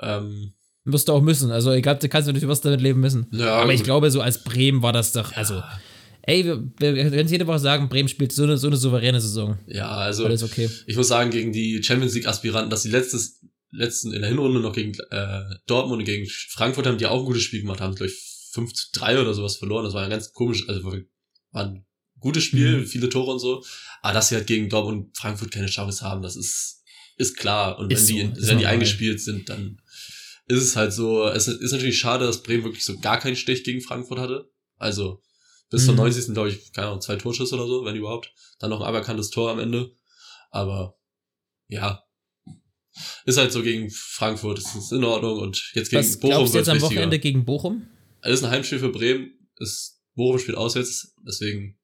Ähm, 0.00 0.54
Wirst 0.84 1.08
du 1.08 1.12
auch 1.12 1.20
müssen. 1.20 1.50
Also 1.50 1.72
egal, 1.72 1.98
du 1.98 2.08
kannst 2.08 2.26
natürlich 2.26 2.48
was 2.48 2.62
damit 2.62 2.80
leben 2.80 3.00
müssen. 3.00 3.26
ja, 3.32 3.54
Aber 3.56 3.72
ich 3.74 3.84
glaube, 3.84 4.10
so 4.10 4.20
als 4.22 4.42
Bremen 4.42 4.82
war 4.82 4.92
das 4.94 5.12
doch, 5.12 5.32
also, 5.36 5.62
ey, 6.22 6.44
wir, 6.44 6.64
wir 6.78 7.10
können 7.10 7.28
jede 7.28 7.46
Woche 7.46 7.58
sagen, 7.58 7.88
Bremen 7.90 8.08
spielt 8.08 8.32
so 8.32 8.44
eine, 8.44 8.56
so 8.56 8.66
eine 8.68 8.76
souveräne 8.76 9.20
Saison. 9.20 9.58
ja, 9.66 9.88
also 9.90 10.24
Alles 10.24 10.42
okay. 10.42 10.70
ich 10.86 10.96
muss 10.96 11.08
sagen, 11.08 11.30
gegen 11.30 11.52
die 11.52 11.82
Champions 11.82 12.14
League 12.14 12.26
Aspiranten, 12.26 12.70
dass 12.70 12.82
die 12.82 12.88
letztes, 12.90 13.44
letzten 13.70 14.12
in 14.14 14.22
der 14.22 14.30
Hinrunde 14.30 14.60
noch 14.60 14.72
gegen 14.72 14.94
äh, 15.10 15.42
Dortmund 15.66 15.98
und 16.00 16.06
gegen 16.06 16.26
Frankfurt 16.48 16.86
haben, 16.86 16.96
die 16.98 17.06
auch 17.06 17.20
ein 17.20 17.26
gutes 17.26 17.42
Spiel 17.42 17.60
gemacht 17.60 17.80
haben, 17.82 17.94
glaube 17.94 18.10
ich 18.10 18.48
5 18.52 18.72
zu 18.72 18.86
3 18.94 19.20
oder 19.20 19.34
sowas 19.34 19.56
verloren. 19.58 19.84
Das 19.84 19.92
war 19.94 20.02
ein 20.02 20.10
ganz 20.10 20.32
komisch, 20.32 20.66
also 20.68 20.82
war 20.84 20.94
war 21.52 21.64
ein 21.64 21.84
gutes 22.18 22.42
Spiel, 22.44 22.78
Mhm. 22.80 22.86
viele 22.86 23.08
Tore 23.10 23.32
und 23.32 23.38
so. 23.38 23.62
Aber 24.02 24.14
dass 24.14 24.28
sie 24.28 24.34
halt 24.36 24.46
gegen 24.46 24.68
Dortmund 24.68 25.06
und 25.08 25.16
Frankfurt 25.16 25.50
keine 25.52 25.66
Chance 25.66 26.04
haben, 26.04 26.22
das 26.22 26.36
ist, 26.36 26.82
ist 27.16 27.36
klar. 27.36 27.78
Und 27.78 27.92
Ist 27.92 28.08
wenn 28.08 28.16
die, 28.16 28.22
so, 28.34 28.40
ist 28.40 28.48
wenn 28.48 28.58
die 28.58 28.66
eingespielt 28.66 29.20
sind, 29.20 29.48
dann 29.48 29.80
ist 30.46 30.62
es 30.62 30.76
halt 30.76 30.92
so, 30.92 31.26
es 31.28 31.46
ist 31.48 31.72
natürlich 31.72 31.98
schade, 31.98 32.24
dass 32.26 32.42
Bremen 32.42 32.64
wirklich 32.64 32.84
so 32.84 32.98
gar 32.98 33.18
keinen 33.18 33.36
Stich 33.36 33.62
gegen 33.64 33.80
Frankfurt 33.80 34.18
hatte. 34.18 34.50
Also 34.76 35.22
bis 35.68 35.84
zur 35.84 35.92
Mhm. 35.94 35.98
90. 36.00 36.34
glaube 36.34 36.48
ich, 36.50 36.72
keine 36.72 36.88
Ahnung, 36.88 37.00
zwei 37.00 37.16
Torschüsse 37.16 37.54
oder 37.54 37.66
so, 37.66 37.84
wenn 37.84 37.94
überhaupt. 37.94 38.32
Dann 38.58 38.70
noch 38.70 38.80
ein 38.80 38.86
aberkanntes 38.86 39.30
Tor 39.30 39.50
am 39.52 39.58
Ende. 39.60 39.92
Aber 40.50 40.98
ja, 41.68 42.02
ist 43.24 43.38
halt 43.38 43.52
so 43.52 43.62
gegen 43.62 43.88
Frankfurt, 43.90 44.58
ist, 44.58 44.74
ist 44.74 44.92
in 44.92 45.04
Ordnung 45.04 45.38
und 45.38 45.70
jetzt 45.74 45.90
gegen 45.90 46.02
Was 46.02 46.18
Bochum 46.18 46.30
glaubst 46.30 46.54
du 46.54 46.58
jetzt 46.58 46.68
am 46.68 46.74
wichtiger. 46.76 46.90
Wochenende 46.90 47.18
gegen 47.20 47.44
Bochum? 47.44 47.86
Es 48.22 48.34
ist 48.34 48.44
ein 48.44 48.50
Heimspiel 48.50 48.80
für 48.80 48.90
Bremen, 48.90 49.30
ist, 49.58 50.00
Bochum 50.14 50.38
spielt 50.40 50.56
auswärts, 50.58 51.14
deswegen, 51.24 51.78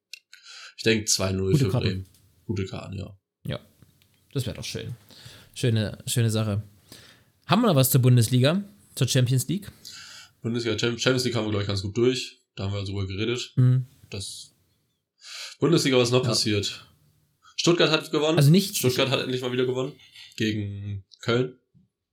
ich 0.77 0.83
denke 0.83 1.07
2-0 1.07 1.37
Gute 1.53 1.59
für 1.65 1.71
Karten. 1.71 1.87
Bremen. 1.89 2.07
Gute 2.47 2.65
Karten, 2.67 2.99
ja. 2.99 3.17
Das 4.33 4.45
wäre 4.45 4.57
doch 4.57 4.65
schön. 4.65 4.95
Schöne, 5.55 5.97
schöne 6.07 6.29
Sache. 6.31 6.62
Haben 7.47 7.62
wir 7.62 7.69
noch 7.69 7.75
was 7.77 7.91
zur 7.91 8.03
Bundesliga? 8.03 8.62
Zur 8.95 9.09
Champions 9.09 9.49
League? 9.49 9.73
Bundesliga, 10.43 10.77
Cham- 10.77 10.99
Champions 10.99 11.25
League 11.25 11.35
haben 11.35 11.47
wir, 11.47 11.51
glaube 11.53 11.62
ich, 11.62 11.69
ganz 11.69 11.81
gut 11.81 11.97
durch. 11.97 12.43
Da 12.55 12.65
haben 12.65 12.75
wir 12.75 12.85
drüber 12.85 13.07
geredet. 13.07 13.53
Hm. 13.55 13.87
Das 14.11 14.53
Bundesliga, 15.59 15.97
was 15.97 16.11
noch 16.11 16.23
Ja. 16.23 16.29
passiert? 16.29 16.87
Stuttgart 17.57 17.91
hat 17.91 18.11
gewonnen. 18.11 18.37
Also 18.37 18.51
nicht. 18.51 18.77
Stuttgart 18.77 19.09
hat 19.09 19.21
endlich 19.21 19.41
mal 19.41 19.53
wieder 19.53 19.65
gewonnen. 19.65 19.95
Gegen 20.37 21.07
Köln. 21.21 21.59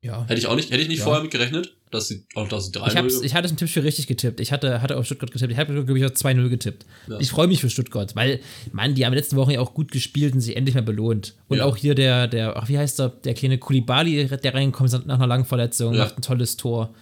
Ja. 0.03 0.23
Hätte 0.27 0.35
ich 0.39 0.47
auch 0.47 0.55
nicht, 0.55 0.69
hätte 0.69 0.81
ich 0.81 0.89
nicht 0.89 0.99
Ja. 0.99 1.05
vorher 1.05 1.23
mit 1.23 1.31
gerechnet, 1.31 1.75
dass 1.89 2.09
sie, 2.09 2.25
auch 2.35 2.49
dass 2.49 2.65
sie 2.65 2.71
3 2.73 2.87
Ich, 3.23 3.33
hatte 3.33 3.45
es 3.45 3.51
im 3.51 3.57
Tippspiel 3.57 3.83
richtig 3.83 4.05
getippt. 4.07 4.41
Ich 4.41 4.51
hatte, 4.51 4.81
hatte 4.81 4.97
auf 4.97 5.05
Stuttgart 5.05 5.31
getippt. 5.31 5.51
Ich 5.53 5.57
habe, 5.57 5.73
glaube 5.85 5.97
ich, 5.97 6.03
auf 6.05 6.11
2-0 6.11 6.49
getippt. 6.49 6.85
Ja. 7.07 7.19
Ich 7.21 7.29
freue 7.29 7.47
mich 7.47 7.61
für 7.61 7.69
Stuttgart, 7.69 8.13
weil, 8.15 8.41
Mann, 8.73 8.95
die 8.95 9.05
haben 9.05 9.13
letzte 9.13 9.37
Woche 9.37 9.53
ja 9.53 9.61
auch 9.61 9.73
gut 9.73 9.91
gespielt 9.93 10.33
und 10.33 10.41
sich 10.41 10.57
endlich 10.57 10.75
mal 10.75 10.83
belohnt. 10.83 11.35
Und 11.47 11.59
Ja. 11.59 11.65
auch 11.65 11.77
hier 11.77 11.95
der, 11.95 12.27
der, 12.27 12.57
ach, 12.57 12.67
wie 12.67 12.77
heißt 12.77 12.99
der, 12.99 13.09
der 13.09 13.33
kleine 13.33 13.57
Kulibali, 13.59 14.27
der 14.27 14.53
reingekommen 14.53 14.91
ist 14.93 15.05
nach 15.07 15.15
einer 15.15 15.27
langen 15.27 15.45
Verletzung, 15.45 15.93
Ja. 15.93 16.03
macht 16.03 16.17
ein 16.17 16.21
tolles 16.21 16.57
Tor. 16.57 16.93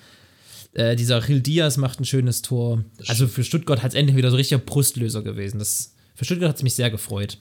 Äh, 0.74 0.96
dieser 0.96 1.20
Gil 1.22 1.42
Diaz 1.42 1.78
macht 1.78 2.00
ein 2.00 2.06
schönes 2.06 2.44
Tor. 2.44 2.86
Das 3.00 3.10
Also 3.10 3.28
für 3.28 3.44
Stuttgart 3.44 3.82
hat 3.82 3.90
es 3.90 3.96
endlich 3.96 4.16
wieder 4.16 4.30
so 4.30 4.38
richtiger 4.38 4.60
Brustlöser 4.60 5.24
gewesen. 5.24 5.58
Das, 5.58 5.96
für 6.14 6.24
Stuttgart 6.24 6.50
hat 6.50 6.58
es 6.58 6.64
mich 6.64 6.76
sehr 6.76 6.92
gefreut. 6.92 7.40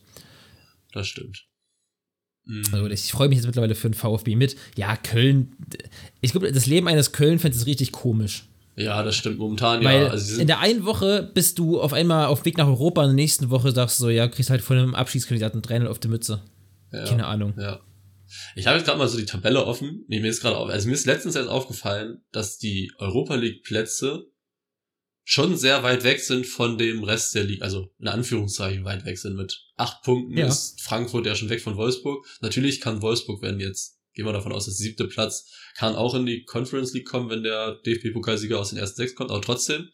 Das 0.92 1.06
stimmt. 1.06 1.44
Mhm. 2.44 2.62
Also 2.72 2.86
ich 2.86 3.12
freue 3.12 3.28
mich 3.28 3.36
jetzt 3.36 3.46
mittlerweile 3.46 3.74
für 3.74 3.88
den 3.88 3.94
VfB 3.94 4.36
mit. 4.36 4.56
Ja, 4.76 4.96
Köln. 4.96 5.56
Ich 6.20 6.32
glaube, 6.32 6.50
das 6.52 6.66
Leben 6.66 6.88
eines 6.88 7.12
Köln-Fans 7.12 7.56
ist 7.56 7.66
richtig 7.66 7.92
komisch. 7.92 8.44
ja, 8.76 9.02
das 9.02 9.16
stimmt 9.16 9.38
momentan, 9.38 9.84
Weil 9.84 10.02
ja. 10.04 10.08
Also 10.08 10.40
in 10.40 10.46
der 10.46 10.60
einen 10.60 10.84
Woche 10.84 11.30
bist 11.34 11.58
du 11.58 11.80
auf 11.80 11.92
einmal 11.92 12.26
auf 12.26 12.44
Weg 12.44 12.56
nach 12.58 12.66
Europa, 12.66 13.02
in 13.02 13.08
der 13.08 13.14
nächsten 13.14 13.50
Woche 13.50 13.72
sagst 13.72 13.98
du 13.98 14.04
so, 14.04 14.10
ja, 14.10 14.26
kriegst 14.28 14.50
halt 14.50 14.62
von 14.62 14.78
einem 14.78 14.94
Abschiedskandidaten 14.94 15.62
3 15.62 15.86
auf 15.88 15.98
die 15.98 16.08
Mütze. 16.08 16.42
ja, 16.92 17.04
Keine 17.04 17.26
Ahnung. 17.26 17.54
Ja. 17.58 17.80
Ich 18.54 18.66
habe 18.66 18.76
jetzt 18.76 18.86
gerade 18.86 18.98
mal 18.98 19.08
so 19.08 19.18
die 19.18 19.26
Tabelle 19.26 19.66
offen. 19.66 20.04
Nee, 20.06 20.20
mir 20.20 20.28
ist 20.30 20.40
gerade 20.40 20.56
auf, 20.56 20.70
also 20.70 20.86
mir 20.88 20.94
ist 20.94 21.04
letztens 21.06 21.34
erst 21.34 21.48
aufgefallen, 21.50 22.22
dass 22.30 22.58
die 22.58 22.92
Europa 22.98 23.34
League 23.34 23.64
Plätze 23.64 24.26
schon 25.30 25.56
sehr 25.56 25.84
weit 25.84 26.02
weg 26.02 26.18
sind 26.18 26.44
von 26.44 26.76
dem 26.76 27.04
Rest 27.04 27.36
der 27.36 27.44
Liga, 27.44 27.64
also 27.64 27.88
in 28.00 28.08
Anführungszeichen 28.08 28.84
weit 28.84 29.04
weg 29.04 29.16
sind. 29.16 29.36
Mit 29.36 29.64
acht 29.76 30.02
Punkten 30.02 30.36
Ja. 30.36 30.48
ist 30.48 30.82
Frankfurt 30.82 31.24
ja 31.24 31.36
schon 31.36 31.48
weg 31.50 31.60
von 31.60 31.76
Wolfsburg. 31.76 32.26
Natürlich 32.40 32.80
kann 32.80 33.00
Wolfsburg, 33.00 33.40
wenn 33.40 33.60
jetzt, 33.60 34.00
gehen 34.12 34.26
wir 34.26 34.32
davon 34.32 34.50
aus, 34.50 34.66
dass 34.66 34.78
der 34.78 34.86
siebte 34.86 35.06
Platz 35.06 35.48
kann 35.76 35.94
auch 35.94 36.16
in 36.16 36.26
die 36.26 36.42
Conference 36.42 36.92
League 36.94 37.06
kommen, 37.06 37.30
wenn 37.30 37.44
der 37.44 37.76
DFB-Pokalsieger 37.86 38.58
aus 38.58 38.70
den 38.70 38.78
ersten 38.80 38.96
sechs 38.96 39.14
kommt, 39.14 39.30
aber 39.30 39.40
trotzdem 39.40 39.88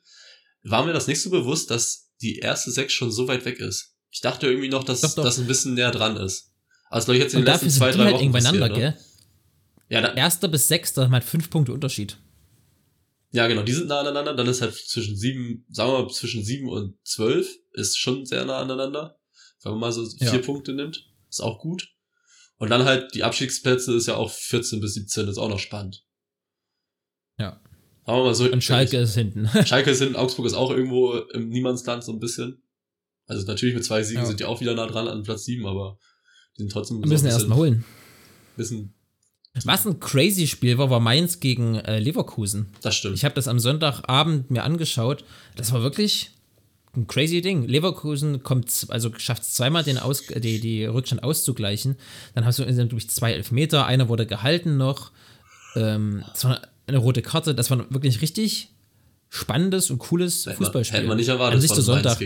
war 0.63 0.87
mir 0.87 0.95
das 0.95 1.07
nicht 1.07 1.21
so 1.21 1.29
bewusst, 1.29 1.71
dass 1.71 2.09
die 2.23 2.39
erste 2.39 2.71
sechs 2.71 2.95
schon 2.95 3.13
so 3.13 3.29
weit 3.29 3.45
weg 3.45 3.61
ist. 3.61 3.95
Ich 4.09 4.23
dachte 4.23 4.47
irgendwie 4.47 4.71
noch, 4.71 4.85
dass 4.85 5.03
das 5.03 5.39
ein 5.39 5.47
bisschen 5.47 5.75
näher 5.75 5.91
dran 5.91 6.17
ist. 6.17 6.55
Also 6.89 7.07
glaube 7.07 7.19
ich 7.19 7.25
jetzt 7.25 7.35
in 7.35 7.41
den 7.41 7.47
letzten 7.47 7.69
zwei, 7.69 7.91
drei 7.91 8.05
halt 8.05 8.15
Wochen 8.15 8.33
passiert, 8.33 8.73
ne? 8.75 8.97
Ja, 9.91 10.01
da, 10.01 10.15
Erster 10.15 10.49
bis 10.49 10.67
Sechster 10.67 11.11
halt 11.11 11.25
fünf 11.25 11.51
Punkte 11.51 11.75
Unterschied. 11.75 12.17
Ja, 13.37 13.47
genau, 13.49 13.63
die 13.63 13.73
sind 13.73 13.89
nah 13.89 14.01
aneinander. 14.01 14.35
Dann 14.35 14.47
ist 14.47 14.63
halt 14.63 14.75
zwischen 14.75 15.17
sieben, 15.17 15.67
sagen 15.71 15.93
wir 15.93 16.03
mal, 16.05 16.11
zwischen 16.11 16.43
sieben 16.43 16.69
und 16.69 16.97
zwölf 17.07 17.49
ist 17.73 17.99
schon 17.99 18.25
sehr 18.25 18.45
nah 18.47 18.59
aneinander. 18.61 19.19
Wenn 19.63 19.73
man 19.73 19.81
mal 19.81 19.93
so 19.93 20.05
vier 20.09 20.27
Ja. 20.35 20.39
Punkte 20.39 20.73
nimmt, 20.73 21.07
ist 21.29 21.41
auch 21.41 21.59
gut. 21.59 21.89
Und 22.59 22.71
dann 22.71 22.85
halt 22.85 23.15
die 23.15 23.25
Abstiegsplätze 23.25 23.95
ist 23.95 24.07
ja 24.07 24.17
auch 24.17 24.31
14 24.31 24.81
bis 24.81 24.95
17, 24.95 25.29
ist 25.29 25.39
auch 25.39 25.49
noch 25.51 25.59
spannend. 25.59 26.05
Ja. 27.39 27.61
Sagen 28.07 28.19
wir 28.19 28.25
mal 28.25 28.35
so. 28.35 28.51
Und 28.51 28.65
Schalke 28.65 28.99
ist 28.99 29.15
hinten. 29.15 29.49
Schalke 29.67 29.91
ist 29.91 29.99
hinten, 29.99 30.17
Augsburg 30.17 30.47
ist 30.47 30.55
auch 30.55 30.71
irgendwo 30.71 31.15
im 31.35 31.49
Niemandsland 31.49 32.05
so 32.05 32.13
ein 32.13 32.21
bisschen. 32.21 32.63
Also 33.27 33.47
natürlich 33.47 33.75
mit 33.75 33.85
zwei 33.85 34.03
Siegen 34.03 34.23
Ja. 34.23 34.27
sind 34.27 34.41
die 34.41 34.45
auch 34.45 34.61
wieder 34.61 34.75
nah 34.75 34.87
dran 34.87 35.09
an 35.09 35.25
Platz 35.25 35.45
sieben, 35.45 35.67
aber 35.67 35.99
die 36.57 36.63
sind 36.63 36.73
trotzdem 36.73 37.01
Wir 37.03 37.09
müssen 37.09 37.25
so 37.25 37.29
ein 37.29 37.33
erst 37.35 37.49
mal 37.49 37.57
holen. 37.57 37.85
bisschen, 38.57 38.95
Was 39.65 39.87
ein 39.87 40.01
crazy 40.01 40.47
Spiel 40.47 40.79
war, 40.79 40.91
war 40.91 41.01
Mainz 41.01 41.41
gegen 41.41 41.77
äh, 41.77 41.99
Leverkusen. 41.99 42.67
das 42.83 42.97
stimmt. 42.97 43.17
Ich 43.17 43.25
habe 43.25 43.35
das 43.35 43.49
am 43.49 43.59
Sonntagabend 43.59 44.51
mir 44.51 44.65
angeschaut. 44.65 45.25
Das 45.57 45.73
war 45.73 45.83
wirklich 45.83 46.31
ein 46.97 47.07
crazy 47.07 47.41
Ding. 47.41 47.67
Leverkusen 47.67 48.43
kommt, 48.43 48.87
also 48.89 49.11
schafft 49.17 49.43
es 49.43 49.55
zweimal 49.55 49.85
den 49.85 49.99
Aus, 49.99 50.27
die, 50.27 50.61
die 50.61 50.85
Rückstand 50.85 51.23
auszugleichen. 51.23 51.97
Dann 52.35 52.45
hast 52.45 52.59
du 52.59 52.65
insgesamt, 52.65 53.11
zwei 53.11 53.33
Elfmeter. 53.33 53.87
Einer 53.87 54.09
wurde 54.09 54.27
gehalten 54.27 54.77
noch. 54.77 55.13
Ähm, 55.75 56.25
das 56.33 56.45
war 56.45 56.61
eine 56.87 56.99
rote 56.99 57.23
Karte. 57.23 57.55
Das 57.55 57.71
war 57.71 57.91
wirklich 57.91 58.21
richtig 58.23 58.71
spannendes 59.29 59.91
und 59.91 59.99
cooles 59.99 60.45
Fußballspiel. 60.45 60.99
Hätte 60.99 61.09
man 61.09 61.17
nicht 61.17 61.29
erwartet, 61.29 61.57
An 61.57 61.61
sich 61.61 61.73
Mainz 61.73 61.83
Sonntag. 61.83 62.19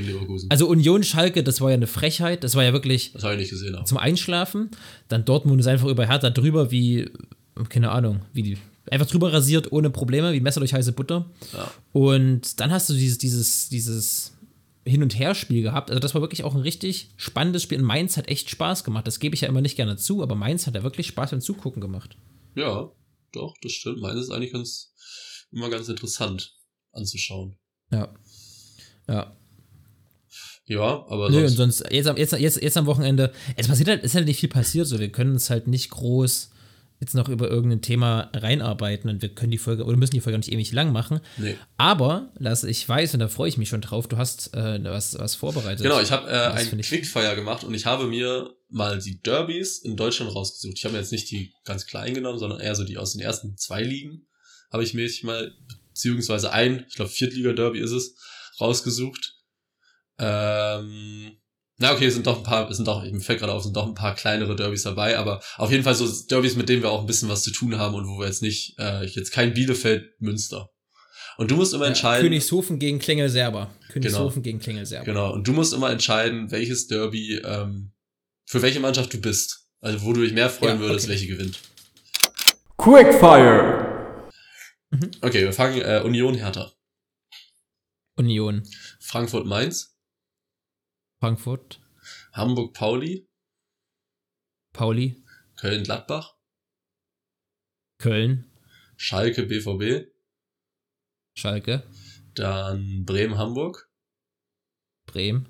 Also 0.48 0.68
Union 0.68 1.02
Schalke, 1.02 1.42
das 1.42 1.60
war 1.60 1.70
ja 1.70 1.74
eine 1.74 1.86
Frechheit. 1.86 2.44
Das 2.44 2.54
war 2.54 2.64
ja 2.64 2.72
wirklich 2.72 3.12
das 3.12 3.24
ich 3.24 3.38
nicht 3.38 3.50
gesehen. 3.50 3.78
Zum 3.84 3.98
Einschlafen. 3.98 4.70
Dann 5.08 5.24
Dortmund 5.24 5.60
ist 5.60 5.66
einfach 5.66 5.88
über 5.88 6.06
Hertha 6.06 6.30
drüber 6.30 6.70
wie, 6.70 7.10
keine 7.68 7.90
Ahnung, 7.90 8.20
wie 8.32 8.42
die, 8.42 8.58
einfach 8.90 9.06
drüber 9.06 9.32
rasiert 9.32 9.72
ohne 9.72 9.90
Probleme, 9.90 10.32
wie 10.32 10.40
Messer 10.40 10.60
durch 10.60 10.74
heiße 10.74 10.92
Butter. 10.92 11.30
Ja. 11.52 11.70
Und 11.92 12.60
dann 12.60 12.70
hast 12.70 12.88
du 12.88 12.94
dieses, 12.94 13.18
dieses, 13.18 13.68
dieses 13.68 14.32
Hin- 14.84 15.02
und 15.02 15.18
Her-Spiel 15.18 15.62
gehabt. 15.62 15.90
Also 15.90 16.00
das 16.00 16.14
war 16.14 16.20
wirklich 16.20 16.44
auch 16.44 16.54
ein 16.54 16.60
richtig 16.60 17.10
spannendes 17.16 17.62
Spiel. 17.62 17.78
Und 17.78 17.84
Mainz 17.84 18.16
hat 18.16 18.28
echt 18.28 18.50
Spaß 18.50 18.84
gemacht. 18.84 19.06
Das 19.06 19.20
gebe 19.20 19.34
ich 19.34 19.40
ja 19.40 19.48
immer 19.48 19.62
nicht 19.62 19.76
gerne 19.76 19.96
zu, 19.96 20.22
aber 20.22 20.34
Mainz 20.34 20.66
hat 20.66 20.74
ja 20.74 20.82
wirklich 20.82 21.06
Spaß 21.08 21.30
beim 21.30 21.40
Zugucken 21.40 21.80
gemacht. 21.80 22.16
Ja, 22.54 22.90
doch, 23.32 23.54
das 23.62 23.72
stimmt. 23.72 24.00
Meines 24.00 24.24
ist 24.24 24.30
eigentlich 24.30 24.52
ganz, 24.52 24.92
immer 25.50 25.70
ganz 25.70 25.88
interessant 25.88 26.59
anzuschauen. 26.92 27.56
Ja. 27.92 28.14
Ja. 29.08 29.36
Ja, 30.66 31.04
aber 31.08 31.30
Nö, 31.30 31.42
und 31.42 31.48
sonst, 31.48 31.84
jetzt, 31.90 32.06
am- 32.06 32.16
jetzt, 32.16 32.32
jetzt, 32.32 32.62
jetzt 32.62 32.76
am 32.76 32.86
Wochenende, 32.86 33.32
es 33.56 33.66
passiert 33.66 33.88
halt, 33.88 34.04
ist 34.04 34.14
halt 34.14 34.26
nicht 34.26 34.38
viel 34.38 34.48
passiert, 34.48 34.86
so 34.86 35.00
wir 35.00 35.10
können 35.10 35.32
uns 35.32 35.50
halt 35.50 35.66
nicht 35.66 35.90
groß 35.90 36.50
jetzt 37.00 37.14
noch 37.14 37.28
über 37.30 37.48
irgendein 37.50 37.80
Thema 37.80 38.30
reinarbeiten 38.34 39.08
und 39.10 39.22
wir 39.22 39.30
können 39.30 39.50
die 39.50 39.58
Folge, 39.58 39.84
oder 39.84 39.96
müssen 39.96 40.12
die 40.14 40.20
Folge 40.20 40.38
nicht 40.38 40.52
ewig 40.52 40.70
lang 40.70 40.92
machen. 40.92 41.20
nee. 41.38 41.56
Aber, 41.78 42.30
Lasse, 42.38 42.68
ich 42.70 42.86
weiß, 42.86 43.14
und 43.14 43.20
da 43.20 43.26
freue 43.28 43.48
ich 43.48 43.56
mich 43.56 43.70
schon 43.70 43.80
drauf, 43.80 44.06
du 44.06 44.16
hast 44.18 44.54
äh, 44.54 44.78
was, 44.84 45.18
was 45.18 45.34
vorbereitet. 45.34 45.82
Genau, 45.82 45.98
ich 45.98 46.12
habe 46.12 46.28
äh, 46.28 46.32
Das 46.32 46.54
ein 46.60 46.66
find 46.68 46.80
ich- 46.82 46.88
Quickfire 46.88 47.34
gemacht 47.34 47.64
und 47.64 47.72
ich 47.74 47.86
habe 47.86 48.06
mir 48.06 48.54
mal 48.68 48.98
die 49.00 49.18
Derbys 49.20 49.78
in 49.78 49.96
Deutschland 49.96 50.32
rausgesucht. 50.34 50.76
Ich 50.76 50.84
habe 50.84 50.92
mir 50.92 51.00
jetzt 51.00 51.10
nicht 51.10 51.28
die 51.30 51.52
ganz 51.64 51.86
kleinen 51.86 52.14
genommen, 52.14 52.38
sondern 52.38 52.60
eher 52.60 52.74
so 52.76 52.84
die 52.84 52.98
aus 52.98 53.12
den 53.14 53.22
ersten 53.22 53.56
zwei 53.56 53.82
Ligen. 53.82 54.26
Habe 54.70 54.84
ich 54.84 54.92
mir 54.94 55.02
jetzt 55.06 55.24
mal, 55.24 55.52
beziehungsweise 56.00 56.52
ein, 56.52 56.86
ich 56.88 56.94
glaube 56.94 57.10
Viertliga-Derby 57.10 57.80
ist 57.80 57.90
es, 57.90 58.16
rausgesucht. 58.60 59.34
Ähm, 60.18 61.36
na 61.76 61.92
okay, 61.92 62.06
es 62.06 62.14
sind 62.14 62.26
doch 62.26 62.38
ein 62.38 62.42
paar, 62.42 62.70
es 62.70 62.76
sind 62.76 62.88
doch, 62.88 63.02
mir 63.04 63.20
fällt 63.20 63.40
gerade 63.40 63.52
auf, 63.52 63.58
es 63.58 63.64
sind 63.64 63.76
doch 63.76 63.86
ein 63.86 63.94
paar 63.94 64.14
kleinere 64.14 64.56
Derbys 64.56 64.82
dabei, 64.82 65.18
aber 65.18 65.42
auf 65.56 65.70
jeden 65.70 65.84
Fall 65.84 65.94
so 65.94 66.06
Derbys, 66.26 66.56
mit 66.56 66.68
denen 66.68 66.82
wir 66.82 66.90
auch 66.90 67.00
ein 67.00 67.06
bisschen 67.06 67.28
was 67.28 67.42
zu 67.42 67.52
tun 67.52 67.78
haben 67.78 67.94
und 67.94 68.06
wo 68.06 68.18
wir 68.18 68.26
jetzt 68.26 68.42
nicht, 68.42 68.78
äh, 68.78 69.04
jetzt 69.04 69.30
kein 69.30 69.54
Bielefeld, 69.54 70.10
Münster. 70.20 70.70
Und 71.36 71.50
du 71.50 71.56
musst 71.56 71.72
immer 71.72 71.84
ja, 71.84 71.90
entscheiden. 71.90 72.22
Königshofen 72.22 72.78
gegen 72.78 72.98
Klingelserber. 72.98 73.70
Königshofen 73.90 74.42
gegen 74.42 74.58
Klingelserber. 74.58 75.04
Genau, 75.06 75.32
und 75.32 75.46
du 75.48 75.52
musst 75.52 75.72
immer 75.72 75.90
entscheiden, 75.90 76.50
welches 76.50 76.86
Derby, 76.86 77.40
ähm, 77.44 77.92
für 78.46 78.60
welche 78.62 78.80
Mannschaft 78.80 79.12
du 79.14 79.18
bist. 79.18 79.68
Also 79.80 80.02
wo 80.02 80.12
du 80.12 80.20
dich 80.20 80.34
mehr 80.34 80.50
freuen 80.50 80.76
Ja, 80.76 80.80
würdest, 80.80 81.06
okay. 81.06 81.12
welche 81.12 81.26
gewinnt. 81.28 81.58
Quickfire. 82.76 83.89
Okay, 84.92 85.42
wir 85.44 85.52
fangen 85.52 85.80
äh, 85.80 86.02
Union 86.04 86.34
Hertha. 86.34 86.72
Union, 88.16 88.68
Frankfurt 88.98 89.46
Mainz, 89.46 89.96
Frankfurt, 91.20 91.80
Hamburg 92.32 92.74
Pauli, 92.74 93.28
Pauli, 94.72 95.22
Köln 95.56 95.84
Gladbach, 95.84 96.34
Köln, 97.98 98.50
Schalke 98.96 99.44
BVB, 99.44 100.10
Schalke, 101.34 101.84
dann 102.34 103.04
Bremen 103.04 103.38
Hamburg, 103.38 103.90
Bremen, 105.06 105.48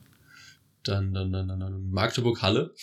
dann, 0.84 1.12
dann, 1.14 1.32
dann, 1.32 1.48
dann, 1.48 1.60
dann 1.60 1.90
Magdeburg 1.90 2.42
Halle. 2.42 2.74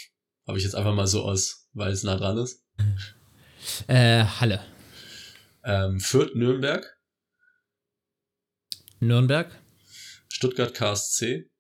Habe 0.48 0.58
ich 0.58 0.64
jetzt 0.64 0.76
einfach 0.76 0.96
mal 0.96 1.08
so 1.08 1.24
aus, 1.24 1.70
weil 1.74 1.92
es 1.92 2.04
nah 2.04 2.16
dran 2.16 2.38
ist. 2.38 2.66
äh, 3.88 4.24
Halle, 4.24 4.64
Ähm, 5.68 6.00
Fürth 6.00 6.34
Nürnberg, 6.34 6.98
Nürnberg, 9.02 9.52
Stuttgart 10.32 10.74
KSC, 10.74 11.52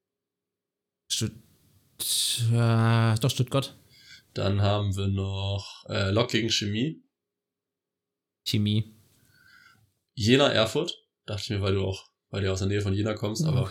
Stutt 1.11 1.33
äh, 2.53 3.15
doch 3.19 3.29
Stuttgart, 3.29 3.77
dann 4.33 4.61
haben 4.61 4.95
wir 4.95 5.07
noch 5.07 5.83
äh, 5.89 6.09
Lok 6.11 6.29
gegen 6.29 6.49
Chemie, 6.49 7.03
Chemie, 8.47 8.95
Jena 10.13 10.47
Erfurt. 10.47 10.93
Dachte 11.25 11.41
ich 11.43 11.49
mir, 11.49 11.61
weil 11.61 11.73
du 11.73 11.83
auch, 11.83 12.09
weil 12.29 12.43
du 12.43 12.51
aus 12.53 12.59
der 12.59 12.69
Nähe 12.69 12.79
von 12.79 12.93
Jena 12.93 13.13
kommst, 13.13 13.45
aber 13.45 13.69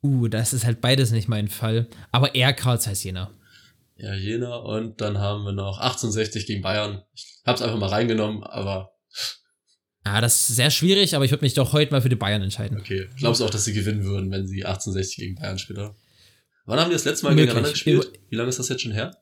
Uh, 0.00 0.28
das 0.28 0.52
ist 0.52 0.64
halt 0.64 0.80
beides 0.80 1.10
nicht 1.10 1.28
mein 1.28 1.48
Fall. 1.48 1.88
Aber 2.12 2.34
eher 2.34 2.52
Karl 2.52 2.80
Zeiss 2.80 3.02
Jena. 3.02 3.32
Ja, 3.98 4.14
Jena. 4.14 4.56
Und 4.56 5.00
dann 5.00 5.18
haben 5.18 5.44
wir 5.44 5.52
noch 5.52 5.78
1860 5.78 6.46
gegen 6.46 6.62
Bayern. 6.62 7.02
Ich 7.14 7.42
hab's 7.44 7.62
einfach 7.62 7.78
mal 7.78 7.88
reingenommen, 7.88 8.42
aber 8.42 8.92
Ja, 10.06 10.20
das 10.20 10.34
ist 10.48 10.56
sehr 10.56 10.70
schwierig, 10.70 11.14
aber 11.14 11.24
ich 11.24 11.30
würde 11.30 11.44
mich 11.44 11.54
doch 11.54 11.72
heute 11.72 11.92
mal 11.92 12.00
für 12.00 12.08
die 12.08 12.16
Bayern 12.16 12.42
entscheiden. 12.42 12.78
okay. 12.80 13.08
Glaubst 13.18 13.40
du 13.40 13.44
auch, 13.44 13.50
dass 13.50 13.64
sie 13.64 13.72
gewinnen 13.74 14.04
würden, 14.04 14.30
wenn 14.30 14.46
sie 14.46 14.64
1860 14.64 15.16
gegen 15.16 15.34
Bayern 15.34 15.58
spielen? 15.58 15.90
Wann 16.64 16.78
haben 16.80 16.90
die 16.90 16.94
das 16.94 17.04
letzte 17.04 17.24
Mal 17.26 17.30
Möglich. 17.30 17.46
gegeneinander 17.48 17.70
gespielt? 17.72 18.12
Wie 18.28 18.36
lange 18.36 18.48
ist 18.50 18.58
das 18.58 18.68
jetzt 18.68 18.82
schon 18.82 18.92
her? 18.92 19.16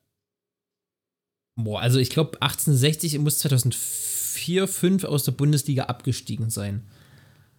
Boah, 1.55 1.81
also 1.81 1.99
ich 1.99 2.11
glaube 2.11 2.41
1860 2.43 3.19
muss 3.21 3.39
2004, 3.39 4.69
5 4.69 5.05
aus 5.05 5.25
der 5.25 5.33
Bundesliga 5.33 5.85
abgestiegen 5.85 6.51
sein. 6.51 6.87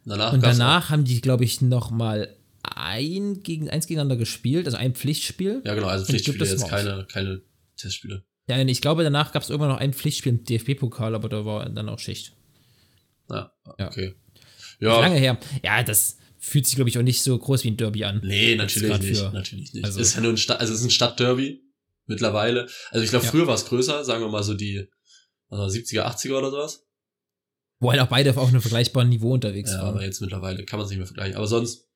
Danach 0.05 0.33
Und 0.33 0.43
danach 0.43 0.89
haben 0.89 1.03
die, 1.03 1.19
glaube 1.19 1.43
ich, 1.45 1.61
noch 1.61 1.89
mal 1.89 2.36
ein 2.75 3.41
gegen 3.43 3.69
eins 3.69 3.87
gegeneinander 3.87 4.17
gespielt, 4.17 4.65
also 4.65 4.77
ein 4.77 4.93
Pflichtspiel. 4.95 5.61
Ja, 5.65 5.75
genau, 5.75 5.87
also 5.87 6.05
Pflichtspiele, 6.05 6.45
jetzt 6.45 6.67
keine, 6.67 7.05
keine 7.11 7.41
Testspiele. 7.77 8.23
Ja, 8.49 8.57
ich 8.61 8.81
glaube, 8.81 9.03
danach 9.03 9.31
gab 9.33 9.43
es 9.43 9.49
irgendwann 9.49 9.69
noch 9.71 9.79
ein 9.79 9.93
Pflichtspiel 9.93 10.31
im 10.33 10.43
DFB-Pokal, 10.43 11.15
aber 11.15 11.29
da 11.29 11.45
war 11.45 11.67
dann 11.69 11.89
auch 11.89 11.99
Schicht. 11.99 12.33
Ja, 13.29 13.51
Ja. 13.77 13.87
okay. 13.87 14.15
Ist 14.35 14.77
Ja, 14.79 14.99
Lange 15.01 15.17
her. 15.17 15.37
Ja, 15.63 15.83
das 15.83 16.17
fühlt 16.39 16.65
sich, 16.65 16.75
glaube 16.75 16.89
ich, 16.89 16.97
auch 16.97 17.03
nicht 17.03 17.21
so 17.21 17.37
groß 17.37 17.63
wie 17.63 17.69
ein 17.71 17.77
Derby 17.77 18.05
an. 18.05 18.21
nee, 18.23 18.55
natürlich 18.55 18.99
nicht, 18.99 19.17
für- 19.17 19.31
natürlich 19.31 19.73
nicht. 19.73 19.83
also- 19.85 19.99
ist 19.99 20.15
ja 20.15 20.21
nur 20.21 20.31
ein 20.31 20.37
Stadt, 20.37 20.59
also 20.59 20.73
es 20.73 20.79
ist 20.79 20.85
ein 20.85 20.91
Stadtderby 20.91 21.61
mittlerweile. 22.05 22.67
Also 22.91 23.03
ich 23.03 23.09
glaube, 23.09 23.25
Ja. 23.25 23.31
früher 23.31 23.47
war 23.47 23.55
es 23.55 23.65
größer, 23.65 24.05
sagen 24.05 24.23
wir 24.23 24.29
mal 24.29 24.43
so 24.43 24.53
die 24.53 24.87
also 25.49 25.67
70er, 25.67 26.05
80er 26.07 26.37
oder 26.37 26.51
sowas. 26.51 26.85
Wo 27.79 27.91
halt 27.91 27.99
auch 28.01 28.07
beide 28.07 28.29
auf 28.31 28.47
einem 28.49 28.61
vergleichbaren 28.61 29.09
Niveau 29.09 29.33
unterwegs 29.33 29.71
Ja, 29.71 29.79
aber 29.81 29.95
waren. 29.95 30.03
jetzt 30.05 30.19
mittlerweile 30.21 30.63
kann 30.65 30.77
man 30.79 30.85
es 30.85 30.89
nicht 30.89 30.97
mehr 30.99 31.07
vergleichen. 31.07 31.35
Aber 31.37 31.47
sonst, 31.47 31.86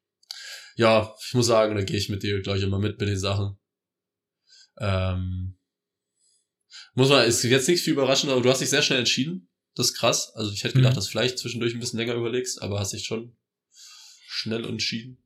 ja, 0.76 1.14
ich 1.28 1.34
muss 1.34 1.48
sagen, 1.48 1.76
da 1.76 1.84
gehe 1.84 1.98
ich 1.98 2.10
mit 2.10 2.24
dir 2.24 2.42
gleich 2.42 2.62
immer 2.64 2.80
mit 2.80 2.98
bei 2.98 3.06
den 3.06 3.18
Sachen. 3.20 3.58
Ähm, 4.78 5.58
muss 6.96 7.10
man, 7.10 7.26
ist 7.28 7.44
jetzt 7.44 7.68
nichts 7.68 7.84
viel 7.84 7.94
überraschend, 7.94 8.32
aber 8.32 8.42
du 8.42 8.50
hast 8.50 8.60
dich 8.62 8.70
sehr 8.70 8.82
schnell 8.82 9.00
entschieden. 9.00 9.50
Das 9.76 9.88
ist 9.88 9.98
krass. 9.98 10.32
Also 10.36 10.52
ich 10.52 10.64
hätte 10.64 10.76
gedacht, 10.76 10.94
Mhm. 10.94 10.96
dass 10.96 11.06
du 11.06 11.12
vielleicht 11.12 11.38
zwischendurch 11.40 11.74
ein 11.74 11.80
bisschen 11.80 12.00
länger 12.00 12.16
überlegst, 12.16 12.62
aber 12.62 12.80
hast 12.80 12.94
dich 12.94 13.06
schon 13.06 13.38
schnell 14.28 14.66
entschieden. 14.66 15.24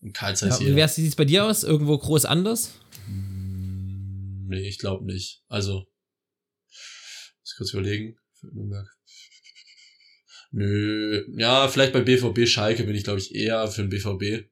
Und 0.00 0.12
Karl 0.12 0.34
Ja, 0.34 0.60
wie 0.60 0.74
wär's- 0.76 0.96
sieht's 0.96 1.16
bei 1.16 1.24
dir 1.24 1.44
aus? 1.46 1.62
Irgendwo 1.64 1.96
groß 1.98 2.24
anders? 2.24 2.72
Hm, 3.06 4.46
Nee, 4.48 4.68
ich 4.68 4.78
glaube 4.78 5.04
nicht. 5.06 5.42
Also, 5.48 5.86
muss 7.40 7.54
kurz 7.56 7.72
überlegen. 7.72 8.16
Für 8.34 8.48
Nürnberg. 8.48 8.86
Nö, 10.56 11.24
ja, 11.36 11.66
vielleicht 11.66 11.92
bei 11.92 12.00
BVB 12.00 12.46
Schalke 12.46 12.84
bin 12.84 12.94
ich, 12.94 13.02
glaube 13.02 13.18
ich, 13.18 13.34
eher 13.34 13.66
für 13.66 13.82
den 13.82 13.90
BVB 13.90 14.48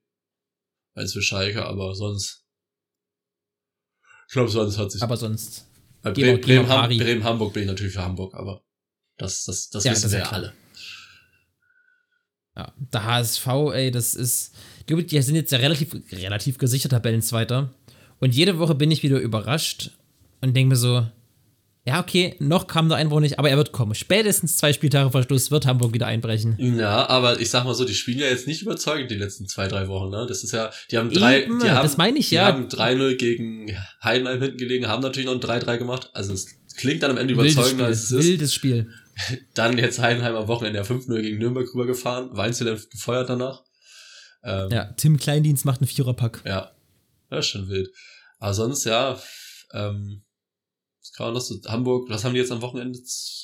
als 0.95 1.13
für 1.13 1.23
Schalke, 1.23 1.65
aber 1.65 1.95
sonst. 1.95 2.45
Ich 4.27 4.33
glaube, 4.33 4.51
sonst 4.51 4.79
hat 4.79 4.91
sich. 4.91 5.01
Aber 5.03 5.17
sonst. 5.17 5.69
bei 6.03 6.11
gehen 6.11 6.25
wir- 6.27 6.41
Bremen, 6.41 6.67
Bremen, 6.67 6.69
Ham-. 6.69 6.89
Bremen, 6.99 7.25
Hamburg 7.25 7.53
bin 7.53 7.63
ich 7.63 7.69
natürlich 7.69 7.93
für 7.93 8.03
Hamburg, 8.03 8.35
aber 8.35 8.65
das, 9.17 9.45
das, 9.45 9.71
das 9.71 9.85
Ja, 9.85 9.93
wissen 9.93 10.03
das 10.03 10.13
wir 10.13 10.19
ja 10.19 10.29
alle. 10.31 10.53
Ja, 12.57 12.75
der 12.77 13.05
HSV, 13.05 13.47
ey, 13.73 13.91
das 13.93 14.15
ist. 14.15 14.55
Glaube, 14.87 15.05
die 15.05 15.23
sind 15.23 15.37
jetzt 15.37 15.53
ja 15.53 15.59
relativ, 15.59 15.95
relativ 16.13 16.59
gesichert 16.59 16.91
Tabellenzweiter. 16.91 17.73
Und 18.19 18.35
jede 18.35 18.59
Woche 18.59 18.75
bin 18.75 18.91
ich 18.91 19.03
wieder 19.05 19.21
überrascht 19.21 19.93
und 20.41 20.55
denke 20.55 20.71
mir 20.71 20.77
so, 20.77 21.07
ja, 21.85 22.01
okay, 22.01 22.37
noch 22.39 22.69
kam 22.69 22.89
der 22.89 22.99
Einbruch 22.99 23.19
nicht, 23.19 23.41
aber 23.41 23.51
er 23.51 23.57
wird 23.57 23.73
kommen. 23.73 23.97
Spätestens 23.97 24.57
zwei 24.57 24.73
Spieltage 24.73 25.11
vor 25.11 25.25
Schluss 25.25 25.51
wird 25.51 25.67
Hamburg 25.67 25.93
wieder 25.93 26.07
einbrechen. 26.07 26.57
Ja, 26.79 27.09
aber 27.09 27.41
ich 27.41 27.51
sag 27.51 27.65
mal 27.65 27.75
so, 27.75 27.85
die 27.85 27.95
spielen 27.95 28.21
ja 28.21 28.27
jetzt 28.27 28.47
nicht 28.47 28.63
überzeugend 28.63 29.11
die 29.11 29.17
letzten 29.17 29.49
zwei, 29.49 29.67
drei 29.67 29.89
Wochen, 29.89 30.11
ne? 30.11 30.25
Das 30.29 30.45
ist 30.45 30.53
ja, 30.53 30.71
die 30.93 30.99
haben 30.99 31.11
drei, 31.11 31.43
Eben, 31.43 31.59
die 31.59 31.69
haben, 31.69 31.83
das 31.83 31.97
meine 31.97 32.19
ich, 32.21 32.29
die 32.29 32.37
ja. 32.37 32.47
haben 32.47 32.69
3-0 32.69 33.17
gegen 33.17 33.77
Heidenheim 34.03 34.41
hinten 34.41 34.59
gelegen, 34.59 34.87
haben 34.87 35.03
natürlich 35.03 35.27
noch 35.27 35.35
ein 35.35 35.41
3-3 35.41 35.79
gemacht. 35.79 36.11
Also 36.13 36.33
es 36.35 36.47
klingt 36.77 37.03
dann 37.03 37.11
am 37.11 37.19
Ende 37.19 37.37
Wildes 37.37 37.55
überzeugender, 37.55 37.85
Spiel, 37.85 37.93
als 37.93 38.05
es 38.05 38.13
ist. 38.13 38.27
wildes 38.27 38.55
Spiel. 38.55 38.91
Dann 39.55 39.77
jetzt 39.77 39.99
Heidenheim 39.99 40.35
am 40.37 40.49
Wochenende 40.49 40.79
ja 40.79 40.85
5-0 40.87 41.21
gegen 41.21 41.39
Nürnberg 41.39 41.67
rübergefahren, 41.75 42.35
Weinzel 42.35 42.81
gefeuert 42.91 43.29
danach. 43.29 43.63
Ähm, 44.43 44.71
Ja, 44.71 44.85
Tim 44.97 45.19
Kleindienst 45.19 45.67
macht 45.67 45.81
einen 45.81 45.89
Viererpack. 45.89 46.41
Ja, 46.47 46.73
ja, 47.31 47.39
ist 47.39 47.49
schon 47.49 47.69
wild. 47.69 47.91
Aber 48.39 48.55
sonst, 48.55 48.85
ja, 48.85 49.21
ähm, 49.75 50.23
was 51.03 51.13
kann 51.13 51.27
man 51.27 51.35
noch 51.35 51.41
so, 51.41 51.61
Hamburg, 51.67 52.09
was 52.09 52.25
haben 52.25 52.33
die 52.35 52.41
jetzt 52.41 52.53
am 52.53 52.63
Wochenende? 52.63 52.99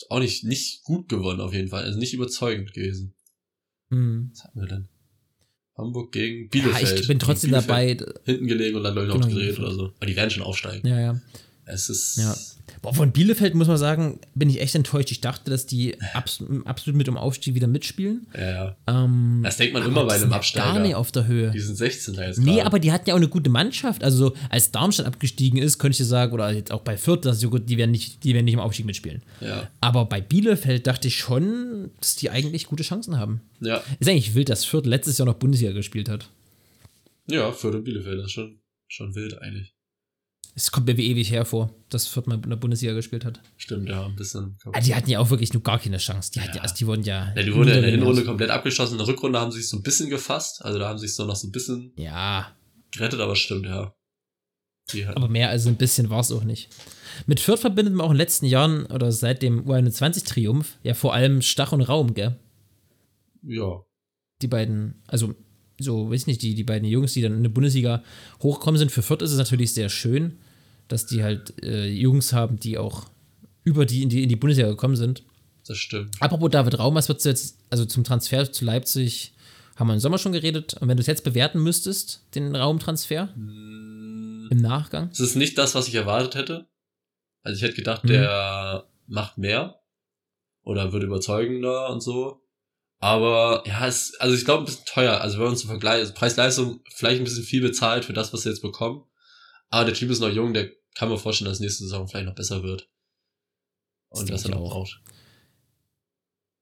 Auch 0.09 0.21
nicht, 0.21 0.45
nicht 0.45 0.85
gut 0.85 1.09
gewonnen 1.09 1.41
auf 1.41 1.53
jeden 1.53 1.69
Fall, 1.69 1.85
also 1.85 1.99
nicht 1.99 2.15
überzeugend 2.15 2.73
gewesen. 2.73 3.15
Hm. 3.91 4.31
Was 4.33 4.45
hatten 4.45 4.61
wir 4.61 4.69
denn? 4.69 4.89
Hamburg 5.77 6.13
gegen 6.13 6.45
Ja, 6.45 6.49
Bielefeld. 6.51 7.01
ich 7.01 7.09
bin 7.09 7.19
trotzdem 7.19 7.53
dabei. 7.53 7.97
Hinten 8.25 8.47
gelegen 8.47 8.77
und 8.77 8.83
dann, 8.85 8.95
noch 8.95 9.15
Genau, 9.15 9.27
gedreht 9.27 9.59
oder 9.59 9.73
so. 9.73 9.93
Aber 9.97 10.07
die 10.07 10.17
werden 10.17 10.31
schon 10.31 10.43
aufsteigen. 10.43 10.87
Ja, 10.87 11.01
ja. 11.01 11.21
Es 11.69 11.89
ist, 11.89 12.17
Ja. 12.19 12.35
Boah, 12.83 12.95
von 12.95 13.11
Bielefeld 13.13 13.55
muss 13.55 13.67
man 13.67 13.77
sagen, 13.79 14.21
bin 14.35 14.49
ich 14.51 14.61
echt 14.61 14.75
enttäuscht. 14.77 15.11
Ich 15.11 15.21
dachte, 15.21 15.51
dass 15.51 15.67
die 15.67 16.01
abs 16.15 16.45
absolut 16.65 16.97
mit 16.97 17.07
dem 17.09 17.17
Aufstieg 17.17 17.55
wieder 17.57 17.67
mitspielen. 17.67 18.27
ja. 18.39 18.77
Ähm, 18.87 19.41
Das 19.43 19.57
denkt 19.57 19.73
man 19.75 19.85
immer 19.85 20.05
bei 20.05 20.15
einem 20.15 20.31
ja 20.31 20.37
Absteiger. 20.37 20.75
Gar 20.75 20.81
nicht 20.81 20.95
auf 20.95 21.11
der 21.11 21.27
Höhe. 21.27 21.51
Die 21.51 21.59
sind 21.61 21.75
16 21.77 22.15
da 22.15 22.27
jetzt 22.27 22.39
Nee, 22.39 22.53
gerade. 22.57 22.67
aber 22.67 22.79
die 22.79 22.93
hatten 22.93 23.09
ja 23.09 23.15
auch 23.15 23.19
eine 23.19 23.29
gute 23.29 23.51
Mannschaft. 23.51 24.05
Also 24.05 24.19
so, 24.29 24.37
als 24.51 24.71
Darmstadt 24.71 25.07
abgestiegen 25.07 25.59
ist, 25.61 25.79
könnte 25.79 25.93
ich 25.93 25.99
dir 25.99 26.05
sagen, 26.05 26.33
oder 26.33 26.53
jetzt 26.53 26.71
auch 26.71 26.83
bei 26.83 26.97
Fürth, 26.97 27.25
dass 27.25 27.41
so 27.41 27.51
gut, 27.51 27.69
die 27.69 27.79
werden 27.79 27.91
nicht, 27.91 28.23
die 28.23 28.33
werden 28.35 28.45
nicht 28.45 28.55
im 28.55 28.61
Aufstieg 28.61 28.87
mitspielen. 28.87 29.23
Ja, 29.41 29.69
Aber 29.81 30.05
bei 30.05 30.21
Bielefeld 30.21 30.87
dachte 30.87 31.09
ich 31.09 31.19
schon, 31.19 31.91
dass 32.01 32.15
die 32.17 32.31
eigentlich 32.31 32.67
gute 32.67 32.83
Chancen 32.85 33.19
haben. 33.19 33.41
ja. 33.61 33.83
Ist 33.99 34.09
eigentlich 34.09 34.35
wild, 34.35 34.51
dass 34.51 34.65
Fürth 34.65 34.87
letztes 34.87 35.19
Jahr 35.19 35.27
noch 35.27 35.35
Bundesliga 35.35 35.73
gespielt 35.73 36.09
hat. 36.09 36.29
Ja, 37.29 37.51
für 37.53 37.73
den 37.73 37.83
Bielefeld, 37.83 38.19
das 38.19 38.27
ist 38.27 38.33
schon, 38.33 38.61
schon 38.87 39.15
wild 39.15 39.41
eigentlich. 39.43 39.75
Es 40.59 40.73
kommt 40.73 40.89
mir 40.89 40.97
wie 40.97 41.07
ewig 41.07 41.31
hervor, 41.31 41.73
dass 41.89 42.09
Fürth 42.09 42.27
mal 42.27 42.35
in 42.35 42.51
der 42.51 42.57
Bundesliga 42.57 42.93
gespielt 42.93 43.25
hat. 43.25 43.41
Stimmt, 43.59 43.89
ja, 43.89 44.05
ein 44.05 44.17
bisschen. 44.17 44.59
Ah, 44.73 44.81
die 44.81 44.93
hatten 44.93 45.09
ja 45.09 45.21
auch 45.21 45.31
wirklich 45.31 45.53
nur 45.53 45.63
gar 45.63 45.79
keine 45.79 45.99
Chance. 45.99 46.33
Die, 46.33 46.41
hatten, 46.41 46.57
ja. 46.57 46.63
also 46.63 46.75
die 46.75 46.85
wurden 46.85 47.05
ja. 47.05 47.33
Ja, 47.37 47.43
die 47.45 47.55
wurden 47.55 47.69
ja 47.69 47.77
in 47.77 47.83
der. 47.83 47.91
Hinrunde 47.93 48.25
komplett 48.25 48.51
abgeschossen. 48.51 48.95
In 48.95 48.99
der 48.99 49.07
Rückrunde 49.07 49.39
haben 49.39 49.53
sie 49.53 49.61
sich 49.61 49.69
so 49.69 49.77
ein 49.77 49.85
bisschen 49.85 50.11
gefasst. 50.11 50.65
Also 50.65 50.81
da 50.81 50.89
haben 50.89 50.99
sie 50.99 51.07
sich 51.07 51.15
so 51.15 51.25
noch 51.27 51.37
so 51.37 51.47
ein 51.47 51.53
bisschen 51.53 51.93
Ja, 51.95 52.57
gerettet, 52.91 53.21
aber 53.21 53.37
stimmt, 53.37 53.67
ja. 53.67 53.95
Die 54.93 55.07
aber 55.07 55.29
mehr 55.29 55.51
als 55.51 55.65
ein 55.69 55.77
bisschen 55.77 56.11
war 56.11 56.21
es 56.21 56.33
auch 56.33 56.43
nicht. 56.43 56.71
Mit 57.27 57.39
Fürth 57.39 57.61
verbindet 57.61 57.95
man 57.95 58.05
auch 58.05 58.11
in 58.11 58.15
den 58.15 58.23
letzten 58.23 58.47
Jahren 58.47 58.87
oder 58.87 59.13
seit 59.13 59.43
dem 59.43 59.65
U21-Triumph 59.65 60.79
ja 60.83 60.95
vor 60.95 61.15
allem 61.15 61.41
Stach 61.41 61.71
und 61.71 61.83
Raum, 61.83 62.15
gell? 62.15 62.37
ja. 63.43 63.81
die 64.43 64.49
beiden, 64.49 65.03
also 65.07 65.35
so, 65.79 66.11
weiß 66.11 66.27
nicht, 66.27 66.43
die, 66.43 66.57
die 66.57 66.65
beiden 66.65 66.89
Jungs, 66.89 67.13
die 67.13 67.23
dann 67.23 67.37
in 67.37 67.45
der 67.45 67.51
Bundesliga 67.51 68.03
hochgekommen 68.43 68.79
sind, 68.79 68.91
für 68.91 69.03
Fürth 69.03 69.23
ist 69.23 69.31
es 69.31 69.39
natürlich 69.39 69.73
sehr 69.73 69.89
schön, 69.89 70.39
dass 70.89 71.07
die 71.07 71.23
halt 71.23 71.63
äh, 71.63 71.87
Jungs 71.89 72.33
haben, 72.33 72.59
die 72.59 72.79
auch 72.79 73.07
über 73.65 73.85
die 73.87 74.03
in, 74.03 74.09
die 74.09 74.23
in 74.23 74.29
die 74.29 74.37
Bundesliga 74.37 74.69
gekommen 74.71 74.97
sind. 74.97 75.23
Das 75.67 75.77
stimmt. 75.77 76.17
Apropos 76.21 76.51
David 76.51 76.79
Raum, 76.79 76.95
was 76.95 77.09
würdest 77.09 77.27
du 77.27 77.29
jetzt, 77.29 77.59
also 77.71 77.85
zum 77.85 78.05
Transfer 78.05 78.51
zu 78.51 78.65
Leipzig, 78.65 79.35
haben 79.77 79.89
wir 79.89 79.95
im 79.95 80.01
Sommer 80.01 80.19
schon 80.19 80.33
geredet, 80.33 80.75
und 80.81 80.89
wenn 80.89 80.97
du 80.97 81.03
es 81.03 81.07
jetzt 81.07 81.23
bewerten 81.25 81.63
müsstest, 81.63 82.25
den 82.35 82.57
Raumtransfer 82.57 83.33
im 83.37 84.49
Nachgang? 84.51 85.11
Es 85.13 85.21
ist 85.21 85.37
nicht 85.37 85.57
das, 85.59 85.75
was 85.75 85.87
ich 85.89 85.95
erwartet 85.95 86.35
hätte. 86.35 86.67
Also 87.43 87.57
ich 87.59 87.63
hätte 87.63 87.77
gedacht, 87.77 88.05
Mhm. 88.05 88.09
der 88.09 88.89
macht 89.07 89.39
mehr 89.39 89.81
oder 90.63 90.93
wird 90.93 91.05
überzeugender 91.05 91.91
und 91.91 92.01
so. 92.03 92.43
Aber 93.01 93.63
ja, 93.67 93.87
es, 93.87 94.15
also 94.19 94.35
ich 94.35 94.45
glaube 94.45 94.63
ein 94.63 94.67
bisschen 94.67 94.85
teuer. 94.87 95.21
Also 95.21 95.39
wenn 95.39 95.47
man 95.47 95.57
zum 95.57 95.69
Vergleich, 95.71 96.01
also 96.01 96.15
Preis-Leistung 96.15 96.81
vielleicht 96.95 97.21
ein 97.21 97.25
bisschen 97.25 97.45
viel 97.45 97.63
bezahlt 97.63 98.05
für 98.05 98.13
das, 98.13 98.33
was 98.33 98.43
sie 98.43 98.49
jetzt 98.49 98.63
bekommen. 98.63 99.05
Aber 99.71 99.85
der 99.85 99.95
Typ 99.95 100.11
ist 100.11 100.21
noch 100.21 100.31
jung, 100.31 100.55
der 100.55 100.71
kann 100.95 101.09
mir 101.09 101.19
vorstellen, 101.19 101.51
dass 101.51 101.61
nächste 101.61 101.85
Saison 101.85 102.09
vielleicht 102.09 102.27
noch 102.27 102.35
besser 102.35 102.63
wird. 102.63 102.89
Das 104.11 104.21
Und 104.21 104.29
denk 104.29 104.37
dass 104.39 104.45
er 104.47 104.51
noch 104.53 104.61
auch. 104.63 104.71
braucht. 104.71 105.01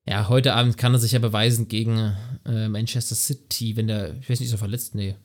Ja, 0.08 0.28
heute 0.28 0.54
Abend 0.54 0.76
kann 0.78 0.92
er 0.94 0.98
sich 1.00 1.12
ja 1.12 1.18
beweisen 1.18 1.68
gegen 1.68 2.14
äh, 2.44 2.68
Manchester 2.68 3.14
City, 3.16 3.76
wenn 3.76 3.88
der, 3.88 4.16
ich 4.20 4.28
weiß 4.30 4.38
nicht, 4.40 4.48
ist 4.48 4.54
er 4.54 4.58
verletzt? 4.58 4.94
Nee, 4.94 5.16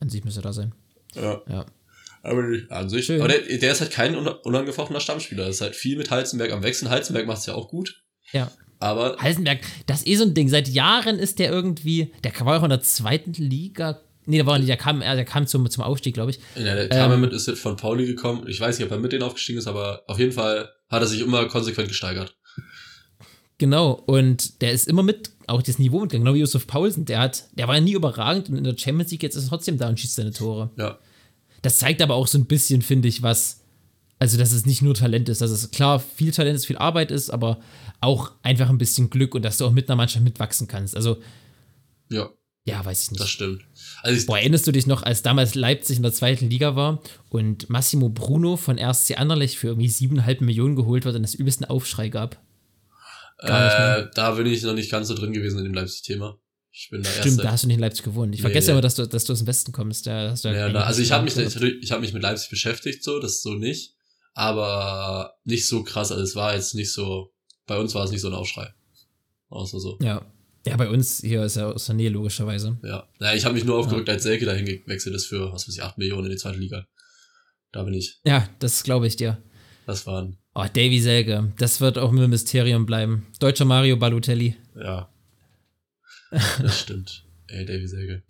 an 0.00 0.10
sich 0.10 0.24
müsste 0.24 0.40
er 0.40 0.44
da 0.44 0.52
sein. 0.52 0.74
Ja. 1.14 1.40
Ja. 1.48 1.66
Aber 2.22 2.42
an 2.70 2.88
sich. 2.90 3.06
Schön. 3.06 3.20
Aber 3.20 3.28
der, 3.32 3.58
der 3.58 3.72
ist 3.72 3.80
halt 3.80 3.92
kein 3.92 4.14
un- 4.16 4.26
unangefochtener 4.28 5.00
Stammspieler. 5.00 5.46
Das 5.46 5.56
ist 5.56 5.60
halt 5.62 5.76
viel 5.76 5.96
mit 5.96 6.10
Heizenberg 6.10 6.52
am 6.52 6.62
Wechseln. 6.62 6.90
Heizenberg 6.90 7.26
macht 7.26 7.38
es 7.38 7.46
ja 7.46 7.54
auch 7.54 7.68
gut. 7.68 8.02
Ja. 8.32 8.50
Aber 8.78 9.16
Heisenberg, 9.22 9.60
das 9.86 10.00
ist 10.00 10.06
eh 10.08 10.16
so 10.16 10.24
ein 10.24 10.34
Ding. 10.34 10.48
Seit 10.50 10.68
Jahren 10.68 11.18
ist 11.18 11.38
der 11.38 11.50
irgendwie, 11.50 12.12
der 12.24 12.38
war 12.40 12.58
auch 12.58 12.64
in 12.64 12.68
der 12.70 12.82
zweiten 12.82 13.32
Liga. 13.32 14.02
Nee, 14.26 14.36
der 14.38 14.46
war 14.46 14.58
nicht, 14.58 14.68
der 14.68 14.76
kam, 14.76 15.00
er- 15.02 15.14
der 15.14 15.24
kam 15.24 15.46
zum, 15.46 15.68
zum 15.70 15.82
Aufstieg, 15.84 16.14
glaube 16.14 16.32
ich. 16.32 16.40
ja, 16.56 16.74
der 16.74 16.88
kam 16.88 17.12
Ähm, 17.12 17.20
mit, 17.20 17.32
ist 17.32 17.48
von 17.58 17.76
Pauli 17.76 18.06
gekommen. 18.06 18.44
Ich 18.48 18.60
weiß 18.60 18.78
nicht, 18.78 18.86
ob 18.86 18.92
er 18.92 18.98
mit 18.98 19.12
denen 19.12 19.22
aufgestiegen 19.22 19.58
ist, 19.58 19.66
aber 19.68 20.02
auf 20.08 20.18
jeden 20.18 20.32
Fall 20.32 20.68
hat 20.88 21.02
er 21.02 21.06
sich 21.06 21.20
immer 21.20 21.46
konsequent 21.46 21.88
gesteigert. 21.88 22.36
Genau, 23.58 23.92
und 23.92 24.60
der 24.60 24.72
ist 24.72 24.86
immer 24.86 25.02
mit, 25.02 25.30
auch 25.46 25.62
das 25.62 25.78
Niveau 25.78 26.00
mitgegangen, 26.00 26.24
genau 26.26 26.34
wie 26.34 26.40
Josef 26.40 26.66
Paulsen. 26.66 27.06
Der 27.06 27.20
hat, 27.20 27.44
der 27.52 27.68
war 27.68 27.76
ja 27.76 27.80
nie 27.80 27.94
überragend 27.94 28.50
und 28.50 28.56
in 28.56 28.64
der 28.64 28.76
Champions 28.76 29.10
League 29.12 29.22
jetzt 29.22 29.34
ist 29.36 29.44
er 29.44 29.48
trotzdem 29.48 29.78
da 29.78 29.88
und 29.88 29.98
schießt 29.98 30.16
seine 30.16 30.32
Tore. 30.32 30.70
Ja. 30.76 30.98
Das 31.62 31.78
zeigt 31.78 32.02
aber 32.02 32.14
auch 32.14 32.26
so 32.26 32.36
ein 32.36 32.44
bisschen, 32.44 32.82
finde 32.82 33.08
ich, 33.08 33.22
was 33.22 33.62
Also, 34.18 34.36
dass 34.38 34.52
es 34.52 34.66
nicht 34.66 34.82
nur 34.82 34.94
Talent 34.94 35.28
ist, 35.28 35.40
dass 35.40 35.50
es 35.50 35.70
klar 35.70 36.00
viel 36.00 36.32
Talent 36.32 36.56
ist, 36.56 36.66
viel 36.66 36.76
Arbeit 36.78 37.10
ist, 37.10 37.30
aber 37.30 37.60
auch 38.00 38.32
einfach 38.42 38.68
ein 38.68 38.78
bisschen 38.78 39.08
Glück 39.10 39.34
und 39.34 39.42
dass 39.42 39.56
du 39.58 39.64
auch 39.66 39.72
mit 39.72 39.88
einer 39.88 39.96
Mannschaft 39.96 40.24
mitwachsen 40.24 40.68
kannst. 40.68 40.94
Also, 40.96 41.16
Ja, 42.10 42.28
ja, 42.66 42.84
weiß 42.84 43.04
ich 43.04 43.10
nicht. 43.12 43.20
das 43.22 43.30
stimmt. 43.30 43.62
Also 44.02 44.26
Boah, 44.26 44.38
erinnerst 44.38 44.66
du 44.66 44.72
dich 44.72 44.86
noch, 44.86 45.02
als 45.02 45.22
damals 45.22 45.54
Leipzig 45.54 45.96
in 45.96 46.02
der 46.02 46.12
zweiten 46.12 46.50
Liga 46.50 46.76
war 46.76 47.00
und 47.30 47.70
Massimo 47.70 48.08
Bruno 48.08 48.56
von 48.56 48.78
RSC 48.78 49.14
Anderlecht 49.16 49.56
für 49.56 49.68
irgendwie 49.68 49.88
siebeneinhalb 49.88 50.40
Millionen 50.40 50.76
geholt 50.76 51.04
wird 51.04 51.16
und 51.16 51.24
es 51.24 51.34
übelsten 51.34 51.64
Aufschrei 51.66 52.08
gab? 52.08 52.38
mehr. 53.42 53.98
äh, 53.98 54.10
da 54.14 54.32
bin 54.32 54.46
ich 54.46 54.62
noch 54.62 54.74
nicht 54.74 54.90
ganz 54.90 55.08
so 55.08 55.14
drin 55.14 55.32
gewesen 55.32 55.58
in 55.58 55.64
dem 55.64 55.74
Leipzig-Thema. 55.74 56.38
Ich 56.72 56.88
bin 56.90 57.02
da 57.02 57.08
Stimmt, 57.10 57.26
erst. 57.26 57.44
da 57.44 57.52
hast 57.52 57.64
du 57.64 57.68
nicht 57.68 57.76
in 57.76 57.80
Leipzig 57.80 58.04
gewohnt. 58.04 58.34
Ich 58.34 58.40
Nee, 58.40 58.42
vergesse 58.42 58.66
nee. 58.68 58.72
immer, 58.72 58.82
dass 58.82 58.94
du, 58.96 59.06
dass 59.06 59.24
du 59.24 59.32
aus 59.32 59.38
dem 59.38 59.46
Westen 59.46 59.72
kommst. 59.72 60.06
Da 60.06 60.30
hast 60.30 60.44
du 60.44 60.48
ja, 60.48 60.68
da, 60.68 60.82
also 60.82 61.00
ich 61.00 61.10
habe 61.12 61.24
mich, 61.24 61.36
ich, 61.36 61.56
ich 61.56 61.92
hab 61.92 62.00
mich 62.00 62.12
mit 62.12 62.22
Leipzig 62.22 62.50
beschäftigt, 62.50 63.02
so, 63.02 63.18
das 63.20 63.32
ist 63.32 63.42
so 63.42 63.54
nicht. 63.54 63.94
Aber 64.34 65.34
nicht 65.44 65.66
so 65.66 65.82
krass. 65.82 66.12
Also 66.12 66.22
es 66.22 66.34
war 66.36 66.54
jetzt 66.54 66.74
nicht 66.74 66.92
so, 66.92 67.32
bei 67.66 67.78
uns 67.78 67.94
war 67.94 68.04
es 68.04 68.10
nicht 68.10 68.20
so 68.20 68.28
ein 68.28 68.34
Aufschrei. 68.34 68.68
Außer 69.48 69.80
so. 69.80 69.98
Ja. 70.02 70.22
Ja, 70.66 70.76
bei 70.76 70.88
uns 70.88 71.20
hier 71.20 71.44
ist 71.44 71.56
ja 71.56 71.70
aus 71.70 71.86
der 71.86 71.94
Nähe 71.94 72.10
logischerweise. 72.10 72.78
Ja. 72.82 73.08
Naja, 73.20 73.34
ich 73.36 73.44
habe 73.44 73.54
mich 73.54 73.64
nur 73.64 73.78
aufgerückt, 73.78 74.08
als 74.08 74.24
Selke 74.24 74.44
dahin 74.44 74.66
gewechselt 74.66 75.14
ist 75.14 75.26
für, 75.26 75.52
was 75.52 75.66
weiß 75.68 75.74
ich, 75.76 75.82
8 75.82 75.96
Millionen 75.98 76.24
in 76.26 76.30
die 76.32 76.36
zweite 76.36 76.58
Liga. 76.58 76.86
Da 77.72 77.82
bin 77.84 77.94
ich. 77.94 78.20
Ja, 78.24 78.48
das 78.58 78.82
glaube 78.82 79.06
ich 79.06 79.16
dir. 79.16 79.42
Das 79.86 80.06
waren, 80.06 80.38
Oh, 80.54 80.64
Davy 80.64 81.00
Selke, 81.00 81.52
das 81.58 81.80
wird 81.80 81.98
auch 81.98 82.10
ein 82.10 82.30
Mysterium 82.30 82.86
bleiben. 82.86 83.26
Deutscher 83.38 83.64
Mario 83.66 83.96
Balotelli. 83.96 84.56
ja. 84.74 85.08
Das 86.60 86.80
stimmt. 86.80 87.24
Ey, 87.46 87.64
Davy 87.64 87.86
Selke. 87.86 88.22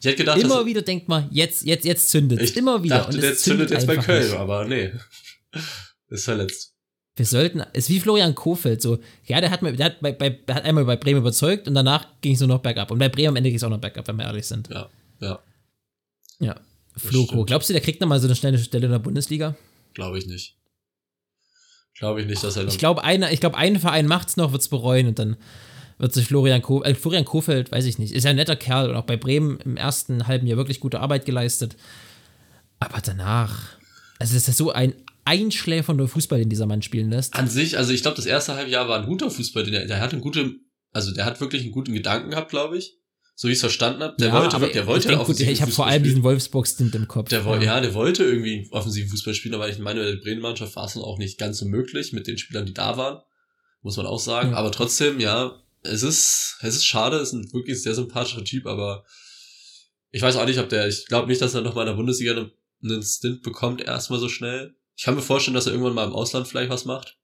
Ich 0.00 0.06
hätte 0.06 0.16
gedacht, 0.16 0.40
Immer 0.40 0.66
wieder 0.66 0.82
denkt 0.82 1.06
man, 1.08 1.28
jetzt, 1.30 1.62
jetzt, 1.64 1.84
jetzt 1.84 2.08
zündet 2.10 2.40
ich 2.40 2.56
Immer 2.56 2.82
wieder. 2.82 2.96
dachte, 2.98 3.14
Und 3.14 3.22
der 3.22 3.32
es 3.32 3.42
zündet 3.42 3.70
jetzt 3.70 3.86
bei 3.86 3.96
Köln, 3.96 4.24
nicht. 4.24 4.34
aber 4.36 4.64
nee. 4.64 4.90
Ist 6.08 6.24
verletzt. 6.24 6.71
Wir 7.14 7.26
sollten, 7.26 7.60
ist 7.74 7.90
wie 7.90 8.00
Florian 8.00 8.34
Kofeld, 8.34 8.80
so, 8.80 8.98
ja, 9.26 9.40
der 9.40 9.50
hat, 9.50 9.60
mir, 9.60 9.74
der 9.74 9.86
hat, 9.86 10.00
bei, 10.00 10.12
bei, 10.12 10.38
hat 10.48 10.64
einmal 10.64 10.86
bei 10.86 10.96
Bremen 10.96 11.20
überzeugt 11.20 11.68
und 11.68 11.74
danach 11.74 12.06
ging 12.22 12.34
es 12.34 12.40
nur 12.40 12.48
noch 12.48 12.60
bergab. 12.60 12.90
Und 12.90 12.98
bei 12.98 13.10
Bremen 13.10 13.28
am 13.28 13.36
Ende 13.36 13.50
ging 13.50 13.56
es 13.56 13.64
auch 13.64 13.70
noch 13.70 13.80
bergab, 13.80 14.08
wenn 14.08 14.16
wir 14.16 14.24
ehrlich 14.24 14.46
sind. 14.46 14.68
Ja, 14.68 14.88
ja, 15.20 15.38
Ja. 16.38 16.56
Floko, 16.96 17.44
glaubst 17.44 17.68
du, 17.68 17.72
der 17.72 17.80
kriegt 17.82 18.00
nochmal 18.00 18.20
so 18.20 18.26
eine 18.26 18.36
schnelle 18.36 18.58
Stelle 18.58 18.86
in 18.86 18.92
der 18.92 18.98
Bundesliga? 18.98 19.54
glaube 19.94 20.18
ich 20.18 20.26
nicht. 20.26 20.56
Glaube 21.98 22.20
ich 22.22 22.26
nicht, 22.26 22.42
dass 22.42 22.56
er 22.56 22.64
noch 22.64 22.72
Ich 22.72 22.78
glaube, 22.78 23.04
einer, 23.04 23.30
ich 23.30 23.40
glaube, 23.40 23.56
ein 23.58 23.78
Verein 23.78 24.06
macht's 24.06 24.36
noch, 24.36 24.52
wird's 24.52 24.68
bereuen 24.68 25.06
und 25.08 25.18
dann 25.18 25.36
wird 25.98 26.14
sich 26.14 26.26
Florian, 26.26 26.62
Ko 26.62 26.82
äh, 26.82 26.94
Florian 26.94 27.24
Kofeld, 27.24 27.70
weiß 27.70 27.84
ich 27.84 27.98
nicht, 27.98 28.12
ist 28.12 28.24
ja 28.24 28.30
ein 28.30 28.36
netter 28.36 28.56
Kerl 28.56 28.88
und 28.90 28.96
auch 28.96 29.04
bei 29.04 29.16
Bremen 29.16 29.60
im 29.60 29.76
ersten 29.76 30.26
halben 30.26 30.46
Jahr 30.46 30.56
wirklich 30.56 30.80
gute 30.80 31.00
Arbeit 31.00 31.26
geleistet. 31.26 31.76
Aber 32.80 33.00
danach, 33.00 33.76
also 34.18 34.34
das 34.34 34.48
ist 34.48 34.56
so 34.56 34.72
ein 34.72 34.94
einschläfernder 35.24 36.08
Fußball, 36.08 36.40
den 36.40 36.48
dieser 36.48 36.66
Mann 36.66 36.82
spielen 36.82 37.10
lässt. 37.10 37.34
An 37.34 37.48
sich, 37.48 37.78
also 37.78 37.92
ich 37.92 38.02
glaube, 38.02 38.16
das 38.16 38.26
erste 38.26 38.54
halbe 38.54 38.70
Jahr 38.70 38.88
war 38.88 39.00
ein 39.00 39.06
guter 39.06 39.30
Fußball, 39.30 39.64
der, 39.64 39.86
der 39.86 40.00
hat 40.00 40.12
einen 40.12 40.22
guten, 40.22 40.70
also 40.90 41.12
der 41.12 41.24
hat 41.24 41.40
wirklich 41.40 41.62
einen 41.62 41.72
guten 41.72 41.92
Gedanken 41.92 42.30
gehabt, 42.30 42.50
glaube 42.50 42.78
ich. 42.78 42.98
So 43.34 43.48
wie 43.48 43.52
ich 43.52 43.56
es 43.56 43.62
verstanden 43.62 44.02
habe. 44.02 44.14
Der 44.18 44.28
Ja, 44.28 44.34
wollte, 44.34 44.56
aber 44.56 44.68
der 44.68 44.86
wollte 44.86 45.10
ich 45.10 45.18
gut, 45.18 45.40
ich 45.40 45.62
habe 45.62 45.72
vor 45.72 45.86
allem 45.86 46.02
diesen 46.02 46.22
Wolfsburg-Stint 46.22 46.94
im 46.94 47.08
Kopf. 47.08 47.30
Der 47.30 47.44
wollte, 47.44 47.64
ja, 47.64 47.80
der 47.80 47.94
wollte 47.94 48.24
irgendwie 48.24 48.58
einen 48.58 48.72
offensiven 48.72 49.08
Fußball 49.08 49.34
spielen, 49.34 49.54
aber 49.54 49.68
ich 49.68 49.78
meine, 49.78 50.04
der 50.04 50.16
Bremen-Mannschaft 50.20 50.76
war 50.76 50.84
es 50.84 50.94
dann 50.94 51.02
auch 51.02 51.18
nicht 51.18 51.38
ganz 51.38 51.58
so 51.58 51.66
möglich 51.66 52.12
mit 52.12 52.26
den 52.26 52.36
Spielern, 52.36 52.66
die 52.66 52.74
da 52.74 52.96
waren. 52.98 53.22
Muss 53.80 53.96
man 53.96 54.06
auch 54.06 54.20
sagen. 54.20 54.50
Ja. 54.50 54.58
Aber 54.58 54.70
trotzdem, 54.70 55.18
ja, 55.18 55.58
es 55.82 56.02
ist, 56.02 56.58
es 56.60 56.76
ist 56.76 56.86
schade, 56.86 57.16
es 57.16 57.28
ist 57.28 57.34
ein 57.34 57.52
wirklich 57.52 57.82
sehr 57.82 57.94
sympathischer 57.94 58.44
Typ, 58.44 58.66
aber 58.66 59.04
ich 60.10 60.22
weiß 60.22 60.36
auch 60.36 60.46
nicht, 60.46 60.58
ob 60.58 60.68
der, 60.68 60.86
ich 60.86 61.06
glaube 61.06 61.26
nicht, 61.26 61.40
dass 61.40 61.54
er 61.54 61.62
nochmal 61.62 61.86
in 61.86 61.92
der 61.92 61.96
Bundesliga 61.96 62.32
einen, 62.32 62.52
einen 62.84 63.02
Stint 63.02 63.42
bekommt, 63.42 63.80
erstmal 63.80 64.20
so 64.20 64.28
schnell. 64.28 64.76
Ich 64.96 65.04
kann 65.04 65.14
mir 65.14 65.22
vorstellen, 65.22 65.54
dass 65.54 65.66
er 65.66 65.72
irgendwann 65.72 65.94
mal 65.94 66.06
im 66.06 66.14
Ausland 66.14 66.46
vielleicht 66.46 66.70
was 66.70 66.84
macht. 66.84 67.18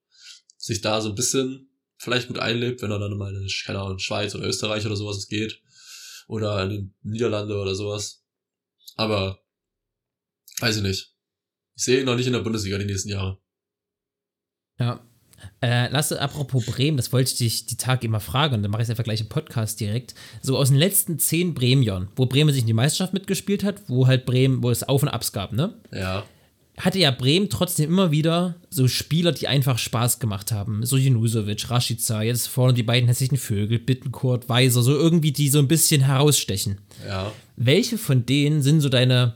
Sich 0.57 0.81
da 0.81 1.01
so 1.01 1.11
ein 1.11 1.15
bisschen 1.15 1.71
vielleicht 1.97 2.29
gut 2.29 2.39
einlebt, 2.39 2.83
wenn 2.83 2.91
er 2.91 2.99
dann 2.99 3.17
mal 3.17 3.35
in, 3.35 3.49
keine 3.65 3.81
Ahnung, 3.81 3.93
in 3.93 3.99
Schweiz 3.99 4.35
oder 4.35 4.47
Österreich 4.47 4.87
oder 4.87 4.97
sowas 4.97 5.17
es 5.17 5.29
geht. 5.29 5.61
Oder 6.27 6.63
in 6.65 6.71
den 6.71 6.95
Niederlande 7.03 7.57
oder 7.57 7.75
sowas. 7.75 8.25
Aber 8.97 9.41
Weiß 10.61 10.77
ich 10.77 10.83
nicht. 10.83 11.15
Ich 11.77 11.85
sehe 11.85 12.01
ihn 12.01 12.07
noch 12.07 12.17
nicht 12.17 12.27
in 12.27 12.33
der 12.33 12.41
Bundesliga 12.41 12.79
die 12.79 12.85
nächsten 12.85 13.11
Jahre. 13.11 13.39
Ja. 14.79 15.01
Äh, 15.63 15.89
lasse, 15.91 16.21
apropos 16.21 16.67
Bremen, 16.67 16.97
das 16.97 17.13
wollte 17.13 17.31
ich 17.31 17.39
dich 17.39 17.67
die 17.67 17.77
Tage 17.77 18.07
immer 18.07 18.19
fragen 18.19 18.57
und 18.57 18.63
dann 18.63 18.73
mache 18.73 18.83
ich 18.83 18.91
einfach 18.91 19.05
gleich 19.05 19.21
im 19.21 19.29
Podcast 19.29 19.79
direkt. 19.79 20.17
So 20.43 20.57
aus 20.57 20.69
den 20.69 20.79
letzten 20.79 21.21
zehn 21.21 21.55
Bremen-Jahren, 21.55 22.09
wo 22.17 22.27
Bremen 22.27 22.53
sich 22.53 22.63
in 22.63 22.67
die 22.67 22.73
Meisterschaft 22.73 23.13
mitgespielt 23.13 23.63
hat, 23.63 23.89
wo 23.89 24.09
halt 24.09 24.27
Bremen, 24.27 24.65
wo 24.65 24.71
es 24.71 24.83
Auf 24.83 25.03
und 25.03 25.09
Abs 25.09 25.33
gab, 25.33 25.53
ne? 25.53 25.81
Ja. 25.93 26.27
Hatte 26.79 26.99
ja 26.99 27.11
Bremen 27.11 27.49
trotzdem 27.51 27.91
immer 27.91 28.11
wieder 28.11 28.57
so 28.71 28.87
Spieler, 28.89 29.33
die 29.33 29.49
einfach 29.49 29.79
Spaß 29.79 30.19
gemacht 30.21 30.53
haben. 30.53 30.85
So 30.87 30.97
Junusovic, 30.97 31.71
Rashica, 31.71 32.23
jetzt 32.23 32.47
vorne 32.49 32.75
die 32.75 32.83
beiden 32.83 33.09
hässlichen 33.09 33.39
Vögel, 33.39 33.79
Bittenkurt, 33.79 34.49
Weiser, 34.49 34.83
so 34.83 34.93
irgendwie, 34.97 35.33
die 35.33 35.49
so 35.49 35.59
ein 35.59 35.69
bisschen 35.69 36.03
herausstechen. 36.03 36.79
Ja. 37.07 37.33
Welche 37.57 37.99
von 37.99 38.25
denen 38.27 38.63
sind 38.63 38.81
so 38.81 38.89
deine, 38.89 39.35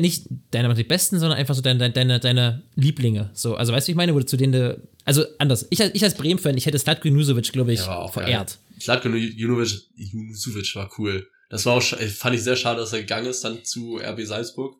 nicht 0.00 0.24
deine 0.50 0.72
die 0.74 0.84
besten, 0.84 1.18
sondern 1.18 1.38
einfach 1.38 1.54
so 1.54 1.62
deine, 1.62 1.90
deine, 1.90 2.20
deine 2.20 2.62
Lieblinge? 2.74 3.30
So, 3.34 3.54
also 3.56 3.72
weißt 3.72 3.88
du, 3.88 3.92
ich 3.92 3.96
meine, 3.96 4.14
wo 4.14 4.18
du 4.18 4.26
zu 4.26 4.36
denen, 4.36 4.76
also 5.04 5.24
anders. 5.38 5.66
Ich, 5.70 5.80
als- 5.80 5.94
ich 5.94 6.02
als 6.04 6.14
Bremen-Fan, 6.16 6.56
ich 6.56 6.66
hätte 6.66 6.78
Slatko 6.78 7.08
Junusovic, 7.08 7.52
glaube 7.52 7.72
ich, 7.72 7.80
auch 7.82 8.12
verehrt. 8.12 8.58
Slatko 8.80 9.08
Junovic, 9.10 9.82
Junusovic 9.96 10.74
war 10.76 10.90
cool. 10.98 11.26
Das 11.50 11.66
war 11.66 11.74
auch, 11.74 11.82
fand 11.82 12.34
ich 12.34 12.42
sehr 12.42 12.56
schade, 12.56 12.80
dass 12.80 12.92
er 12.94 13.00
gegangen 13.00 13.26
ist 13.26 13.44
dann 13.44 13.62
zu 13.64 13.98
RB 13.98 14.22
Salzburg. 14.24 14.76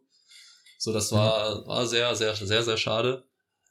So, 0.83 0.93
das 0.93 1.13
war, 1.13 1.65
war 1.69 1.87
sehr, 1.87 2.13
sehr, 2.17 2.35
sehr, 2.35 2.65
sehr 2.65 2.77
schade. 2.77 3.25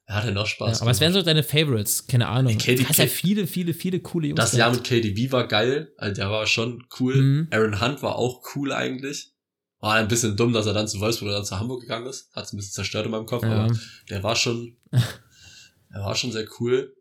Er 0.05 0.15
hatte 0.15 0.31
noch 0.31 0.45
Spaß. 0.47 0.77
Ja, 0.77 0.81
aber 0.83 0.91
was 0.91 1.01
wären 1.01 1.11
so 1.11 1.21
deine 1.21 1.43
Favorites? 1.43 2.07
Keine 2.07 2.29
Ahnung. 2.29 2.57
KD 2.57 2.83
du 2.83 2.87
hast 2.87 2.99
ja 2.99 3.07
viele, 3.07 3.47
viele, 3.47 3.73
viele 3.73 3.99
coole 3.99 4.27
Jungs. 4.27 4.37
Das 4.39 4.53
Jahr 4.53 4.71
mit 4.71 4.85
KDB 4.85 5.29
war 5.29 5.45
geil. 5.45 5.91
Also 5.97 6.15
der 6.15 6.29
war 6.31 6.47
schon 6.47 6.87
cool. 7.01 7.15
Mhm. 7.17 7.47
Aaron 7.51 7.81
Hunt 7.81 8.01
war 8.01 8.15
auch 8.15 8.41
cool 8.55 8.71
eigentlich. 8.71 9.33
War 9.79 9.95
ein 9.95 10.07
bisschen 10.07 10.37
dumm, 10.37 10.53
dass 10.53 10.67
er 10.67 10.73
dann 10.73 10.87
zu 10.87 11.01
Wolfsburg 11.01 11.27
oder 11.27 11.37
dann 11.39 11.45
zu 11.45 11.59
Hamburg 11.59 11.81
gegangen 11.81 12.07
ist. 12.07 12.29
Hat 12.33 12.45
es 12.45 12.53
ein 12.53 12.55
bisschen 12.57 12.71
zerstört 12.71 13.05
in 13.07 13.11
meinem 13.11 13.25
Kopf, 13.25 13.43
Ja. 13.43 13.65
aber 13.65 13.77
der 14.09 14.23
war 14.23 14.37
schon, 14.37 14.77
er 14.91 16.01
war 16.01 16.15
schon 16.15 16.31
sehr 16.31 16.47
cool. 16.61 16.95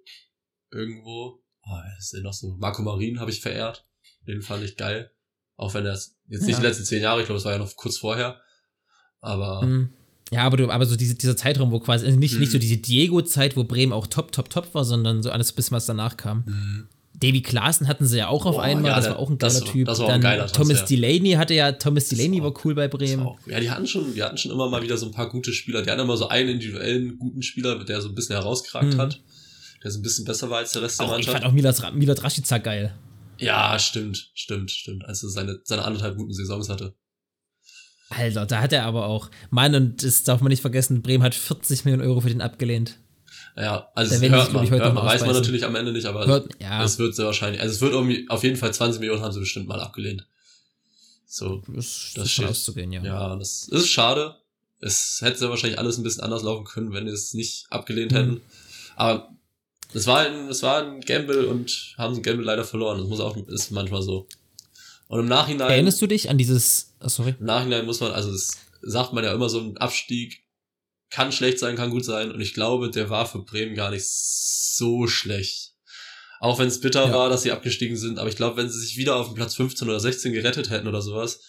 Irgendwo. 0.72 1.40
Oh, 1.62 1.78
ist 2.00 2.14
er 2.14 2.22
noch 2.22 2.32
so. 2.32 2.56
Marco 2.58 2.82
Marin 2.82 3.20
habe 3.20 3.30
ich 3.30 3.40
verehrt. 3.40 3.86
Den 4.26 4.42
fand 4.42 4.64
ich 4.64 4.76
geil. 4.76 5.12
Auch 5.54 5.72
wenn 5.74 5.86
er 5.86 5.92
es 5.92 6.16
jetzt 6.26 6.42
nicht 6.46 6.54
Ja. 6.54 6.61
die 6.62 6.66
letzten 6.66 6.84
zehn 6.84 7.00
Jahre, 7.00 7.20
ich 7.20 7.26
glaube, 7.26 7.38
es 7.38 7.44
war 7.44 7.52
ja 7.52 7.58
noch 7.58 7.76
kurz 7.76 7.96
vorher. 7.98 8.40
Aber 9.20 9.62
Mhm. 9.64 9.92
Ja, 10.33 10.43
aber, 10.45 10.57
du, 10.57 10.70
aber 10.70 10.87
so 10.87 10.95
diese, 10.97 11.14
dieser 11.16 11.37
Zeitraum, 11.37 11.72
wo 11.72 11.81
quasi, 11.81 12.07
also 12.07 12.18
nicht, 12.18 12.39
nicht 12.39 12.53
so 12.53 12.57
Mhm. 12.59 12.61
diese 12.61 12.76
Diego-Zeit, 12.76 13.57
wo 13.57 13.64
Bremen 13.64 13.93
auch 13.93 14.07
top, 14.07 14.31
top, 14.33 14.49
top 14.49 14.72
war, 14.74 14.85
sondern 14.85 15.22
so 15.22 15.31
alles 15.31 15.51
bisschen, 15.53 15.74
was 15.76 15.87
danach 15.87 16.16
kam. 16.16 16.45
Mhm. 16.47 16.87
Davy 17.14 17.43
Klaassen 17.43 17.87
hatten 17.89 18.07
sie 18.07 18.16
ja 18.16 18.28
auch 18.28 18.47
auf 18.47 18.55
Boah, 18.57 18.62
einmal, 18.62 18.91
ja, 18.93 18.97
das 18.97 19.05
der- 19.07 19.12
war 19.14 19.18
auch 19.20 19.28
ein 19.28 19.37
das 19.39 19.55
geiler 19.55 19.66
war- 19.66 19.72
Typ. 19.72 19.87
das 19.89 19.99
war 19.99 20.05
auch 20.07 20.09
Dann 20.09 20.20
ein 20.20 20.22
geiler 20.22 20.47
Thomas 20.47 20.78
Transfer. 20.78 20.87
Delaney 20.97 21.33
hatte 21.33 21.55
ja, 21.55 21.72
Thomas 21.72 22.09
Delaney 22.09 22.39
war- 22.43 22.55
war 22.55 22.64
cool 22.64 22.74
bei 22.74 22.89
Das 22.89 22.97
Bremen. 22.99 23.22
auch, 23.26 23.39
ja, 23.47 23.61
die 23.61 23.70
hatten 23.70 23.87
schon, 23.87 24.14
die 24.14 24.22
hatten 24.22 24.39
schon 24.39 24.53
immer 24.53 24.70
mal 24.70 24.83
wieder 24.83 24.97
so 24.97 25.07
ein 25.07 25.12
paar 25.12 25.28
gute 25.28 25.53
Spieler. 25.53 25.83
Die 25.83 25.91
hatten 25.91 26.01
immer 26.01 26.16
so 26.16 26.28
einen 26.28 26.49
individuellen 26.51 27.18
guten 27.18 27.43
Spieler, 27.43 27.85
der 27.85 28.01
so 28.01 28.09
ein 28.09 28.14
bisschen 28.14 28.37
herausgeragt 28.37 28.95
Mhm. 28.95 28.99
hat. 28.99 29.20
Der 29.83 29.91
so 29.91 29.99
ein 29.99 30.03
bisschen 30.03 30.24
besser 30.24 30.49
war 30.49 30.59
als 30.59 30.72
der 30.72 30.83
Rest 30.83 30.99
der 31.01 31.07
Auch, 31.07 31.11
ich 31.11 31.26
Mannschaft. 31.26 31.33
fand 31.37 31.45
auch 31.47 31.53
Milad, 31.53 31.83
Ra- 31.83 31.91
Milad 31.91 32.22
Rashica 32.22 32.59
geil. 32.59 32.95
Ja, 33.39 33.78
stimmt, 33.78 34.31
stimmt, 34.35 34.70
stimmt. 34.70 35.05
Als 35.07 35.22
er 35.22 35.31
seine, 35.31 35.59
seine 35.64 35.83
anderthalb 35.85 36.16
guten 36.16 36.33
Saisons 36.33 36.68
hatte. 36.68 36.95
Alter, 38.11 38.44
da 38.46 38.61
hat 38.61 38.72
er 38.72 38.84
aber 38.84 39.06
auch. 39.06 39.30
Mann, 39.50 39.74
und 39.74 40.02
das 40.02 40.24
darf 40.24 40.40
man 40.40 40.50
nicht 40.50 40.61
vergessen, 40.61 41.00
Bremen 41.02 41.22
hat 41.24 41.34
40 41.34 41.84
Millionen 41.84 42.06
Euro 42.06 42.20
für 42.20 42.28
den 42.28 42.40
abgelehnt. 42.42 42.98
Ja, 43.56 43.88
also 43.94 44.14
Da 44.14 44.20
hört 44.20 44.30
glaub 44.30 44.52
man, 44.52 44.64
ich, 44.64 44.70
heute 44.70 44.84
hört 44.84 44.94
man 44.94 45.06
weiß 45.06 45.22
man 45.22 45.32
natürlich 45.32 45.64
am 45.64 45.74
Ende 45.76 45.92
nicht, 45.92 46.06
aber 46.06 46.26
Hört, 46.26 46.50
ja, 46.61 46.82
es 46.84 46.98
wird 46.98 47.14
sehr 47.14 47.26
wahrscheinlich, 47.26 47.61
also 47.61 47.74
es 47.74 47.80
wird 47.80 47.92
irgendwie, 47.92 48.26
auf 48.28 48.42
jeden 48.44 48.56
Fall 48.56 48.72
20 48.72 49.00
Millionen 49.00 49.22
haben 49.22 49.32
sie 49.32 49.40
bestimmt 49.40 49.66
mal 49.68 49.80
abgelehnt. 49.80 50.26
So, 51.26 51.62
das, 51.68 52.12
das 52.14 52.26
ist 52.26 52.44
auszugehen, 52.44 52.92
ja. 52.92 53.02
ja, 53.04 53.36
das 53.36 53.68
ist 53.68 53.88
schade. 53.88 54.36
Es 54.80 55.18
hätte 55.20 55.38
sehr 55.38 55.50
wahrscheinlich 55.50 55.78
alles 55.78 55.98
ein 55.98 56.02
bisschen 56.02 56.22
anders 56.22 56.42
laufen 56.42 56.64
können, 56.64 56.92
wenn 56.92 57.06
die 57.06 57.12
es 57.12 57.34
nicht 57.34 57.66
abgelehnt 57.70 58.12
Mhm. 58.12 58.16
hätten. 58.16 58.40
Aber 58.96 59.30
es 59.92 60.06
war 60.06 60.20
ein, 60.20 60.48
es 60.48 60.62
war 60.62 60.82
ein 60.82 61.00
Gamble 61.00 61.46
und 61.46 61.94
haben 61.98 62.14
ein 62.16 62.22
Gamble 62.22 62.44
leider 62.44 62.64
verloren. 62.64 62.98
Das 62.98 63.08
muss 63.08 63.20
auch, 63.20 63.36
ist 63.36 63.70
manchmal 63.70 64.02
so. 64.02 64.26
Und 65.08 65.20
im 65.20 65.26
Nachhinein. 65.26 65.70
Erinnerst 65.70 66.00
du 66.00 66.06
dich 66.06 66.30
an 66.30 66.38
dieses, 66.38 66.89
oh, 67.01 67.09
sorry, 67.09 67.34
Im 67.38 67.46
Nachhinein 67.46 67.86
muss 67.86 68.01
man, 68.01 68.12
also 68.12 68.30
das 68.32 68.53
sagt 68.82 69.12
man 69.12 69.24
ja 69.24 69.32
immer 69.34 69.48
so, 69.48 69.61
ein 69.61 69.76
Abstieg 69.78 70.44
kann 71.11 71.32
schlecht 71.32 71.59
sein, 71.59 71.76
kann 71.76 71.90
gut 71.90 72.05
sein. 72.05 72.30
Und 72.30 72.40
ich 72.40 72.55
glaube, 72.55 72.90
der 72.90 73.11
war 73.11 73.26
für 73.26 73.40
Bremen 73.42 73.74
gar 73.74 73.90
nicht 73.90 74.07
so 74.09 75.07
schlecht. 75.07 75.74
Auch 76.38 76.59
wenn 76.59 76.68
es 76.68 76.80
bitter 76.80 77.07
Ja. 77.09 77.12
war, 77.12 77.28
dass 77.28 77.42
sie 77.42 77.53
abgestiegen 77.53 77.96
sind. 77.96 78.18
Aber 78.18 78.28
ich 78.28 78.36
glaube, 78.36 78.57
wenn 78.57 78.70
sie 78.70 78.80
sich 78.80 78.96
wieder 78.96 79.16
auf 79.16 79.26
den 79.26 79.34
Platz 79.34 79.55
15 79.57 79.88
oder 79.88 80.01
16 80.01 80.32
gerettet 80.32 80.70
hätten 80.70 80.86
oder 80.88 81.03
sowas, 81.03 81.40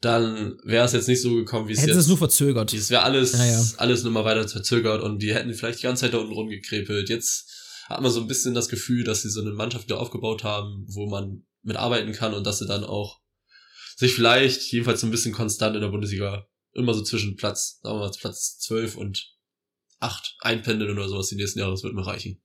dann 0.00 0.58
wäre 0.64 0.84
es 0.84 0.92
jetzt 0.92 1.06
nicht 1.06 1.22
so 1.22 1.34
gekommen, 1.34 1.68
wie 1.68 1.72
es 1.74 1.78
hätten 1.80 1.90
jetzt 1.90 1.98
es 1.98 2.08
nur 2.08 2.18
verzögert. 2.18 2.72
es 2.72 2.90
wäre 2.90 3.02
alles, 3.04 3.32
Ja, 3.34 3.44
ja. 3.44 3.64
alles 3.76 4.02
nur 4.02 4.10
mal 4.10 4.24
weiter 4.24 4.48
verzögert 4.48 5.00
und 5.02 5.20
die 5.20 5.32
hätten 5.32 5.54
vielleicht 5.54 5.78
die 5.78 5.84
ganze 5.84 6.00
Zeit 6.02 6.14
da 6.14 6.18
unten 6.18 6.32
rumgekrepelt. 6.32 7.08
Jetzt 7.08 7.48
hat 7.88 8.00
man 8.00 8.10
so 8.10 8.20
ein 8.20 8.26
bisschen 8.26 8.54
das 8.54 8.68
Gefühl, 8.68 9.04
dass 9.04 9.22
sie 9.22 9.30
so 9.30 9.40
eine 9.40 9.52
Mannschaft 9.52 9.84
wieder 9.84 10.00
aufgebaut 10.00 10.42
haben, 10.42 10.84
wo 10.88 11.06
man 11.08 11.46
mitarbeiten 11.62 12.12
kann 12.12 12.34
und 12.34 12.44
dass 12.44 12.58
sie 12.58 12.66
dann 12.66 12.82
auch 12.82 13.20
sich 14.02 14.14
vielleicht 14.14 14.72
jedenfalls 14.72 15.00
so 15.00 15.06
ein 15.06 15.10
bisschen 15.10 15.32
konstant 15.32 15.76
in 15.76 15.82
der 15.82 15.88
Bundesliga 15.88 16.46
immer 16.72 16.92
so 16.92 17.02
zwischen 17.02 17.36
Platz, 17.36 17.78
sagen 17.82 17.96
wir 17.96 18.00
mal 18.00 18.10
Platz 18.10 18.58
12 18.58 18.96
und 18.96 19.32
acht 20.00 20.34
einpendeln 20.40 20.90
oder 20.90 21.08
sowas 21.08 21.28
die 21.28 21.36
nächsten 21.36 21.60
Jahre, 21.60 21.70
das 21.70 21.84
wird 21.84 21.94
mir 21.94 22.06
reichen. 22.06 22.42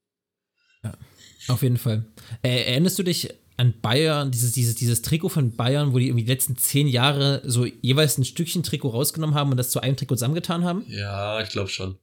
Auf 1.47 1.63
jeden 1.63 1.77
Fall. 1.77 2.05
Äh, 2.43 2.71
erinnerst 2.71 2.99
du 2.99 3.03
dich 3.03 3.29
an 3.57 3.73
Bayern, 3.81 4.29
dieses, 4.29 4.51
dieses, 4.51 4.75
dieses 4.75 5.01
Trikot 5.01 5.29
von 5.29 5.55
Bayern, 5.55 5.93
wo 5.93 5.97
die 5.97 6.07
irgendwie 6.07 6.25
die 6.25 6.31
letzten 6.31 6.57
zehn 6.57 6.87
Jahre 6.87 7.41
so 7.43 7.65
jeweils 7.65 8.17
ein 8.17 8.25
Stückchen 8.25 8.61
Trikot 8.61 8.89
rausgenommen 8.89 9.35
haben 9.35 9.49
und 9.49 9.57
das 9.57 9.71
zu 9.71 9.79
einem 9.79 9.97
Trikot 9.97 10.15
zusammengetan 10.15 10.63
haben? 10.63 10.85
Ja, 10.87 11.41
ich 11.41 11.49
glaube 11.49 11.69
schon. 11.69 11.97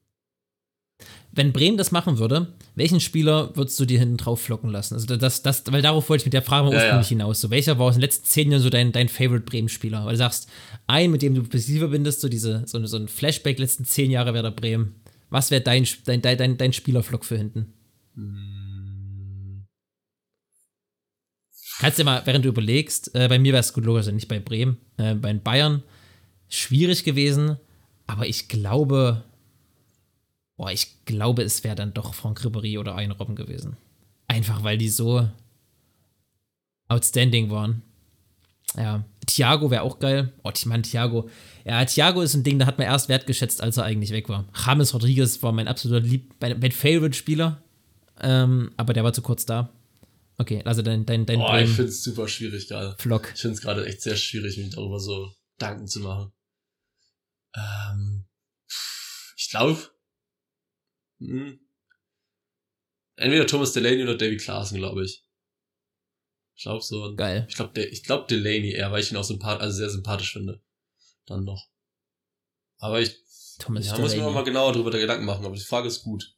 Wenn 1.36 1.52
Bremen 1.52 1.76
das 1.76 1.90
machen 1.90 2.18
würde, 2.18 2.54
welchen 2.76 3.00
Spieler 3.00 3.56
würdest 3.56 3.78
du 3.80 3.86
dir 3.86 3.98
hinten 3.98 4.16
drauf 4.16 4.40
flocken 4.40 4.70
lassen? 4.70 4.94
Also 4.94 5.16
das, 5.16 5.42
das, 5.42 5.64
weil 5.70 5.82
darauf 5.82 6.08
wollte 6.08 6.22
ich 6.22 6.26
mit 6.26 6.32
der 6.32 6.42
Frage 6.42 6.66
mal 6.66 6.72
Ja, 6.72 6.78
ursprünglich 6.78 7.10
ja. 7.10 7.16
hinaus. 7.16 7.40
So, 7.40 7.50
welcher 7.50 7.78
war 7.78 7.86
aus 7.86 7.94
den 7.94 8.02
letzten 8.02 8.26
zehn 8.26 8.52
Jahren 8.52 8.62
so 8.62 8.70
dein, 8.70 8.92
dein 8.92 9.08
Favorite 9.08 9.44
Bremen-Spieler? 9.44 10.04
Weil 10.04 10.12
du 10.12 10.18
sagst, 10.18 10.48
ein, 10.86 11.10
mit 11.10 11.22
dem 11.22 11.34
du 11.34 11.42
positiv 11.42 11.80
verbindest, 11.80 12.20
so 12.20 12.28
diese, 12.28 12.62
so, 12.66 12.84
so 12.86 12.96
ein 12.96 13.08
Flashback 13.08 13.58
letzten 13.58 13.84
zehn 13.84 14.10
Jahre 14.12 14.32
Werder 14.32 14.52
Bremen. 14.52 14.94
Was 15.30 15.50
wäre 15.50 15.60
dein, 15.60 15.86
dein, 16.04 16.22
dein, 16.22 16.38
dein, 16.38 16.56
dein 16.56 16.72
Spielerflock 16.72 17.24
für 17.24 17.36
hinten? 17.36 17.72
Kannst 21.80 21.98
du 21.98 22.04
mal, 22.04 22.22
während 22.24 22.44
du 22.44 22.48
überlegst, 22.48 23.14
äh, 23.14 23.26
bei 23.28 23.40
mir 23.40 23.52
wäre 23.52 23.60
es 23.60 23.72
gut 23.72 23.84
logisch, 23.84 24.06
nicht 24.06 24.28
bei 24.28 24.38
Bremen, 24.38 24.76
äh, 24.96 25.14
bei 25.14 25.34
Bayern 25.34 25.82
schwierig 26.48 27.02
gewesen, 27.02 27.56
aber 28.06 28.26
ich 28.28 28.48
glaube, 28.48 29.24
boah, 30.56 30.70
ich 30.70 31.04
glaube, 31.04 31.42
es 31.42 31.64
wäre 31.64 31.74
dann 31.74 31.94
doch 31.94 32.14
Franck 32.14 32.40
Ribéry 32.40 32.78
oder 32.78 32.94
ein 32.94 33.10
Robben 33.10 33.36
gewesen. 33.36 33.76
Einfach 34.28 34.62
weil 34.62 34.78
die 34.78 34.88
so 34.88 35.28
outstanding 36.88 37.50
waren. 37.50 37.82
Ja, 38.76 39.04
Thiago 39.26 39.70
wäre 39.70 39.82
auch 39.82 39.98
geil. 39.98 40.32
Oh, 40.42 40.50
ich 40.54 40.66
meine, 40.66 40.82
Thiago. 40.82 41.28
Ja, 41.64 41.84
Thiago 41.84 42.22
ist 42.22 42.34
ein 42.34 42.42
Ding, 42.42 42.58
da 42.58 42.66
hat 42.66 42.78
man 42.78 42.86
erst 42.86 43.08
wertgeschätzt, 43.08 43.62
als 43.62 43.76
er 43.76 43.84
eigentlich 43.84 44.10
weg 44.10 44.28
war. 44.28 44.46
James 44.54 44.92
Rodriguez 44.92 45.42
war 45.42 45.52
mein 45.52 45.68
absoluter 45.68 46.04
Lieb, 46.04 46.34
mein, 46.40 46.58
mein 46.58 46.72
Favorite-Spieler. 46.72 47.62
Ähm, 48.20 48.72
aber 48.76 48.92
der 48.92 49.04
war 49.04 49.12
zu 49.12 49.22
kurz 49.22 49.46
da. 49.46 49.70
Okay, 50.36 50.62
also 50.64 50.82
dein, 50.82 51.06
dein, 51.06 51.26
dein 51.26 51.40
ich 51.40 51.46
Bremen 51.46 51.66
finde 51.68 51.90
es 51.90 52.02
super 52.02 52.26
schwierig 52.26 52.68
gerade. 52.68 52.96
Flock. 52.98 53.30
Ich 53.34 53.40
finde 53.40 53.54
es 53.54 53.62
gerade 53.62 53.86
echt 53.86 54.02
sehr 54.02 54.16
schwierig, 54.16 54.56
mich 54.56 54.70
darüber 54.70 54.98
so 54.98 55.32
Gedanken 55.58 55.86
zu 55.86 56.00
machen. 56.00 56.32
Ähm, 57.54 58.26
ich 59.36 59.50
glaube, 59.50 59.78
entweder 63.16 63.46
Thomas 63.46 63.72
Delaney 63.72 64.02
oder 64.02 64.16
Davy 64.16 64.36
Klaassen, 64.36 64.78
glaube 64.78 65.04
ich. 65.04 65.24
Ich 66.56 66.62
glaube 66.62 66.82
so. 66.82 67.14
Geil. 67.16 67.46
Ich 67.48 67.56
glaube, 67.56 67.80
ich 67.80 68.02
Delaney 68.02 68.72
eher, 68.72 68.92
weil 68.92 69.02
ich 69.02 69.10
ihn 69.10 69.16
auch 69.16 69.24
sympath 69.24 69.60
also 69.60 69.76
sehr 69.76 69.90
sympathisch 69.90 70.32
finde. 70.32 70.62
Dann 71.26 71.44
noch. 71.44 71.68
Aber 72.78 73.00
ich, 73.00 73.16
Thomas 73.58 73.86
ja, 73.86 73.98
muss 73.98 74.12
mir 74.12 74.18
Delaney. 74.18 74.34
mal 74.34 74.44
genauer 74.44 74.72
darüber 74.72 74.90
Gedanken 74.90 75.24
machen, 75.24 75.44
aber 75.44 75.54
die 75.54 75.62
Frage 75.62 75.88
ist 75.88 76.02
gut. 76.02 76.36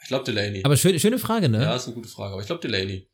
Ich 0.00 0.08
glaube 0.08 0.24
Delaney. 0.24 0.64
Aber 0.64 0.76
schön, 0.76 0.98
schöne 0.98 1.18
Frage, 1.18 1.48
ne? 1.48 1.62
ja, 1.62 1.76
ist 1.76 1.86
eine 1.86 1.94
gute 1.94 2.08
Frage, 2.08 2.32
aber 2.32 2.40
ich 2.40 2.46
glaube 2.46 2.62
Delaney. 2.62 3.10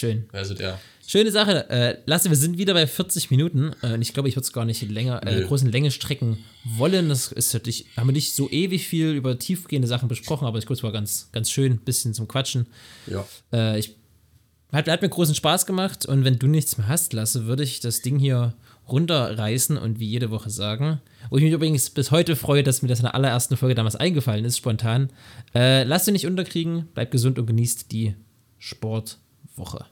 Schön. 0.00 0.24
Wäre 0.32 0.46
so 0.46 0.54
der. 0.54 0.80
Schöne 1.06 1.30
Sache. 1.30 1.68
Äh, 1.68 1.98
Lasse, 2.06 2.30
wir 2.30 2.36
sind 2.38 2.56
wieder 2.56 2.72
bei 2.72 2.86
40 2.86 3.30
Minuten. 3.30 3.72
Äh, 3.82 3.92
und 3.92 4.00
ich 4.00 4.14
glaube, 4.14 4.30
ich 4.30 4.36
würde 4.36 4.46
es 4.46 4.52
gar 4.54 4.64
nicht 4.64 4.80
länger, 4.80 5.26
äh, 5.26 5.42
großen 5.42 5.70
Länge 5.70 5.90
strecken 5.90 6.38
wollen. 6.64 7.10
Das 7.10 7.32
ist 7.32 7.52
natürlich, 7.52 7.84
haben 7.98 8.08
wir 8.08 8.14
nicht 8.14 8.34
so 8.34 8.48
ewig 8.48 8.88
viel 8.88 9.10
über 9.10 9.38
tiefgehende 9.38 9.86
Sachen 9.86 10.08
besprochen, 10.08 10.46
aber 10.46 10.56
ich 10.56 10.64
glaube, 10.64 10.78
es 10.78 10.82
war 10.82 10.92
ganz, 10.92 11.28
ganz 11.32 11.50
schön, 11.50 11.72
ein 11.72 11.78
bisschen 11.80 12.14
zum 12.14 12.28
Quatschen. 12.28 12.66
Ja. 13.08 13.26
Äh, 13.52 13.78
ich, 13.78 13.94
hat, 14.72 14.88
hat 14.88 15.02
mir 15.02 15.10
großen 15.10 15.34
Spaß 15.34 15.66
gemacht 15.66 16.06
und 16.06 16.24
wenn 16.24 16.38
du 16.38 16.46
nichts 16.46 16.78
mehr 16.78 16.88
hast, 16.88 17.12
Lasse, 17.12 17.44
würde 17.44 17.62
ich 17.62 17.80
das 17.80 18.00
Ding 18.00 18.18
hier 18.18 18.54
runterreißen 18.88 19.76
und 19.76 20.00
wie 20.00 20.08
jede 20.08 20.30
Woche 20.30 20.48
sagen. 20.48 21.02
Wo 21.28 21.36
ich 21.36 21.42
mich 21.42 21.52
übrigens 21.52 21.90
bis 21.90 22.10
heute 22.10 22.36
freue, 22.36 22.62
dass 22.62 22.80
mir 22.80 22.88
das 22.88 23.00
in 23.00 23.04
der 23.04 23.14
allerersten 23.14 23.58
Folge 23.58 23.74
damals 23.74 23.96
eingefallen 23.96 24.46
ist, 24.46 24.56
spontan. 24.56 25.10
Äh, 25.54 25.84
lasst 25.84 26.06
dich 26.06 26.12
nicht 26.14 26.26
unterkriegen, 26.26 26.86
bleibt 26.94 27.10
gesund 27.10 27.38
und 27.38 27.44
genießt 27.44 27.92
die 27.92 28.14
Sportwoche. 29.60 29.86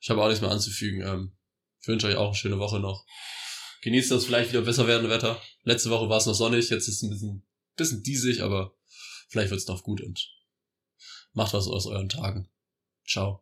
Ich 0.00 0.10
habe 0.10 0.22
auch 0.22 0.28
nichts 0.28 0.40
mehr 0.40 0.50
anzufügen. 0.50 1.02
Ähm, 1.02 1.32
ich 1.80 1.88
wünsche 1.88 2.06
euch 2.06 2.16
auch 2.16 2.28
eine 2.28 2.34
schöne 2.34 2.58
Woche 2.58 2.80
noch. 2.80 3.04
Genießt 3.82 4.10
das 4.10 4.24
vielleicht 4.24 4.50
wieder 4.50 4.62
besser 4.62 4.86
werdende 4.86 5.10
Wetter. 5.10 5.40
Letzte 5.64 5.90
Woche 5.90 6.08
war 6.08 6.18
es 6.18 6.26
noch 6.26 6.34
sonnig, 6.34 6.70
jetzt 6.70 6.88
ist 6.88 6.96
es 6.96 7.02
ein 7.02 7.10
bisschen, 7.10 7.46
bisschen 7.76 8.02
diesig, 8.02 8.42
aber 8.42 8.76
vielleicht 9.28 9.50
wird 9.50 9.60
es 9.60 9.66
noch 9.66 9.82
gut 9.82 10.00
und 10.00 10.28
macht 11.32 11.52
was 11.52 11.66
aus 11.66 11.86
euren 11.86 12.08
Tagen. 12.08 12.48
Ciao. 13.06 13.41